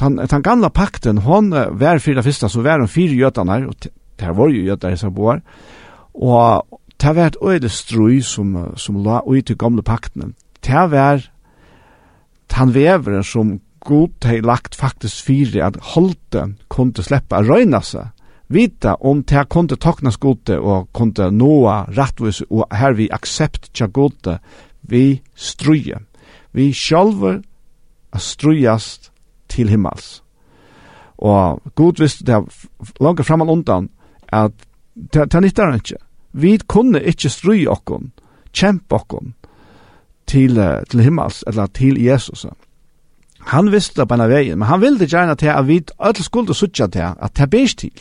den, 0.00 0.16
den 0.30 0.42
gamla 0.42 0.68
pakten, 0.68 1.18
hon 1.18 1.50
var 1.50 1.98
fyrir 1.98 2.14
det 2.14 2.24
første, 2.24 2.48
så 2.48 2.62
var 2.62 2.78
hun 2.78 2.88
fyra 2.88 3.14
gjøtaner, 3.14 3.66
og 3.66 3.74
det 4.20 4.36
var 4.36 4.48
jo 4.48 4.64
gjøtaner 4.66 4.96
som 4.96 5.14
bor, 5.14 5.40
og 6.14 6.80
det 7.02 7.16
var 7.16 7.26
et 7.26 7.36
øyde 7.42 7.68
strøy 7.68 8.20
som, 8.20 8.56
som 8.76 9.02
la 9.04 9.20
ut 9.26 9.50
i 9.50 9.54
gamla 9.58 9.82
pakten. 9.82 10.34
Det 10.64 10.90
var 10.90 11.22
den 12.58 12.74
veveren 12.74 13.24
som 13.24 13.60
god 13.84 14.24
hei 14.24 14.40
lagt 14.40 14.74
faktisk 14.78 15.26
fyrir 15.26 15.64
at 15.66 15.78
holde 15.94 16.52
kunde 16.72 17.02
sleppa 17.02 17.40
a 17.40 17.46
røyna 17.46 17.82
seg, 17.84 18.10
vita 18.52 18.96
om 19.00 19.22
det 19.24 19.48
kunde 19.50 19.76
toknas 19.80 20.18
gode 20.20 20.58
og 20.60 20.90
kunde 20.92 21.30
noa 21.32 21.82
rattvis 21.96 22.42
og 22.50 22.66
her 22.72 22.96
vi 22.98 23.08
aksept 23.12 23.70
tja 23.72 23.88
gode 23.88 24.38
vi 24.82 25.22
struje. 25.34 25.98
Vi 26.52 26.72
sjálfur 26.72 27.40
a 28.12 28.18
strujast 28.18 29.12
til 29.48 29.68
himmels. 29.68 30.22
Og 31.18 31.62
god 31.74 32.00
visste 32.02 32.24
det 32.26 32.42
langt 33.00 33.26
framan 33.26 33.48
undan 33.48 33.88
at 34.32 34.52
det, 34.94 35.34
er 35.34 35.40
nyttar 35.40 35.70
han. 35.70 35.80
Vi 36.32 36.58
kunne 36.66 37.00
ikke 37.02 37.28
struje 37.28 37.70
okkon, 37.70 38.12
kjempe 38.52 38.94
okkon 38.94 39.34
til, 40.26 40.58
til 40.90 41.00
himmels 41.00 41.44
eller 41.46 41.66
til 41.66 42.02
Jesus. 42.02 42.46
Han 43.50 43.70
visste 43.72 44.06
på 44.06 44.14
en 44.14 44.28
vei, 44.30 44.54
men 44.54 44.68
han 44.68 44.80
ville 44.80 45.06
gjerne 45.06 45.34
til 45.36 45.50
at 45.50 45.66
vi 45.66 45.80
alle 45.98 46.24
skulle 46.24 46.54
suttje 46.54 46.88
til 46.94 47.14
at 47.18 47.34
det 47.36 47.50
blir 47.50 47.74
til. 47.78 47.94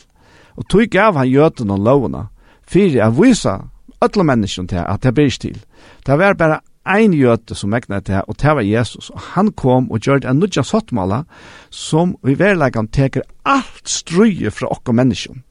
Og 0.57 0.67
tog 0.69 0.89
gav 0.91 1.17
han 1.17 1.29
gjøten 1.29 1.71
og 1.71 1.79
lovene, 1.79 2.27
for 2.67 2.99
at 3.01 3.15
vise 3.17 3.55
alle 4.01 4.23
menneskene 4.23 4.67
til 4.67 4.83
at 4.85 5.03
det 5.03 5.13
blir 5.13 5.37
til. 5.39 5.57
Det 6.05 6.17
var 6.19 6.37
bare 6.37 6.61
ein 6.85 7.13
gjøte 7.13 7.55
som 7.55 7.69
megnet 7.69 8.05
til, 8.05 8.21
og 8.27 8.37
det 8.41 8.55
var 8.55 8.65
Jesus. 8.65 9.09
Og 9.09 9.19
han 9.35 9.51
kom 9.51 9.91
og 9.91 9.99
gjør 9.99 10.21
det 10.21 10.29
en 10.29 10.39
nødja 10.39 10.63
sottmåla, 10.63 11.23
som 11.69 12.15
vi 12.23 12.35
verleggen 12.39 12.87
teker 12.87 13.21
alt 13.45 13.89
strøye 13.89 14.51
fra 14.51 14.71
okke 14.71 14.93
menneskene. 14.93 15.41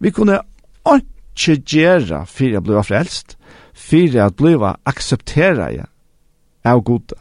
Vi 0.00 0.10
kunne 0.10 0.40
ikke 0.86 1.62
gjøre 1.66 2.24
for 2.26 2.44
jeg 2.44 2.62
ble 2.62 2.82
frelst, 2.84 3.36
for 3.74 4.16
jeg 4.16 4.36
ble 4.36 4.74
aksepteret 4.86 5.86
av 6.64 6.82
gode. 6.84 7.18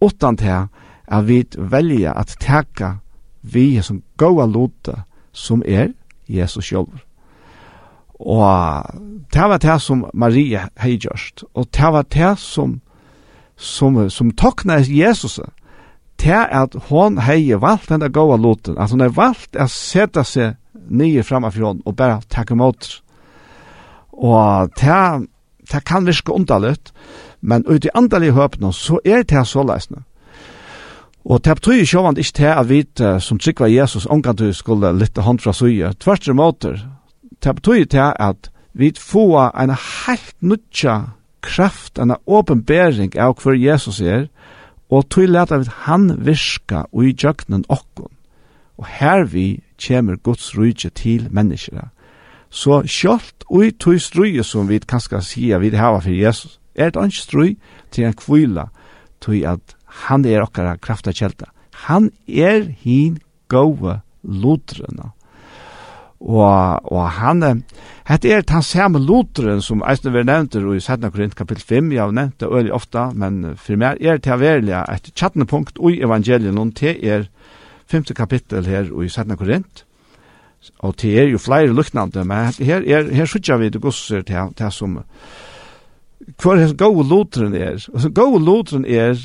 Utan 0.00 0.36
til 0.36 0.68
at 1.10 1.28
vi 1.28 1.44
velja 1.58 2.12
at 2.16 2.36
teka 2.40 2.98
vi 3.40 3.82
som 3.82 4.02
gåa 4.16 4.46
luta 4.46 5.02
som 5.32 5.62
er 5.66 5.92
Jesus 6.28 6.64
sjálv. 6.64 7.00
Og 8.20 8.84
det 9.32 9.46
var 9.48 9.58
det 9.58 9.78
som 9.80 10.04
Maria 10.14 10.68
hei 10.78 10.98
gjørst, 11.00 11.44
og 11.54 11.70
det 11.72 11.92
var 11.92 12.02
det 12.02 12.34
som, 12.38 12.80
som, 13.56 14.10
som 14.10 14.30
tokna 14.30 14.78
Jesus, 14.84 15.40
det 16.20 16.46
at 16.52 16.76
hon 16.90 17.18
hei 17.24 17.54
valgt 17.56 17.88
denne 17.88 18.10
gåa 18.12 18.36
luten, 18.36 18.78
at 18.78 18.90
hon 18.90 19.00
er 19.00 19.14
valgt 19.16 19.56
at 19.56 19.72
sette 19.72 20.24
seg 20.24 20.58
nye 20.90 21.24
framfor 21.24 21.64
hon 21.64 21.82
og 21.86 21.96
bare 21.96 22.20
takke 22.28 22.54
mot. 22.54 22.90
Og 24.12 24.68
det, 24.76 25.28
det 25.72 25.84
kan 25.88 26.06
virke 26.06 26.36
underligt, 26.36 26.92
men 27.40 27.64
ut 27.66 27.84
i 27.84 27.94
andalig 27.94 28.34
høpene 28.36 28.72
så 28.76 29.00
er 29.04 29.24
det 29.24 29.46
så 29.48 29.64
løsende 29.64 30.04
Og 31.24 31.44
det 31.44 31.56
betyr 31.56 31.82
ikke 31.82 31.98
at 32.08 32.18
ikke 32.18 32.32
til 32.32 32.44
at 32.44 32.68
vi 32.68 32.84
som 33.20 33.38
trykker 33.38 33.66
Jesus 33.66 34.06
omkant 34.06 34.42
skulle 34.56 34.92
lytte 34.98 35.20
hånd 35.20 35.38
fra 35.38 35.52
søye. 35.52 35.92
Tvert 36.00 36.28
og 36.28 36.36
måter. 36.36 36.78
Det 37.44 37.54
betyr 37.54 37.84
til 37.84 38.12
at 38.16 38.50
vi 38.72 38.92
får 38.96 39.58
en 39.60 39.70
helt 39.70 40.34
nødja 40.40 41.00
kraft, 41.42 41.98
en 41.98 42.14
åpenbering 42.26 43.16
av 43.18 43.36
hver 43.42 43.54
Jesus 43.54 44.00
er, 44.00 44.26
og 44.90 45.10
til 45.10 45.36
at 45.36 45.52
han 45.86 46.10
virka 46.26 46.84
og 46.92 47.04
i 47.04 47.14
jøgnen 47.14 47.64
okkon. 47.68 48.12
Og 48.78 48.86
her 48.86 49.24
vi 49.24 49.62
kommer 49.86 50.16
Guds 50.16 50.58
rydje 50.58 50.90
til 50.90 51.28
menneskene. 51.30 51.90
Så 52.50 52.82
kjølt 52.82 53.44
og 53.50 53.66
i 53.66 53.70
tog 53.70 54.00
strøye 54.00 54.42
som 54.42 54.68
vi 54.68 54.80
kanskje 54.80 55.20
sier 55.22 55.58
vi 55.58 55.70
har 55.70 56.00
for 56.00 56.10
Jesus, 56.10 56.58
er 56.74 56.90
det 56.90 57.04
ikke 57.04 57.22
strøy 57.22 57.56
til 57.90 58.04
en 58.04 58.16
kvila, 58.16 58.64
til 59.20 59.44
at 59.44 59.76
han 60.06 60.26
er 60.26 60.44
okkara 60.44 60.76
krafta 60.80 61.12
kjelta. 61.16 61.50
Han 61.86 62.10
er 62.26 62.68
hin 62.82 63.18
gode 63.50 64.00
lodrena. 64.22 65.12
Og, 66.20 66.92
og 66.92 67.04
han, 67.16 67.62
hette 68.04 68.28
er 68.28 68.42
den 68.44 68.64
samme 68.64 69.00
lodren 69.00 69.62
som 69.64 69.80
eisne 69.88 70.12
vi 70.12 70.24
nevnte 70.28 70.60
i 70.60 70.80
17. 70.80 71.06
Korint 71.14 71.36
kapittel 71.36 71.64
5, 71.64 71.92
jeg 71.94 72.02
har 72.02 72.12
nevnt 72.12 72.42
det 72.42 72.50
øyelig 72.50 72.74
ofta, 72.76 73.06
men 73.16 73.54
for 73.56 73.80
meg 73.80 74.02
er 74.04 74.20
det 74.20 74.40
verilig 74.40 74.74
et 74.82 75.08
tjattnepunkt 75.16 75.80
i 75.88 76.02
evangelien, 76.04 76.58
og 76.60 76.74
til 76.76 77.00
er 77.00 77.24
5. 77.88 78.12
kapittel 78.16 78.68
her 78.68 78.92
i 78.92 79.08
17. 79.08 79.36
Korint, 79.40 79.86
og 80.84 80.98
til 81.00 81.16
er 81.16 81.32
jo 81.32 81.40
flere 81.40 81.72
luknande, 81.72 82.24
men 82.28 82.52
her, 82.60 82.84
er, 82.84 83.08
her 83.16 83.24
sutja 83.24 83.56
vi 83.56 83.72
det 83.72 83.80
gosser 83.80 84.20
til, 84.20 84.52
til 84.60 84.72
som, 84.76 85.00
hver 86.36 86.76
gode 86.76 87.08
lodren 87.08 87.56
er, 87.56 87.80
og 87.94 88.00
så 88.04 88.12
gode 88.12 88.44
lodren 88.44 88.84
er, 88.84 89.16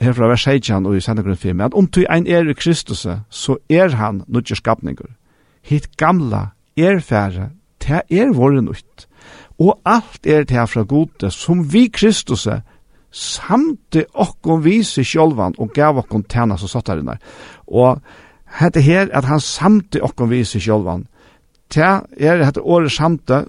herfra 0.00 0.28
vers 0.28 0.44
16 0.44 0.86
og 0.86 0.96
i 0.96 1.00
sendegrunnen 1.00 1.38
5, 1.38 1.60
at 1.60 1.74
om 1.74 1.86
du 1.86 2.04
ein 2.10 2.26
er 2.26 2.48
i 2.48 2.54
Kristus, 2.54 3.06
så 3.30 3.56
er 3.70 3.94
han 3.96 4.22
nødje 4.26 4.56
skapninger. 4.56 5.08
Hitt 5.62 5.96
gamla 5.96 6.46
er 6.76 7.00
færre, 7.00 7.50
det 7.82 8.02
er 8.10 8.32
våre 8.34 8.62
nødt. 8.62 9.06
Og 9.58 9.80
alt 9.84 10.26
er 10.26 10.44
det 10.44 10.68
fra 10.68 10.82
gode, 10.82 11.30
som 11.30 11.72
vi 11.72 11.88
Kristus 11.88 12.48
samte 13.10 14.04
okkom 14.14 14.64
vise 14.64 15.04
sjolvan 15.04 15.54
og 15.58 15.72
gav 15.74 15.98
okkom 15.98 16.26
tjena 16.28 16.56
som 16.56 16.68
satt 16.68 16.86
sattarinnar. 16.86 17.20
Og 17.66 18.00
hette 18.60 18.80
her 18.80 19.08
at 19.12 19.24
han 19.24 19.40
samte 19.40 20.02
okkom 20.02 20.30
vise 20.30 20.60
sjolvan, 20.60 21.06
det 21.74 22.02
er 22.20 22.44
hette 22.44 22.62
året 22.62 22.92
samte, 22.92 23.46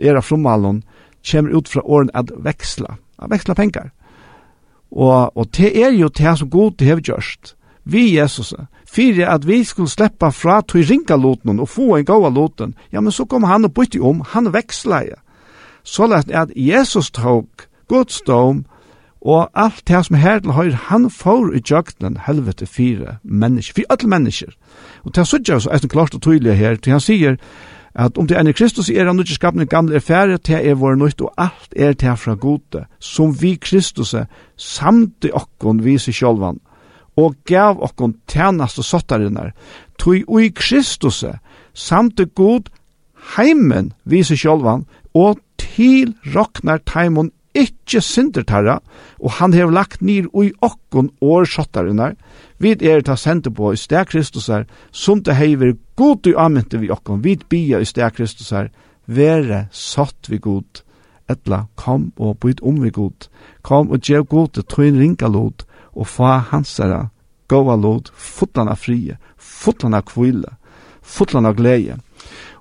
er 0.00 0.16
av 0.16 0.26
frommalon, 0.26 0.82
kommer 1.30 1.54
ut 1.54 1.68
fra 1.68 1.82
åren 1.84 2.10
at 2.14 2.32
veksla, 2.34 2.96
at 3.18 3.30
veksla 3.30 3.54
pengar. 3.54 3.92
Og, 4.92 5.36
og 5.36 5.46
det 5.56 5.72
er 5.84 5.92
jo 5.96 6.08
det 6.08 6.38
som 6.38 6.50
god 6.50 6.78
det 6.78 6.88
har 6.88 7.00
gjørst. 7.00 7.56
Vi 7.84 8.16
Jesus, 8.16 8.54
fyrir 8.86 9.26
at 9.28 9.46
vi 9.48 9.64
skulle 9.64 9.90
sleppa 9.90 10.28
fra 10.30 10.60
til 10.60 10.86
ringa 10.86 11.16
loten 11.16 11.60
og 11.60 11.68
få 11.68 11.96
en 11.96 12.06
gaua 12.06 12.30
loten, 12.30 12.74
ja, 12.92 13.00
men 13.00 13.12
så 13.12 13.24
kom 13.24 13.42
han 13.42 13.64
og 13.64 13.74
bytte 13.74 14.00
om, 14.00 14.22
han 14.34 14.52
veksla 14.52 15.02
ja. 15.08 15.18
Så 15.82 16.06
lett 16.06 16.30
at 16.30 16.52
Jesus 16.54 17.10
tog 17.10 17.48
Guds 17.88 18.20
dom, 18.26 18.64
og 19.22 19.50
alt 19.54 19.82
det 19.88 20.04
som 20.06 20.16
her 20.18 20.38
til 20.38 20.54
høyre, 20.54 20.78
han 20.90 21.10
får 21.10 21.54
i 21.54 21.62
jøgnen 21.70 22.18
helvete 22.26 22.66
fire 22.66 23.16
mennesker, 23.22 23.74
fire 23.74 23.90
alle 23.90 24.08
mennesker. 24.08 24.54
Og 25.02 25.14
det 25.14 25.20
er 25.20 25.58
så 25.58 25.88
klart 25.88 26.14
og 26.14 26.22
tydelig 26.22 26.56
her, 26.58 26.76
til 26.76 26.92
han 26.92 27.00
sier, 27.02 27.36
at 27.94 28.18
om 28.18 28.26
det 28.26 28.36
er 28.36 28.52
Kristus 28.52 28.88
er 28.90 29.06
han 29.06 29.18
ikke 29.20 29.34
skapende 29.34 29.66
gamle 29.66 29.96
er 29.96 30.00
færre 30.00 30.38
til 30.38 30.54
er 30.54 30.74
vår 30.74 30.96
nøyt, 30.96 31.20
og 31.20 31.32
alt 31.38 31.74
er 31.76 31.92
til 31.92 32.16
fra 32.16 32.34
gode, 32.34 32.84
som 32.98 33.34
vi 33.42 33.54
Kristus 33.60 34.14
er, 34.14 34.24
samt 34.56 35.24
i 35.24 35.32
okkon 35.32 35.84
viser 35.84 36.12
sjølvan, 36.12 36.60
og 37.16 37.36
gav 37.44 37.82
okkon 37.82 38.16
tjernast 38.28 38.78
og 38.78 38.84
sottarinnar, 38.84 39.52
tog 39.98 40.24
ui 40.28 40.48
Kristus 40.54 41.22
er, 41.22 41.40
samt 41.74 42.20
i 42.20 42.24
god 42.34 42.70
heimen 43.36 43.92
viser 44.04 44.36
sjálvan, 44.36 44.86
og 45.14 45.40
til 45.60 46.14
roknar 46.34 46.80
taimon 46.88 47.30
ikkje 47.52 48.00
sindertarra, 48.00 48.78
og 49.20 49.36
han 49.38 49.52
hev 49.52 49.70
lagt 49.70 50.00
nir 50.00 50.30
ui 50.32 50.52
okkon 50.64 51.10
år 51.20 51.44
sottarinnar, 51.44 52.16
Vi 52.62 52.76
er 52.86 53.00
ta 53.02 53.16
sente 53.18 53.50
på 53.50 53.72
i 53.74 53.76
stær 53.76 54.04
Kristusar, 54.06 54.68
som 54.92 55.18
det 55.22 55.34
heiver 55.34 55.72
god 55.98 56.26
i 56.30 56.34
amynte 56.38 56.78
vi 56.78 56.92
okkom, 56.94 57.24
vi 57.24 57.34
bia 57.50 57.80
i 57.82 57.84
stær 57.84 58.14
Kristusar, 58.14 58.68
vere 59.06 59.66
satt 59.72 60.30
vi 60.30 60.38
god, 60.38 60.84
etla 61.26 61.64
kom 61.74 62.12
og 62.16 62.38
byt 62.38 62.62
om 62.62 62.78
vi 62.84 62.94
god, 62.94 63.26
kom 63.66 63.90
og 63.90 63.98
gjev 64.06 64.28
god 64.30 64.54
til 64.54 64.68
tøyn 64.70 65.00
ringa 65.00 65.26
lod, 65.26 65.66
og 65.92 66.06
fa 66.06 66.38
hansara, 66.52 67.08
gåa 67.50 67.74
lod, 67.76 68.14
fotlan 68.14 68.70
av 68.70 68.78
frie, 68.78 69.18
fotlan 69.36 69.98
av 69.98 70.06
kvile, 70.06 70.54
fotlan 71.02 71.50
av 71.50 71.58
glede. 71.58 71.98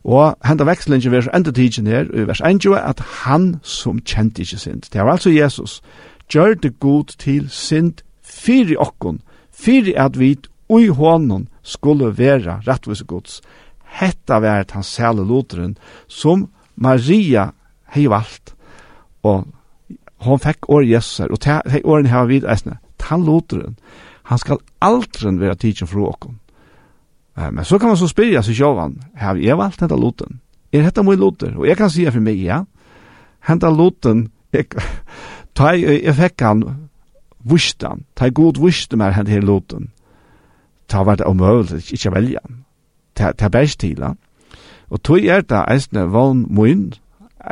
Og 0.01 0.33
henda 0.41 0.65
vekslingen 0.65 1.13
vers 1.13 1.29
enda 1.29 1.53
tidsen 1.53 1.85
her, 1.85 2.09
i 2.09 2.25
vers 2.25 2.41
1, 2.41 2.65
at 2.73 3.05
han 3.21 3.59
som 3.61 4.01
kjente 4.01 4.41
ikke 4.41 4.57
synd, 4.57 4.89
det 4.89 5.05
var 5.05 5.19
altså 5.19 5.29
Jesus, 5.29 5.83
gjør 6.25 6.57
det 6.57 6.79
god 6.79 7.13
til 7.21 7.51
synd 7.53 8.01
fyrir 8.25 8.81
okkon, 8.81 9.21
fyrir 9.51 9.99
at 9.99 10.17
vi 10.19 10.35
ui 10.71 10.87
honom 10.87 11.47
skulle 11.63 12.11
vera 12.17 12.59
rettvis 12.67 13.03
gods. 13.07 13.41
Hetta 13.99 14.39
vært 14.39 14.71
hans 14.75 14.91
sæle 14.95 15.23
loteren 15.27 15.75
som 16.07 16.47
Maria 16.75 17.51
hei 17.91 18.07
valgt. 18.09 18.55
Og 19.27 19.47
hon 20.25 20.39
fekk 20.39 20.69
år 20.69 20.85
Jesus 20.87 21.27
og 21.27 21.71
hei 21.71 21.81
åren 21.83 22.09
hei 22.09 22.23
vid 22.29 22.47
eisne. 22.47 22.79
Tan 23.01 23.25
loteren, 23.25 23.75
han 24.29 24.39
skal 24.39 24.61
aldren 24.79 25.41
vera 25.41 25.57
tidsin 25.57 25.89
fru 25.89 26.05
okkom. 26.07 26.37
Men 27.35 27.65
så 27.65 27.79
kan 27.79 27.89
man 27.89 27.97
så 27.97 28.09
spyrja 28.11 28.43
seg 28.45 28.55
sjåvan, 28.59 28.99
hei 29.17 29.39
jeg 29.45 29.57
valgt 29.57 29.81
henta 29.81 29.97
loten? 29.97 30.39
Er 30.71 30.85
hetta 30.85 31.03
mui 31.03 31.17
loter? 31.19 31.55
Og 31.57 31.67
jeg 31.67 31.77
kan 31.77 31.89
sija 31.91 32.11
for 32.13 32.23
meg, 32.23 32.39
ja. 32.39 32.61
Henta 33.47 33.71
loten, 33.73 34.29
jeg, 34.53 34.69
ta, 35.57 35.73
jeg, 35.75 36.03
jeg 36.05 36.15
fekk 36.15 36.45
han 36.47 36.63
vustan, 37.43 38.05
ta 38.15 38.29
god 38.29 38.59
vuste 38.59 38.97
mer 38.97 39.11
hent 39.11 39.29
her 39.29 39.41
loten. 39.41 39.91
Ta 40.87 41.03
var 41.03 41.15
det 41.15 41.25
omøvelig, 41.25 41.93
ikke 41.93 42.11
velja. 42.11 42.39
Ta, 43.15 43.31
ta 43.31 43.47
bæst 43.49 43.79
tila. 43.79 44.13
Og 44.89 45.03
tog 45.03 45.25
er 45.25 45.41
det 45.41 45.63
eisne 45.71 46.07
vann 46.11 46.45
moin, 46.49 46.91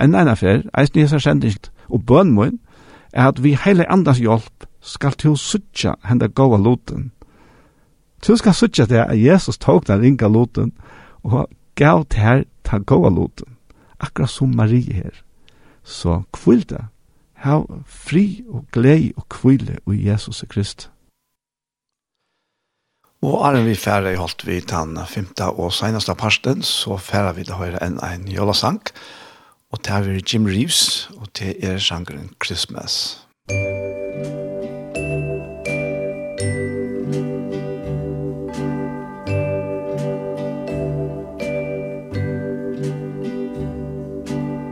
enn 0.02 0.16
enn 0.16 0.28
affær, 0.28 0.66
eisne 0.78 1.06
hesa 1.06 1.20
sendingt, 1.20 1.72
og 1.90 2.04
bøn 2.06 2.34
moin, 2.36 2.60
er 3.14 3.32
at 3.32 3.44
vi 3.44 3.56
heile 3.56 3.88
andas 3.92 4.20
hjelp 4.20 4.68
skal 4.82 5.16
til 5.18 5.38
suttja 5.38 5.96
henda 6.06 6.28
gåa 6.28 6.58
loten. 6.58 7.12
Til 8.22 8.38
skal 8.38 8.54
suttja 8.54 8.86
det 8.86 9.06
at 9.06 9.18
Jesus 9.20 9.58
tog 9.58 9.88
den 9.88 10.02
ringa 10.02 10.28
loten, 10.28 10.74
og 11.24 11.50
gav 11.76 12.06
til 12.06 12.20
her 12.20 12.44
ta 12.64 12.78
gåa 12.78 13.10
loten. 13.10 13.56
Akkurat 14.00 14.30
som 14.30 14.56
Marie 14.56 14.94
her. 14.94 15.24
Så 15.84 16.22
kvill 16.34 16.70
det 16.70 16.86
Hav 17.40 17.70
fri 17.88 18.42
og 18.52 18.66
glei 18.76 19.14
og 19.16 19.30
kvile 19.32 19.78
i 19.88 20.10
Jesus 20.10 20.44
Krist. 20.52 20.90
Og 23.24 23.46
er 23.48 23.64
vi 23.64 23.76
færre 23.76 24.12
i 24.14 24.20
holdt 24.20 24.44
vi 24.48 24.60
den 24.60 25.00
femte 25.08 25.48
og 25.48 25.72
seneste 25.74 26.16
parsten, 26.16 26.64
så 26.64 26.98
færre 26.98 27.36
vi 27.36 27.48
det 27.48 27.56
høyre 27.56 27.80
enn 27.84 28.00
en 28.04 28.28
jølasang, 28.28 28.82
og 29.72 29.84
det 29.86 29.96
er 29.96 30.20
Jim 30.20 30.48
Reeves, 30.52 31.10
og 31.16 31.28
det 31.40 31.56
er 31.64 31.80
sjangeren 31.80 32.32
Christmas. 32.44 33.24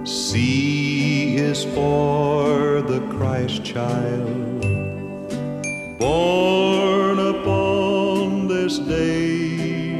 See 0.05 1.35
is 1.37 1.65
for 1.75 2.56
Christ 3.47 3.63
child 3.63 4.61
Born 5.99 7.17
upon 7.17 8.49
this 8.49 8.77
day. 8.77 9.95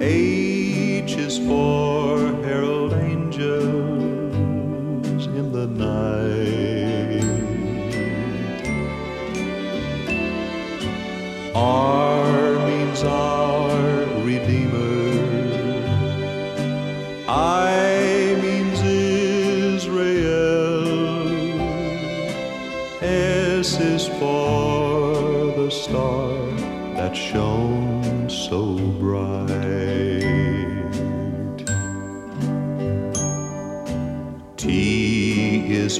H 0.00 1.16
is 1.16 1.38
for 1.38 2.18
herald 2.44 2.92
angels 2.92 3.56
in 5.26 5.50
the 5.50 5.66
night. 5.66 7.24
R 11.56 12.68
means 12.68 13.02
are 13.02 13.43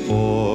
for 0.06 0.53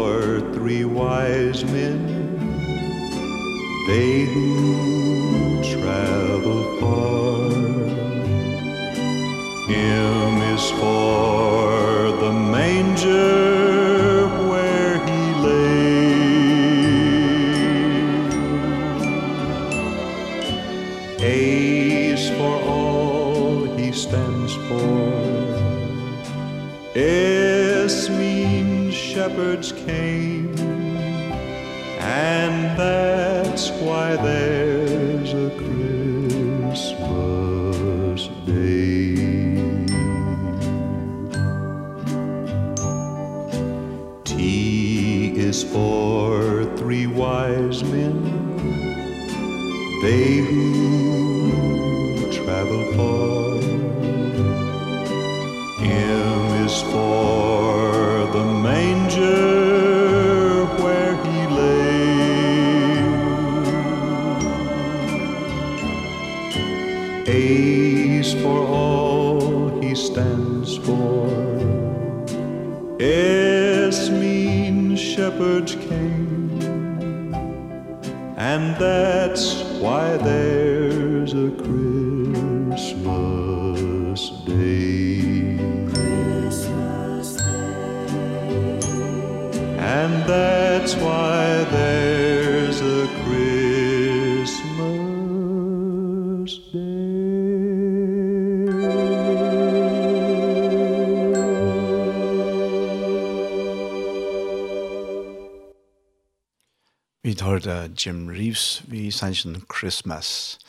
Jim 107.99 108.27
Reeves 108.29 108.83
vi 108.87 109.09
sannsyn 109.11 109.59
Christmas. 109.67 110.59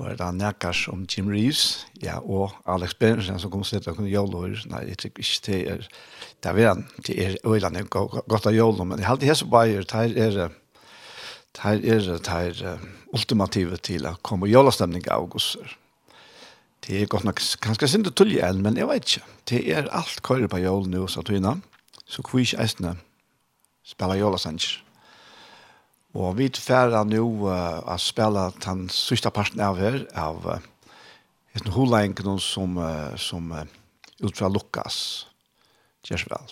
Og 0.00 0.08
det 0.16 0.24
er 0.24 0.32
nekkars 0.32 0.86
om 0.88 1.02
Jim 1.04 1.28
Reeves, 1.28 1.86
ja, 2.00 2.16
og 2.24 2.54
Alex 2.70 2.94
Benson 2.96 3.38
som 3.38 3.50
kom 3.52 3.64
sitte 3.68 3.92
og 3.92 3.98
kunne 3.98 4.08
jolår. 4.08 4.62
Nei, 4.70 4.86
jeg 4.88 5.00
tykker 5.02 5.26
ikke 5.26 5.42
det 5.46 5.58
er, 5.72 5.84
det 6.40 6.52
er 6.54 6.68
han, 6.70 6.86
det 7.06 7.16
er 7.20 7.36
øyland 7.44 7.76
er 7.76 7.90
godt 7.90 8.48
av 8.48 8.56
jolår, 8.56 8.88
men 8.88 9.02
jeg 9.02 9.10
halte 9.10 9.28
hese 9.28 9.48
bæger, 9.50 9.84
det 9.84 10.16
er 10.16 10.38
det, 11.58 11.68
er 11.68 12.00
det, 12.06 12.26
her 12.30 12.64
er 12.72 12.88
ultimativet 13.12 13.82
til 13.84 14.06
å 14.08 14.16
komme 14.24 14.48
jólastemning 14.48 15.04
av 15.10 15.26
auguster. 15.26 15.76
Det 16.86 17.02
er 17.02 17.10
godt 17.10 17.26
nok, 17.28 17.42
kanskje 17.60 17.90
sinde 17.92 18.14
tullig 18.16 18.40
enn, 18.46 18.62
men 18.64 18.78
jeg 18.80 18.88
vet 18.88 19.04
ikke. 19.04 19.26
Det 19.50 19.64
er 19.68 19.90
alt 19.92 20.22
køyre 20.24 20.48
på 20.48 20.62
jolår 20.62 20.88
nå, 20.94 21.08
sa 21.12 21.26
Tina, 21.26 21.58
så 22.08 22.24
kvisk 22.24 22.56
eisene 22.56 22.96
spiller 23.84 24.22
jolåsanger. 24.22 24.78
Og 26.14 26.34
vi 26.38 26.48
færer 26.50 27.04
nå 27.06 27.22
uh, 27.46 27.80
å 27.86 27.96
spille 28.02 28.48
den 28.64 28.88
siste 28.90 29.30
parten 29.30 29.62
av 29.62 29.78
her, 29.78 30.02
av 30.18 30.46
uh, 30.46 30.56
en 31.54 31.70
holengen 31.74 32.40
som, 32.42 32.78
uh, 32.78 33.14
som 33.14 33.52
uh, 33.54 33.62
ut 34.22 34.34
fra 34.34 34.50
Lukas. 34.50 35.28
Kjærs 36.06 36.26
vel. 36.30 36.50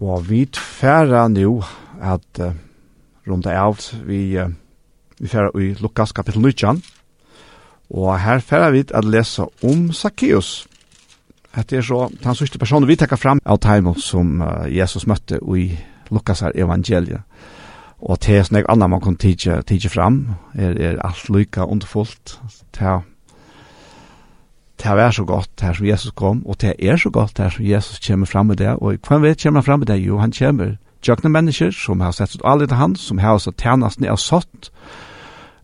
Og 0.00 0.24
vi 0.30 0.46
færer 0.56 1.28
nå 1.28 1.60
at 2.00 2.40
uh, 2.40 2.56
rundt 3.28 3.46
av 3.46 3.78
vi, 4.06 4.38
uh, 4.40 4.48
vi 5.20 5.28
færer 5.28 5.52
i 5.60 5.74
Lukas 5.82 6.16
kapittel 6.16 6.40
19. 6.40 6.82
Og 7.92 8.20
her 8.20 8.40
færer 8.40 8.72
vi 8.72 8.86
at 8.88 9.04
lese 9.04 9.44
om 9.62 9.92
Zacchaeus. 9.92 10.66
Det 11.52 11.76
er 11.76 11.84
så 11.84 12.08
den 12.08 12.34
siste 12.34 12.58
personen 12.58 12.88
vi 12.88 12.96
tekker 12.96 13.20
fram 13.20 13.40
av 13.44 13.60
Taimo 13.60 13.92
som 14.00 14.40
uh, 14.40 14.64
Jesus 14.72 15.06
møtte 15.06 15.36
i 15.36 15.68
Lukas 15.68 15.91
Lukasar 16.12 16.52
evangelia. 16.54 17.22
Og 18.02 18.18
til 18.20 18.42
sånn 18.42 18.58
jeg 18.58 18.68
annan 18.68 18.90
man 18.90 19.02
kan 19.02 19.16
tige, 19.16 19.60
tige 19.62 19.90
fram, 19.92 20.24
er, 20.54 20.74
er 20.74 21.00
alt 21.06 21.28
lykka 21.30 21.68
underfullt, 21.70 22.38
til 22.74 23.02
til 24.82 24.90
å 24.90 24.98
være 24.98 25.14
så 25.14 25.24
godt 25.28 25.62
her 25.62 25.76
som 25.78 25.86
Jesus 25.86 26.14
kom, 26.18 26.40
og 26.46 26.58
det 26.62 26.72
er 26.82 26.96
så 26.98 27.10
godt 27.14 27.38
her 27.38 27.52
som 27.54 27.64
Jesus 27.64 28.00
kommer 28.02 28.26
fram 28.26 28.48
med 28.50 28.58
det, 28.58 28.72
og 28.80 28.98
hvem 29.06 29.22
vet 29.22 29.42
kommer 29.42 29.60
han 29.60 29.66
fram 29.66 29.82
med 29.82 29.92
det? 29.92 30.00
Jo, 30.02 30.18
han 30.18 30.34
kommer 30.34 30.76
tjøkne 31.02 31.30
mennesker 31.34 31.70
som 31.74 32.02
har 32.02 32.14
sett 32.16 32.34
ut 32.34 32.44
alle 32.44 32.66
til 32.66 32.78
han, 32.78 32.96
som 32.96 33.20
har 33.22 33.38
sett 33.42 33.62
tjenestene 33.62 34.10
av 34.10 34.18
satt, 34.22 34.72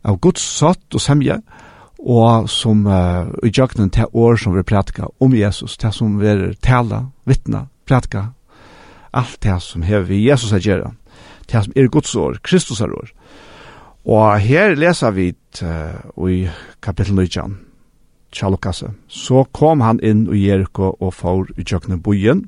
av 0.06 0.20
Guds 0.22 0.42
satt 0.42 0.94
og 0.94 1.02
semje, 1.02 1.40
og 1.98 2.46
som 2.50 2.86
uh, 2.86 3.26
i 3.42 3.50
tjøkne 3.50 3.88
til 3.90 4.06
år 4.14 4.38
som 4.38 4.54
vi 4.54 4.62
pratka 4.62 5.10
om 5.20 5.34
Jesus, 5.34 5.76
til 5.76 5.92
som 5.94 6.18
vi 6.20 6.54
tala, 6.62 7.08
vittna, 7.26 7.66
pratka, 7.88 8.28
alt 9.12 9.38
det 9.42 9.56
som 9.62 9.82
hever 9.82 10.08
vi 10.08 10.26
Jesus 10.28 10.52
er 10.52 10.62
gjerne, 10.64 10.92
det 11.48 11.64
som 11.64 11.72
er 11.76 11.88
Guds 11.88 12.14
år, 12.16 12.38
Kristus 12.42 12.80
er 12.80 12.92
år. 12.92 13.10
Og 14.08 14.40
her 14.40 14.74
leser 14.74 15.10
vi 15.10 15.32
uh, 15.62 16.28
i 16.30 16.48
kapittel 16.82 17.14
19, 17.14 17.58
Tjallokase, 18.32 18.92
så 19.08 19.44
kom 19.56 19.80
han 19.80 20.00
inn 20.04 20.26
i 20.32 20.46
Jericho 20.46 20.92
og 21.00 21.14
får 21.16 21.54
i 21.56 21.64
tjøkne 21.64 21.96
bojen. 22.00 22.44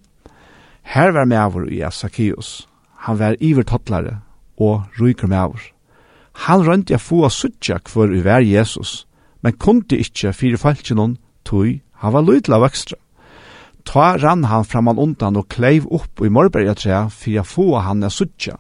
Her 0.83 1.13
var 1.17 1.25
med 1.25 1.41
over 1.41 1.69
i 1.73 1.81
Esakios. 1.81 2.67
Han 3.09 3.19
var 3.19 3.39
ivertottlare 3.41 4.19
og 4.61 4.83
ryker 5.01 5.29
med 5.29 5.39
over. 5.39 5.61
Han 6.47 6.67
rønte 6.67 6.93
jeg 6.93 7.01
få 7.01 7.25
av 7.25 7.33
suttja 7.33 7.79
hver 7.81 8.13
i 8.13 8.21
vær 8.25 8.45
Jesus, 8.45 9.07
men 9.41 9.57
kunde 9.57 9.97
ikkje 9.97 10.35
fire 10.37 10.61
falskjennom 10.61 11.17
tog 11.45 11.81
han 12.01 12.13
var 12.13 12.25
lydla 12.25 12.57
av 12.57 12.65
ekstra. 12.65 12.97
Ta 13.85 14.17
rann 14.17 14.45
han 14.45 14.65
framan 14.65 14.99
undan 14.99 15.37
og 15.37 15.49
kleiv 15.49 15.87
upp 15.91 16.23
i 16.23 16.29
morberga 16.29 16.75
trea 16.75 17.07
for 17.09 17.41
å 17.41 17.47
få 17.47 17.69
han 17.85 18.05
a 18.05 18.11
suttja. 18.11 18.59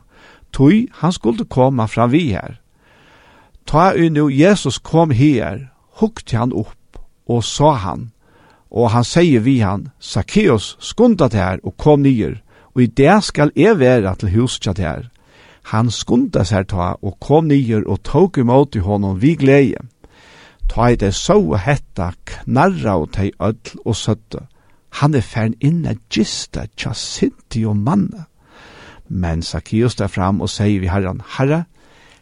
Tui, 0.53 0.89
han 1.01 1.13
skulle 1.13 1.47
koma 1.47 1.87
fra 1.87 2.07
vi 2.11 2.31
her. 2.33 2.59
Ta 3.67 3.93
i 3.95 4.09
nu 4.11 4.29
Jesus 4.31 4.79
kom 4.79 5.11
her, 5.11 5.71
hukte 6.01 6.37
han 6.37 6.53
upp 6.53 6.99
og 7.31 7.45
sa 7.45 7.75
han, 7.85 8.11
og 8.71 8.91
han 8.91 9.07
sier 9.07 9.43
vi 9.45 9.61
han, 9.63 9.91
Zacchaeus, 10.01 10.77
skunda 10.81 11.29
til 11.29 11.43
her 11.43 11.63
og 11.63 11.77
kom 11.79 12.03
nyer, 12.03 12.41
og 12.75 12.83
i 12.83 12.87
det 12.87 13.23
skal 13.25 13.53
jeg 13.57 13.79
være 13.79 14.15
til 14.19 14.35
huset 14.35 14.75
til 14.75 14.85
her. 14.85 15.09
Han 15.71 15.91
skunda 15.91 16.43
seg 16.47 16.71
ta 16.73 16.95
og 16.99 17.19
kom 17.23 17.47
nyer 17.51 17.85
og 17.87 18.03
tog 18.03 18.39
imot 18.39 18.75
i 18.75 18.83
honom 18.83 19.21
vi 19.23 19.37
glede. 19.39 19.87
Ta 20.71 20.91
i 20.91 20.97
det 20.97 21.13
så 21.15 21.39
hetta 21.59 22.13
knarra 22.27 22.97
og 23.03 23.13
teg 23.15 23.35
ødl 23.43 23.83
og 23.85 23.97
søtte. 23.97 24.47
Han 24.99 25.15
er 25.15 25.25
fern 25.25 25.55
inn 25.61 25.87
at 25.87 26.03
gista 26.11 26.67
tja 26.77 26.93
sinti 26.95 27.65
og 27.65 27.77
manna. 27.77 28.27
Men 29.09 29.43
Zacchaeus 29.43 29.95
der 29.99 30.09
fram 30.09 30.41
og 30.41 30.51
sier 30.51 30.81
vi 30.81 30.91
herran, 30.91 31.23
herra, 31.37 31.65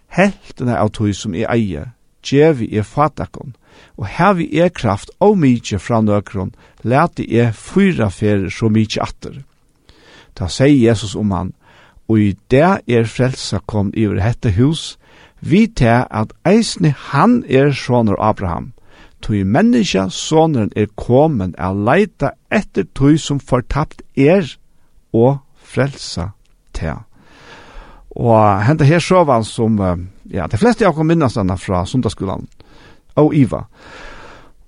heltene 0.08 0.76
av 0.78 0.92
tog 0.96 1.12
som 1.16 1.34
er 1.34 1.48
eie, 1.52 1.84
djevi 2.24 2.70
er 2.76 2.86
fatakon, 2.86 3.54
og 3.96 4.08
hevi 4.16 4.48
er 4.56 4.72
kraft 4.72 5.10
og 5.20 5.36
mykje 5.38 5.78
fra 5.78 6.00
nøkron, 6.00 6.54
leti 6.82 7.28
er 7.36 7.52
fyra 7.52 8.08
fer 8.10 8.48
så 8.52 8.70
mykje 8.72 9.04
atter. 9.04 9.36
Ta 10.34 10.48
sier 10.48 10.88
Jesus 10.88 11.14
om 11.18 11.32
han, 11.36 11.52
og 12.08 12.20
i 12.24 12.32
det 12.50 12.80
er 12.88 13.04
frelsa 13.04 13.60
kom 13.66 13.92
i 13.94 14.06
hette 14.22 14.54
hus, 14.56 14.96
vi 15.40 15.66
til 15.66 16.04
at 16.10 16.32
eisne 16.46 16.94
han 17.12 17.44
er 17.48 17.72
soner 17.72 18.16
Abraham, 18.18 18.72
tog 19.22 19.46
menneska 19.46 20.08
soneren 20.10 20.72
er 20.76 20.88
kommet 20.96 21.54
a 21.58 21.72
leita 21.72 22.32
etter 22.50 22.86
tog 22.94 23.18
som 23.20 23.40
fortapt 23.40 24.02
er 24.16 24.46
og 25.14 25.38
frelsa 25.68 26.30
til. 26.76 27.00
Og 28.18 28.64
henta 28.66 28.86
her 28.88 29.02
sovan 29.04 29.44
som, 29.46 29.78
ja, 30.30 30.46
de 30.50 30.58
fleste 30.58 30.86
av 30.86 30.96
kom 30.96 31.08
minnes 31.10 31.36
denne 31.36 31.58
fra 31.60 31.84
Sundaskolan, 31.86 32.46
og 33.18 33.34
Iva. 33.36 33.64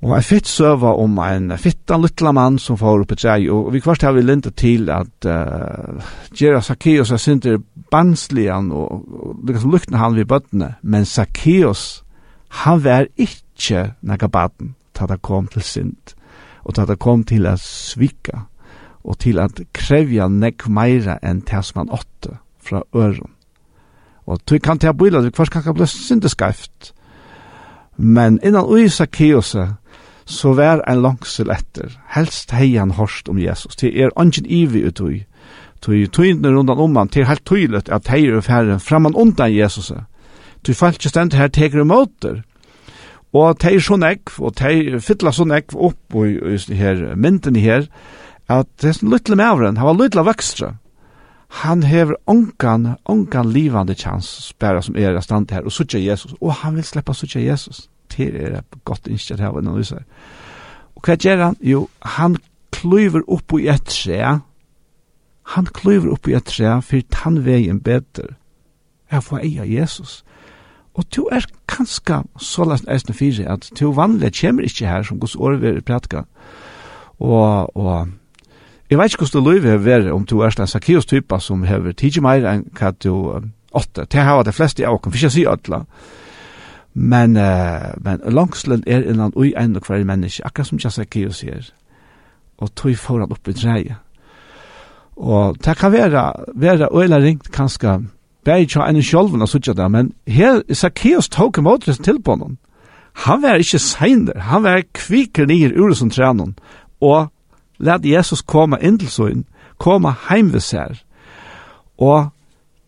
Og 0.01 0.14
jeg 0.14 0.24
fitt 0.24 0.49
søva 0.49 0.95
om 0.97 1.18
en 1.20 1.53
fitta 1.61 1.99
lytla 2.01 2.31
mann 2.33 2.57
som 2.59 2.78
får 2.81 3.03
oppe 3.03 3.18
tjei, 3.20 3.51
og 3.53 3.68
vi 3.74 3.83
kvart 3.85 4.07
har 4.07 4.14
vi 4.16 4.24
lintet 4.24 4.57
til 4.57 4.89
at 4.89 5.28
uh, 5.28 6.01
Gera 6.33 6.62
Zacchaeus 6.64 7.12
er 7.12 7.20
synder 7.20 7.59
banslian 7.93 8.70
og, 8.72 9.03
og 9.12 9.51
liksom 9.51 9.74
lukna 9.74 10.01
han 10.01 10.16
vid 10.16 10.31
bøttene, 10.31 10.74
men 10.81 11.05
Zacchaeus, 11.05 12.03
han 12.64 12.81
var 12.85 13.11
ikkje 13.20 13.91
nega 14.01 14.31
baden 14.33 14.74
ta 15.01 15.07
det 15.09 15.22
kom 15.24 15.49
til 15.49 15.64
synd 15.64 16.14
og 16.65 16.75
ta 16.75 16.87
det 16.87 16.99
kom 17.01 17.25
til 17.25 17.49
å 17.49 17.57
svika, 17.61 18.47
og 19.05 19.19
til 19.23 19.41
at 19.41 19.61
krevja 19.73 20.29
nekk 20.29 20.69
meira 20.69 21.19
enn 21.23 21.43
det 21.49 21.65
som 21.65 21.83
han 21.83 21.93
åtte 21.95 22.37
fra 22.61 22.83
øren. 22.95 23.33
Og 24.27 24.41
du 24.47 24.59
kan 24.59 24.79
ta 24.79 24.93
bøyla, 24.93 25.23
du 25.23 25.31
kvart 25.31 25.51
kan 25.51 25.65
ka 25.65 25.73
bli 25.75 25.87
syndeskaift. 25.89 26.93
Men 27.97 28.39
innan 28.45 28.69
ui 28.69 28.89
kioset, 28.89 29.77
så 30.31 30.53
vær 30.55 30.85
en 30.87 31.03
langsel 31.03 31.51
etter, 31.51 31.97
helst 32.15 32.53
hei 32.55 32.77
han 32.77 32.95
hårst 32.95 33.29
om 33.29 33.39
Jesus, 33.39 33.75
til 33.77 33.97
er 33.99 34.15
ongen 34.17 34.47
ivi 34.47 34.85
utui, 34.87 35.25
til 35.83 36.07
tøyne 36.09 36.53
rundan 36.55 36.79
om 36.79 36.97
han, 36.97 37.09
til 37.09 37.27
helt 37.27 37.45
tøylet 37.45 37.89
at 37.89 38.09
hei 38.09 38.29
er 38.29 38.41
færre 38.41 38.79
framan 38.79 39.17
undan 39.17 39.51
Jesus, 39.55 39.91
til 40.65 40.75
falske 40.75 41.09
stendt 41.09 41.35
her 41.35 41.49
teker 41.49 41.81
og 41.81 41.91
måter, 41.91 42.43
Og 43.33 43.61
de 43.62 43.74
er 43.74 43.83
så 43.83 43.97
nekv, 43.97 44.39
og 44.43 44.57
de 44.59 45.01
fytla 45.01 45.33
så 45.33 45.47
nekv 45.47 45.76
opp 45.78 46.16
i, 46.26 46.35
i 46.59 46.78
her, 46.78 47.03
mynden 47.14 47.57
her, 47.57 47.87
at 48.51 48.66
dessen 48.83 49.11
lytle 49.11 49.37
mavren, 49.39 49.78
han 49.78 49.87
var 49.87 49.99
lytle 49.99 50.24
vøkstre, 50.26 50.74
han 51.62 51.83
hever 51.83 52.14
ongan, 52.31 52.97
ongan 53.05 53.53
livande 53.53 53.95
chans, 53.95 54.26
spæra 54.51 54.83
som 54.83 54.97
er 54.97 55.20
stand 55.20 55.51
her, 55.51 55.64
og 55.66 55.72
sutja 55.72 55.99
Jesus, 55.99 56.35
og 56.41 56.55
han 56.62 56.76
vil 56.76 56.85
sleppa 56.85 57.14
sutja 57.14 57.43
Jesus, 57.43 57.89
til 58.11 58.37
er 58.37 58.59
et 58.59 58.85
godt 58.85 59.07
innskjert 59.07 59.41
her, 59.41 59.61
når 59.61 59.76
vi 59.76 59.85
ser. 59.85 60.05
Og 60.97 61.03
hva 61.07 61.16
gjør 61.16 61.45
han? 61.45 61.57
Jo, 61.62 61.89
han 62.03 62.37
klyver 62.74 63.22
opp 63.28 63.55
i 63.59 63.68
et 63.70 63.87
tre, 63.87 64.41
han 65.55 65.66
klyver 65.66 66.12
opp 66.14 66.28
i 66.28 66.35
et 66.39 66.47
tre, 66.47 66.76
for 66.83 67.22
han 67.22 67.45
veien 67.47 67.81
bedre, 67.81 68.35
jeg 69.11 69.22
får 69.26 69.43
eia 69.43 69.66
Jesus, 69.66 70.20
Og 70.95 71.05
du 71.16 71.28
er 71.32 71.47
kanskje 71.70 72.22
så 72.38 72.64
lest 72.66 72.88
eisne 72.91 73.14
fire, 73.14 73.47
at 73.53 73.70
du 73.78 73.93
vanlig 73.95 74.32
kommer 74.41 74.66
ikke 74.66 74.86
her 74.86 75.03
som 75.07 75.20
gos 75.20 75.36
år 75.36 75.61
vil 75.62 75.82
pratka. 75.82 76.24
Og, 77.20 77.76
og 77.76 78.09
jeg 78.91 78.99
vet 78.99 79.12
ikke 79.12 79.24
hvordan 79.24 79.45
du 79.45 79.51
løyve 79.51 79.93
er 79.93 80.12
om 80.12 80.26
du 80.26 80.41
er 80.41 80.61
en 80.61 80.66
sakios 80.66 81.07
typa 81.07 81.38
som 81.38 81.62
hever 81.64 81.93
tidsi 81.93 82.20
meir 82.20 82.47
enn 82.49 82.66
hva 82.74 82.91
du 82.91 83.12
åtte. 83.72 84.07
Det 84.11 84.24
hava 84.24 84.43
de 84.43 84.53
fleste 84.53 84.86
av 84.86 84.99
åkken, 84.99 85.12
for 85.12 85.18
ikke 85.18 85.30
å 85.30 85.36
si 85.36 85.47
ødla. 85.47 85.84
Men, 86.95 87.36
uh, 87.36 87.93
men 88.03 88.22
langslen 88.26 88.82
er 88.86 89.07
innan 89.07 89.36
ui 89.36 89.53
enn 89.57 89.76
og 89.78 89.86
hver 89.86 90.03
menneske, 90.05 90.43
akkurat 90.45 90.66
som 90.66 90.80
jeg 90.82 90.93
Zacchaeus 90.93 91.43
sier. 91.45 91.68
Og 92.59 92.74
tog 92.74 92.97
foran 92.99 93.30
opp 93.30 93.49
i 93.49 93.55
dreie. 93.55 94.01
Og 95.20 95.57
det 95.64 95.76
kan 95.78 95.93
være, 95.93 96.24
være 96.55 96.88
øyla 96.97 97.20
ringt 97.20 97.53
kanskje 97.53 98.01
bæði 98.45 98.66
tja 98.72 98.86
enn 98.88 99.03
sjálfun 99.05 99.45
að 99.45 99.53
sutja 99.53 99.74
det, 99.76 99.88
men 99.91 100.12
her 100.26 100.62
Zacchaeus 100.72 101.28
tók 101.28 101.59
i 101.59 101.64
måtresten 101.64 102.05
til 102.05 102.20
på 102.22 102.36
honom. 102.36 102.59
Han 103.26 103.43
var 103.43 103.61
ikkje 103.61 103.82
seiner, 103.82 104.38
han 104.38 104.64
var 104.64 104.86
kviker 104.95 105.47
nir 105.47 105.74
ur 105.76 105.95
som 105.95 106.11
trænon, 106.11 106.55
og 107.01 107.30
let 107.78 108.05
Jesus 108.05 108.43
koma 108.43 108.78
inn 108.80 108.99
til 108.99 109.11
søgn, 109.11 109.45
koma 109.78 110.14
heim 110.28 110.53
ved 110.53 110.61
sær, 110.61 111.03
og 111.99 112.30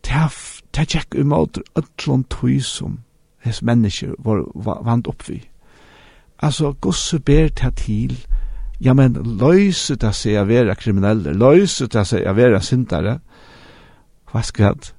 tæff, 0.03 0.61
tæ 0.73 0.85
tjekk 0.85 1.19
um 1.21 1.33
måtre 1.33 1.63
ötlån 1.77 2.25
tøy 2.29 2.59
som 2.59 2.99
hess 3.43 3.61
mennesker 3.61 4.15
var 4.17 4.81
vant 4.83 5.07
oppvi. 5.07 5.43
Altså, 6.39 6.73
gosse 6.81 7.19
ber 7.19 7.47
tæ 7.49 7.69
til, 7.75 8.17
ja 8.81 8.93
men, 8.93 9.13
løyset 9.13 10.03
av 10.03 10.15
seg 10.17 10.39
a 10.39 10.47
vera 10.47 10.75
kriminelle, 10.75 11.33
løyset 11.33 11.95
av 11.95 12.07
seg 12.09 12.25
a 12.27 12.33
vera 12.33 12.59
syndare, 12.61 13.19
hva 14.31 14.41
skal 14.41 14.65
jeg 14.65 14.93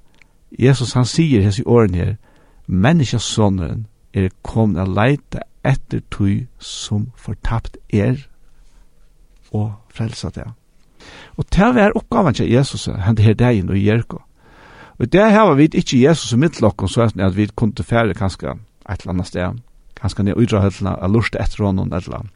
Jesus 0.59 0.93
han 0.93 1.07
sier 1.09 1.43
hese 1.43 1.65
åren 1.67 1.95
her, 1.95 2.15
menneskesåneren 2.67 3.87
er 4.15 4.31
kommet 4.43 4.85
å 4.85 4.91
leite 4.91 5.43
etter 5.65 6.03
tog 6.11 6.47
som 6.59 7.09
fortapt 7.17 7.77
er 7.93 8.29
og 9.53 9.73
frelsa 9.95 10.31
det. 10.35 10.47
Og 11.37 11.47
til 11.51 11.71
å 11.71 11.77
være 11.77 11.99
oppgaven 11.99 12.37
til 12.39 12.51
Jesus, 12.51 12.87
han 12.87 13.17
det 13.17 13.25
her 13.25 13.39
degen 13.39 13.71
og 13.71 13.79
Jerko. 13.79 14.23
Og 14.99 15.11
det 15.13 15.27
her 15.33 15.55
vi 15.55 15.69
ikke 15.73 16.01
Jesus 16.01 16.33
i 16.33 16.39
midtlokken, 16.39 16.89
så 16.89 17.03
er 17.03 17.27
at 17.27 17.37
vi 17.37 17.49
kunne 17.57 17.85
fære 17.85 18.15
kanskje 18.15 18.55
et 18.91 19.03
eller 19.03 19.15
annet 19.15 19.27
sted, 19.27 19.61
kanskje 19.99 20.25
ned 20.25 20.39
udrahetene, 20.39 20.97
og 20.97 21.11
lurt 21.11 21.37
etter 21.41 21.65
honom, 21.65 21.93
et 21.93 22.05
eller 22.05 22.23
annet. 22.23 22.33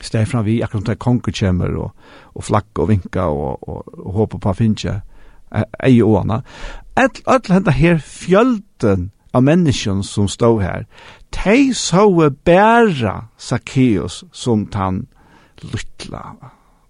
Steg 0.00 0.26
fram 0.28 0.44
vi, 0.44 0.60
akkurat 0.62 0.82
som 0.82 0.86
det 0.86 0.98
konkur 0.98 1.32
kommer, 1.38 1.76
og, 1.76 1.90
og 2.34 2.44
flakke 2.44 2.82
og 2.82 2.88
vinke, 2.88 3.22
og, 3.22 3.68
og, 3.68 3.84
og 3.98 4.12
håpe 4.12 4.38
på 4.38 4.50
å 4.50 4.56
finne 4.58 5.00
ei 5.54 6.00
åna 6.02 6.40
all, 6.96 7.10
all 7.26 7.40
henda 7.48 7.70
her 7.70 7.98
fjölden 7.98 9.10
av 9.34 9.42
menneskjon 9.42 10.04
som 10.04 10.28
stod 10.28 10.62
her, 10.62 10.86
de 11.34 11.74
så 11.74 12.30
bæra 12.30 13.28
Zacchaeus 13.38 14.24
som 14.32 14.66
tan 14.66 15.06
lytla, 15.62 16.36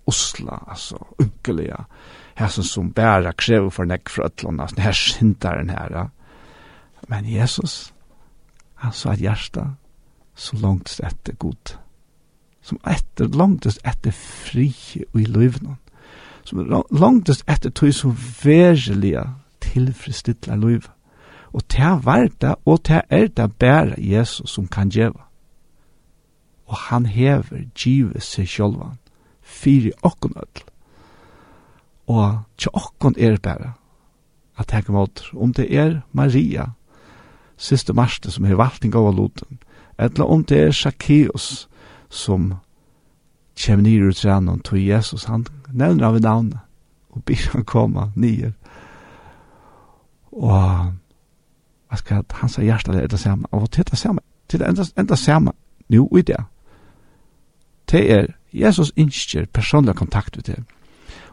usla, 0.07 0.59
altså, 0.69 0.99
unkelige, 1.19 1.85
her 2.35 2.49
som 2.49 2.93
bæra 2.93 3.33
krever 3.33 3.71
for 3.71 3.89
nekk 3.89 4.11
for 4.11 4.27
ætlån, 4.27 4.61
altså, 4.61 4.81
her 4.81 4.93
syndaren 4.93 5.71
her. 5.71 6.11
Men 7.09 7.25
Jesus, 7.29 7.95
han 8.75 8.93
sa 8.93 9.13
et 9.13 9.25
hjärsta 9.25 9.71
så 10.35 10.57
langt 10.57 11.01
etter 11.01 11.37
god, 11.39 11.77
som 12.63 12.79
etter, 12.87 13.29
langt 13.29 13.67
etter 13.67 14.13
fri 14.13 14.73
og 15.13 15.21
i 15.21 15.25
løyvnån, 15.25 15.79
som 16.45 16.85
langt 16.91 17.31
etter 17.31 17.71
tog 17.71 17.95
som 17.95 18.17
verilige 18.45 19.25
tilfredsstilla 19.75 20.57
livet. 20.57 20.91
Og 21.55 21.63
det 21.71 22.01
var 22.05 22.29
det, 22.41 22.55
og 22.65 22.81
det 22.87 23.03
er 23.11 23.27
det 23.27 23.53
bare 23.59 23.95
Jesus 23.99 24.51
som 24.51 24.67
kan 24.67 24.89
gjøre. 24.91 25.23
Og 26.67 26.77
han 26.77 27.07
hever 27.07 27.69
givet 27.75 28.23
seg 28.23 28.49
sjolvan, 28.49 28.99
fyri 29.43 29.93
okkon 30.03 30.35
öll. 30.37 30.65
Og 32.07 32.43
tja 32.59 32.73
okkon 32.73 33.15
er 33.19 33.39
bare, 33.43 33.75
at 34.59 34.73
jeg 34.73 34.85
kan 34.85 35.07
om 35.35 35.53
det 35.53 35.69
er 35.75 36.01
Maria, 36.13 36.73
siste 37.57 37.93
marste 37.93 38.31
som 38.31 38.45
har 38.45 38.57
valgt 38.57 38.85
en 38.85 38.91
gav 38.91 39.07
av 39.07 39.15
loten, 39.15 39.59
eller 39.99 40.25
om 40.25 40.45
det 40.45 40.59
er 40.59 40.73
Zacchaeus 40.73 41.69
som 42.11 42.55
kjem 43.57 43.83
nyr 43.83 44.09
ut 44.09 44.25
rannan, 44.25 44.61
tog 44.61 44.79
Jesus, 44.79 45.25
han 45.25 45.47
nevner 45.71 46.07
av 46.07 46.21
navnet, 46.21 46.59
og 47.11 47.23
byr 47.25 47.51
han 47.53 47.65
koma 47.65 48.11
nyer, 48.17 48.53
Og 50.35 50.93
hva 51.89 51.99
skal 52.01 52.25
hans 52.41 52.57
hjerte 52.59 52.95
er 52.99 53.11
det 53.11 53.21
samme. 53.21 53.47
Og 53.53 53.71
til 53.71 53.87
det 53.91 53.99
samme, 53.99 54.21
til 54.49 54.61
det 54.61 54.69
enda, 54.69 54.85
enda 54.99 55.17
samme, 55.17 55.53
nu 55.89 56.09
i 56.19 56.23
det. 56.23 56.41
Det 57.91 58.13
er 58.13 58.27
Jesus 58.53 58.93
innskjer 58.97 59.47
personlig 59.53 59.95
kontakt 59.95 60.37
med 60.37 60.45
det. 60.45 60.65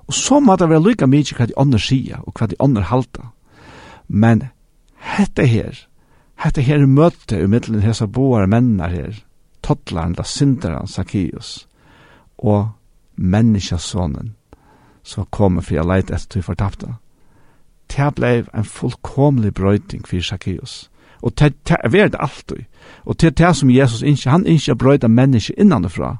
Og 0.07 0.13
så 0.13 0.39
må 0.39 0.55
det 0.55 0.69
være 0.69 0.83
lykka 0.83 1.07
mye 1.07 1.37
hva 1.37 1.47
de 1.47 1.57
andre 1.57 1.79
sier, 1.79 2.21
og 2.25 2.33
hva 2.35 2.47
de 2.49 2.57
andre 2.59 2.83
halter. 2.89 3.29
Men 4.07 4.47
hette 4.97 5.45
her, 5.47 5.77
hette 6.43 6.61
her 6.61 6.85
møte 6.85 7.39
i 7.39 7.47
middelen 7.47 7.81
hese 7.85 8.07
boar 8.07 8.49
mennene 8.49 8.89
her, 8.89 9.21
toddlaren, 9.63 10.17
da 10.17 10.23
synderen, 10.23 10.87
Zacchaeus, 10.87 11.67
og 12.37 12.71
menneskesånen, 13.15 14.35
som 15.03 15.29
kommer 15.29 15.61
for 15.61 15.81
å 15.81 15.87
leite 15.87 16.17
etter 16.17 16.37
til 16.37 16.45
fortapte 16.45 16.95
det 17.91 18.15
blei 18.15 18.43
en 18.53 18.63
fullkomlig 18.63 19.53
brøyting 19.53 20.07
for 20.07 20.21
Zacchaeus. 20.21 20.89
Og 21.21 21.39
det 21.39 21.53
er 21.69 22.07
det 22.07 22.19
alltid. 22.19 22.65
Og 23.05 23.21
det 23.21 23.27
er 23.27 23.45
det 23.45 23.55
som 23.55 23.69
Jesus 23.69 24.01
ikke, 24.01 24.29
han 24.29 24.45
ikke 24.45 24.75
brøyta 24.75 25.07
mennesker 25.07 25.53
innanifra. 25.57 26.17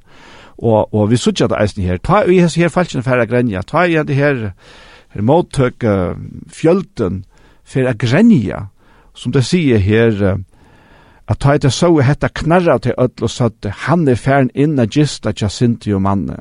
Og, 0.58 0.94
og 0.94 1.10
vi 1.10 1.18
sutja 1.18 1.48
det 1.48 1.58
eisen 1.62 1.84
her, 1.84 1.98
ta 1.98 2.22
i 2.22 2.38
hese 2.40 2.62
her 2.62 2.70
falskene 2.70 3.04
færre 3.04 3.26
grenja, 3.26 3.62
ta 3.62 3.84
i 3.84 3.98
det 4.06 4.16
her, 4.16 4.52
her 5.10 5.22
mottøk 5.22 5.84
uh, 5.84 6.14
fjölden 6.48 7.24
færre 7.66 7.94
grenja, 7.98 8.68
som 9.16 9.32
det 9.32 9.46
sier 9.46 9.82
her, 9.82 10.22
uh, 10.22 10.38
at 11.28 11.40
ta 11.40 11.56
i 11.56 11.64
det 11.64 11.74
så 11.74 11.90
hetta 11.98 12.30
knarra 12.30 12.78
til 12.78 12.94
ødel 12.98 13.26
og 13.26 13.30
søtte, 13.30 13.74
han 13.88 14.08
er 14.08 14.16
færen 14.16 14.52
inn 14.54 14.80
a 14.80 14.86
gista 14.86 15.32
tja 15.32 15.50
sinti 15.50 15.94
og 15.94 16.02
manne. 16.02 16.38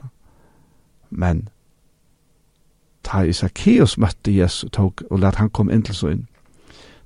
Men 1.10 1.48
ta 3.02 3.24
Isakkeus 3.24 3.96
møtte 3.98 4.32
Jesu 4.34 4.68
tog 4.68 5.02
og 5.10 5.22
let 5.22 5.40
han 5.40 5.50
kom 5.50 5.70
inn 5.70 5.82
til 5.82 5.94
søgn. 5.94 6.26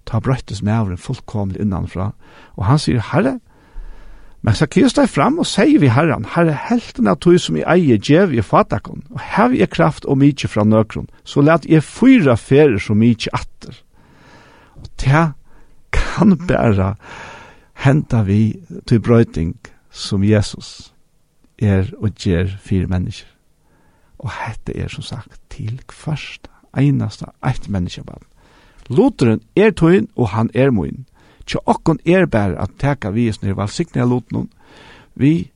Ta 0.05 0.21
brøttes 0.21 0.63
mævren 0.63 1.01
fullkomlig 1.01 1.61
innanfra, 1.61 2.13
og 2.57 2.67
han 2.69 2.79
sier, 2.79 3.01
Herre, 3.13 3.39
men 4.45 4.53
Zacchaeus 4.53 4.93
steg 4.93 5.09
fram 5.09 5.39
og 5.41 5.47
sier 5.49 5.81
vi 5.81 5.89
Herren, 5.89 6.27
Herre, 6.35 6.53
helten 6.69 7.09
av 7.09 7.17
tog 7.25 7.39
som 7.41 7.57
i 7.57 7.63
eier 7.65 7.97
djev 7.97 8.35
i 8.37 8.43
fatakon, 8.45 9.07
og 9.09 9.23
hev 9.25 9.55
jeg 9.57 9.73
kraft 9.73 10.05
og 10.05 10.19
mykje 10.21 10.51
fra 10.53 10.67
nøkron, 10.69 11.09
så 11.25 11.41
let 11.41 11.65
jeg 11.65 11.85
fyra 11.87 12.37
ferer 12.37 12.77
så 12.77 12.93
mykje 12.93 13.33
atter. 13.33 13.79
Og 14.77 14.91
det 15.01 15.25
kan 15.97 16.37
bæra 16.49 16.93
henta 17.87 18.21
vi 18.29 18.59
til 18.87 19.01
brøyting 19.01 19.57
som 19.91 20.25
Jesus 20.25 20.93
er 21.57 21.89
og 21.97 22.13
gjer 22.13 22.53
fire 22.61 22.87
mennesker. 22.87 23.34
Og 24.25 24.33
hette 24.33 24.73
er 24.77 24.89
som 24.89 25.05
sagt 25.05 25.37
til 25.53 25.81
kvørst, 25.87 26.49
einasta 26.77 27.35
eitt 27.45 27.69
menneskebarn. 27.69 28.25
Loteren 28.89 29.43
er 29.57 29.71
tøyn, 29.71 30.09
og 30.17 30.33
han 30.33 30.51
er 30.55 30.73
moin. 30.73 31.05
Tja 31.47 31.61
okkon 31.69 32.01
er 32.09 32.27
bare 32.27 32.57
at 32.61 32.79
teka 32.81 33.13
vi 33.13 33.29
is 33.29 33.43
nir 33.43 33.57
valsikne 33.57 34.03
av 34.03 34.09
loten 34.09 34.49
vi 35.15 35.51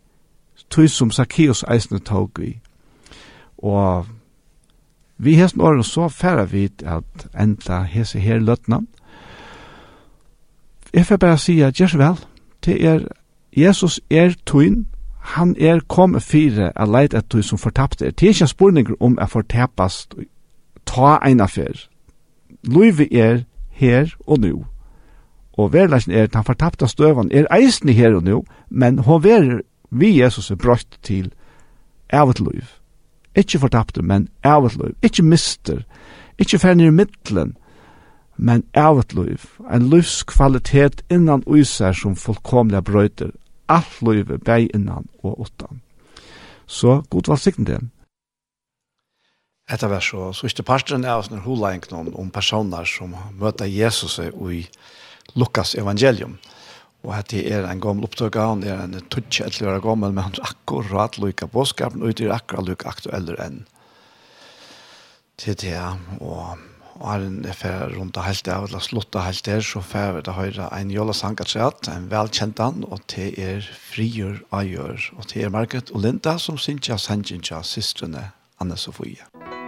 tøy 0.70 0.86
som 0.86 1.10
Zacchaeus 1.10 1.64
eisne 1.68 1.98
tåg 1.98 2.38
vi. 2.38 2.58
Og 3.58 4.06
vi 5.18 5.34
hesten 5.34 5.60
åren 5.60 5.84
så 5.84 6.08
færa 6.08 6.44
vi 6.44 6.68
at 6.84 7.26
enda 7.34 7.82
hese 7.82 8.20
her 8.20 8.38
løtna. 8.38 8.80
Jeg 10.94 11.06
får 11.06 11.16
bare 11.16 11.38
si 11.38 11.60
at 11.60 11.74
gjør 11.74 11.96
vel, 11.98 12.20
det 12.64 12.84
er 12.84 13.00
Jesus 13.56 14.00
er 14.10 14.34
tøyen, 14.46 14.86
han 15.28 15.56
er 15.60 15.80
kom 15.88 16.16
fire 16.20 16.72
a 16.76 16.86
leit 16.88 17.14
et 17.14 17.32
du 17.32 17.42
som 17.42 17.58
fortapte 17.60 18.06
er. 18.06 18.10
Det 18.10 18.26
er 18.26 18.34
ikke 18.34 18.46
en 18.46 18.54
spurning 18.54 18.88
om 19.00 19.18
a 19.20 19.26
fortapast 19.28 20.14
ta 20.88 21.18
ein 21.24 21.40
affær. 21.44 21.88
Luive 22.64 23.06
er 23.12 23.44
her 23.70 24.14
og 24.26 24.40
nu. 24.40 24.64
Og 25.52 25.72
verleisen 25.72 26.12
er 26.12 26.22
at 26.22 26.34
han 26.34 26.44
fortapte 26.44 26.88
støvan 26.88 27.30
er 27.32 27.50
eisen 27.54 27.88
her 27.88 28.14
og 28.14 28.22
nu, 28.22 28.44
men 28.70 28.98
hon 28.98 29.24
ver 29.24 29.60
vi 29.90 30.20
Jesus 30.20 30.50
er 30.50 30.56
brøtt 30.56 30.98
til 31.02 31.32
evet 32.12 32.40
luiv. 32.40 32.64
Ikke 33.36 33.58
fortapte, 33.58 34.02
men 34.02 34.28
evet 34.44 34.76
luiv. 34.76 34.94
Ikke 35.02 35.22
mister. 35.22 35.82
Ikke 36.38 36.58
færne 36.58 36.86
i 36.86 36.90
middelen, 36.90 37.56
men 38.36 38.64
evet 38.74 39.14
luiv. 39.14 39.44
En 39.72 39.90
livskvalitet 39.90 41.02
innan 41.10 41.42
uiser 41.46 41.92
som 41.92 42.16
fullkomlig 42.16 42.84
brøyter 42.84 43.30
alt 43.68 44.00
løyve, 44.02 44.38
bæg 44.38 44.70
innan 44.74 45.08
og 45.22 45.40
åttan. 45.46 45.82
Så 46.66 47.02
god 47.10 47.28
valgsikten 47.28 47.66
det. 47.68 47.80
Etter 49.68 49.90
vers 49.92 50.06
så 50.08 50.30
sørste 50.32 50.64
parten 50.64 51.04
er 51.04 51.18
oss 51.20 51.28
når 51.30 51.44
hun 51.44 52.14
om 52.16 52.30
personer 52.32 52.84
som 52.88 53.14
møter 53.36 53.68
Jesus 53.68 54.18
i 54.18 54.62
Lukas 55.36 55.74
evangelium. 55.74 56.38
Og 57.04 57.14
at 57.14 57.30
det 57.30 57.44
er 57.52 57.66
en 57.68 57.80
gammel 57.80 58.04
opptøk 58.08 58.36
av 58.36 58.54
han, 58.54 58.64
er 58.64 58.80
en 58.82 58.96
tutsje 59.12 59.46
etter 59.46 59.66
å 59.66 59.70
være 59.70 59.84
gammel, 59.84 60.12
men 60.12 60.24
han 60.24 60.34
er 60.34 60.48
akkurat 60.50 61.18
lykke 61.20 61.46
påskapen, 61.52 62.02
og 62.02 62.16
det 62.16 62.26
er 62.26 62.34
akkurat 62.34 62.66
lykke 62.66 62.88
aktueller 62.88 63.38
enn 63.44 63.60
til 65.38 65.54
det. 65.62 65.78
Og 66.18 66.58
og 66.98 67.10
er 67.14 67.26
en 67.26 67.44
fer 67.54 67.94
rundt 67.94 68.16
det 68.16 68.24
helt 68.26 68.50
av, 68.52 68.66
eller 68.68 68.82
slutta 68.82 69.22
helt 69.26 69.44
der, 69.46 69.62
så 69.64 69.82
fer 69.84 70.16
vi 70.16 70.24
da 70.26 70.34
høyre 70.36 70.70
en 70.78 70.90
jøla 70.90 71.14
sang 71.14 71.38
at 71.38 71.52
sangatræt, 71.52 71.92
en 71.94 72.10
velkjent 72.10 72.58
han, 72.62 72.84
og 72.88 73.04
det 73.14 73.30
er 73.38 73.70
frigjør 73.92 74.42
av 74.50 74.66
gjør, 74.66 75.10
og 75.16 75.30
det 75.32 75.44
er 75.44 75.54
Margaret 75.54 75.94
og 75.94 76.02
Linda 76.06 76.38
som 76.42 76.58
synes 76.58 76.90
jeg 76.90 77.06
sannsyn 77.06 77.46
til 77.46 77.64
systrene 77.64 78.30
Anne 78.60 78.76
Sofie. 78.76 79.24
Musikk 79.38 79.67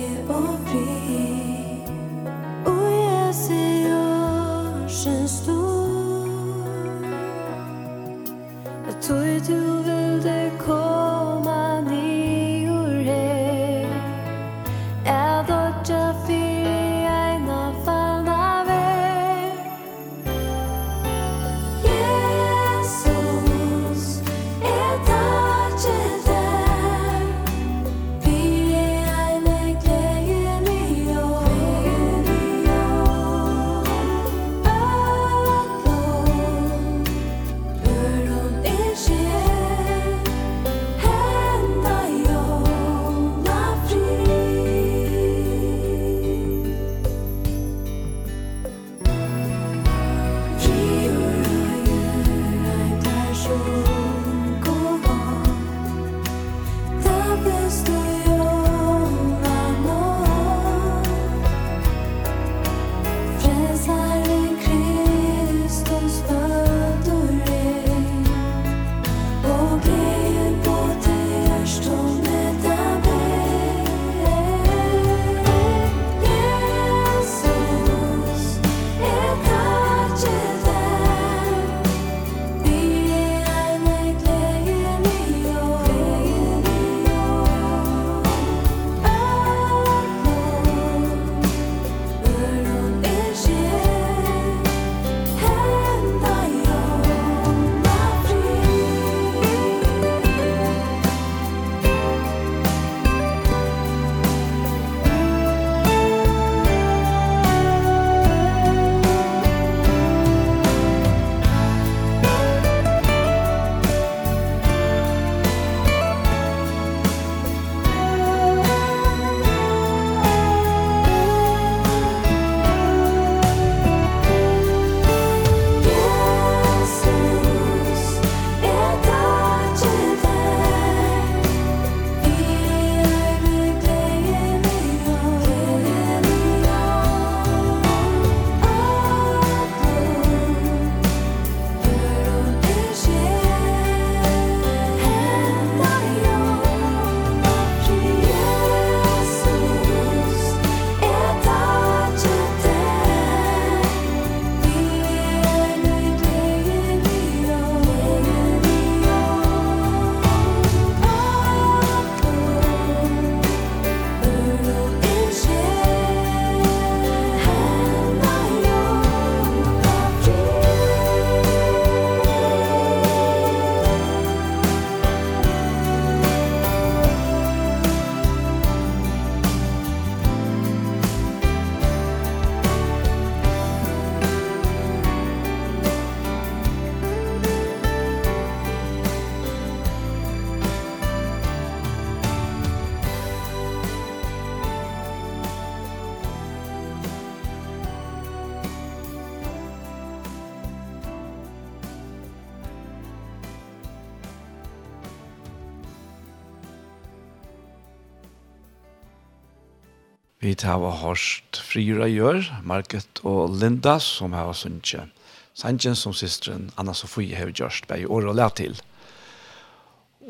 at 210.61 210.67
jeg 210.67 210.77
har 210.77 210.97
hørt 211.01 211.57
Frira 211.57 212.05
Gjør, 212.05 212.45
Market 212.63 213.19
og 213.23 213.55
Linda, 213.57 213.97
som 213.99 214.33
har 214.33 214.53
sunnet 214.53 215.09
Sanchen 215.57 215.95
som 215.95 216.13
systeren 216.13 216.69
Anna-Sofie 216.77 217.35
har 217.35 217.49
gjort 217.49 217.87
bare 217.87 218.01
i 218.01 218.05
år 218.05 218.29
og 218.29 218.35
lær 218.35 218.53
til. 218.55 218.77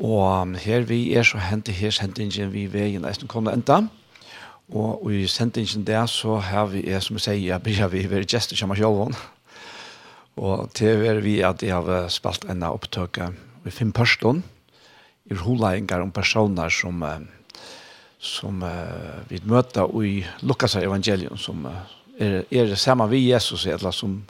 Og 0.00 0.56
her 0.64 0.86
vi 0.88 1.14
er 1.14 1.22
så 1.22 1.38
hentet 1.38 1.76
her 1.76 1.90
sendingen 1.90 2.52
vi 2.52 2.66
ved 2.66 2.96
i 2.96 3.26
kom 3.28 3.44
det 3.44 3.54
enda. 3.54 3.88
Og, 4.72 5.04
og 5.04 5.12
i 5.12 5.26
sendingen 5.26 5.84
der 5.84 6.06
så 6.06 6.36
har 6.36 6.66
vi, 6.66 6.88
er, 6.88 7.00
som 7.00 7.16
jeg 7.16 7.22
sier, 7.22 7.58
blir 7.58 7.88
vi 7.88 8.10
ved 8.10 8.26
gestet 8.26 8.58
som 8.58 8.70
har 8.70 8.76
sjølven. 8.76 9.14
Og 10.36 10.72
til 10.74 11.04
er 11.06 11.20
vi 11.20 11.42
at 11.42 11.62
jeg 11.62 11.76
har 11.76 12.08
spalt 12.08 12.48
enda 12.48 12.72
opptøk 12.72 13.20
vi 13.64 13.70
fem 13.70 13.92
personer, 13.92 14.40
i 15.30 15.34
hulainger 15.34 16.00
om 16.00 16.10
personer 16.10 16.68
som 16.68 17.04
som 18.22 18.62
uh, 18.62 19.22
vi 19.26 19.40
møter 19.50 19.90
i 20.06 20.22
Lukas 20.46 20.76
evangelium 20.78 21.36
som 21.36 21.66
uh, 21.66 21.82
er, 22.18 22.44
er 22.50 22.70
det 22.70 22.78
samme 22.78 23.08
vi 23.10 23.24
Jesus 23.26 23.66
eller 23.66 23.90
som 23.90 24.20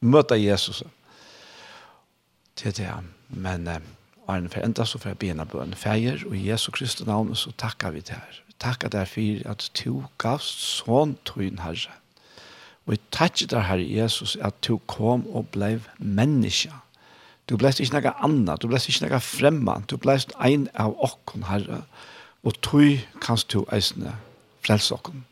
møter 0.00 0.40
Jesus. 0.40 0.82
Til 2.56 2.76
det. 2.76 2.88
Men 3.28 3.68
uh, 3.68 3.76
Arne 4.28 4.48
for 4.48 4.64
enda 4.64 4.86
så 4.88 4.98
får 4.98 5.12
jeg 5.12 5.18
bena 5.20 5.44
bøn 5.44 5.76
feir 5.76 6.24
og 6.26 6.36
i 6.36 6.46
Jesu 6.48 6.70
Kristi 6.72 7.04
navn 7.04 7.34
så 7.36 7.52
takkar 7.60 7.92
vi 7.92 8.00
til 8.00 8.16
her. 8.16 8.40
Takkar 8.60 8.92
det 8.92 9.06
for 9.08 9.48
at 9.52 9.68
du 9.76 10.04
gavst 10.20 10.64
sånn 10.80 11.18
tøyen 11.28 11.60
herre. 11.60 11.92
Og 12.86 12.96
jeg 12.96 13.02
takkar 13.12 13.50
det 13.52 13.64
Herre 13.68 13.88
Jesus 13.88 14.36
at 14.40 14.56
du 14.64 14.78
kom 14.88 15.26
og 15.28 15.50
blei 15.52 15.76
menneske. 15.98 16.72
du 17.48 17.56
blei 17.56 17.72
ikke 17.74 17.98
noe 17.98 18.14
annet 18.24 18.62
du 18.62 18.68
blei 18.68 18.80
ikke 18.80 19.08
noe 19.08 19.20
fremman 19.20 19.84
du 19.90 19.96
blei 19.98 20.16
ein 20.38 20.68
av 20.74 20.94
okken 21.02 21.44
herre. 21.50 21.82
og 21.82 22.09
og 22.44 22.56
tøy 22.64 23.00
kanst 23.20 23.52
du 23.52 23.64
eisne 23.72 24.14
frelse 24.64 24.94
okken, 24.94 25.24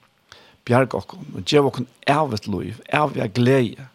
bjerg 0.68 0.94
okken, 0.97 1.28
og 1.35 1.44
gjev 1.48 1.68
okken 1.70 1.89
evet 2.09 2.48
loiv, 2.48 2.80
evet 2.89 3.35
glede. 3.35 3.89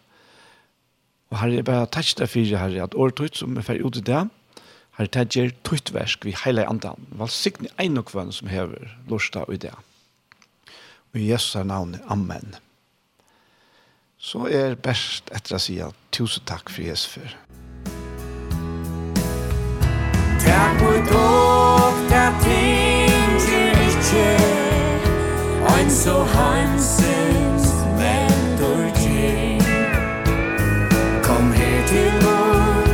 Og 1.30 1.38
herre, 1.40 1.58
jeg 1.58 1.66
bare 1.66 1.90
takk 1.90 2.12
deg 2.18 2.30
fyrir, 2.30 2.58
herre, 2.58 2.86
at 2.86 2.94
året 2.94 3.18
tøyt 3.18 3.38
som 3.38 3.56
er 3.58 3.66
ferdig 3.66 3.86
ut 3.86 3.98
i 3.98 4.04
det, 4.06 4.24
herre, 4.98 5.10
takk 5.10 5.34
gjer 5.34 5.54
tøytversk 5.66 6.26
vi 6.26 6.36
heile 6.44 6.66
andan, 6.70 7.08
val 7.10 7.26
valsikne 7.26 7.70
ein 7.78 7.98
og 7.98 8.08
kvann 8.10 8.34
som 8.34 8.50
hever 8.50 8.94
lorsta 9.10 9.46
og 9.46 9.58
i 9.58 9.62
det. 9.66 9.74
Og 11.14 11.22
i 11.22 11.30
Jesus 11.30 11.54
er 11.54 11.66
navnet, 11.70 12.02
Amen. 12.10 12.56
Så 14.18 14.46
er 14.48 14.78
best 14.80 15.28
etter 15.36 15.58
å 15.58 15.60
si 15.60 15.76
at 15.84 15.96
tusen 16.14 16.46
takk 16.48 16.70
for 16.72 16.86
Jesus 16.86 17.10
for. 17.12 17.34
Takk 20.44 20.80
for 20.80 21.10
dog, 21.10 22.00
takk 22.08 22.40
til 22.46 22.73
Men 25.84 25.90
så 25.92 26.22
hansens 26.22 27.68
mentor 27.98 28.94
til. 28.94 29.64
Kom 31.22 31.52
her 31.52 31.86
til 31.86 32.12
vår 32.24 32.88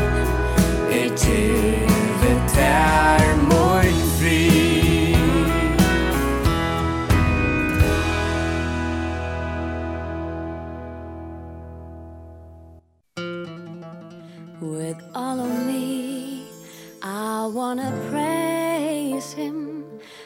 Et 0.92 1.12
givet 1.20 2.56
er 2.58 3.36
morgen 3.52 4.00
fri 4.18 4.50
With 14.60 15.00
all 15.14 15.40
of 15.40 15.66
me 15.66 16.42
I 17.02 17.46
wanna 17.54 17.92
praise 18.10 19.32
him 19.32 19.84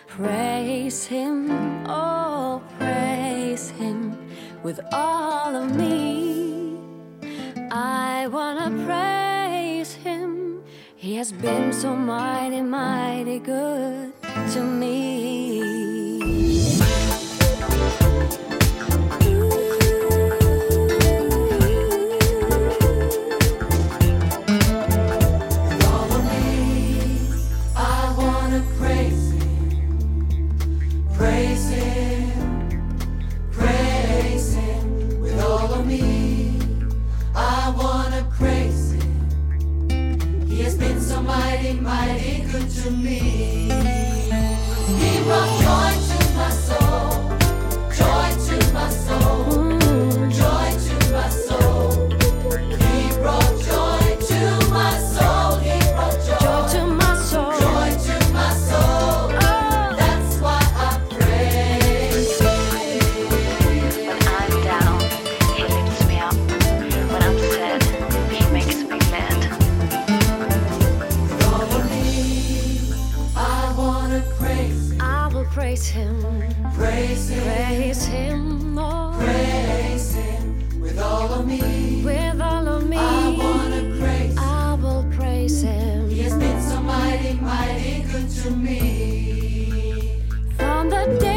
Praise 0.08 1.04
him, 1.04 1.50
oh 1.88 2.33
with 4.64 4.80
all 4.92 5.54
of 5.54 5.76
me. 5.76 6.78
I 7.70 8.26
wanna 8.28 8.70
praise 8.86 9.92
him. 9.92 10.62
He 10.96 11.16
has 11.16 11.30
been 11.32 11.70
so 11.72 11.94
mighty 11.94 12.62
mighty 12.62 13.38
good 13.40 14.14
to 14.54 14.60
me. 14.62 15.83
good 42.54 42.70
to 42.70 42.90
me. 42.92 43.63
mighty 87.54 88.02
good 88.10 88.28
to 88.30 88.50
me? 88.50 88.80
From 90.56 90.90
the 90.90 91.04
day 91.20 91.33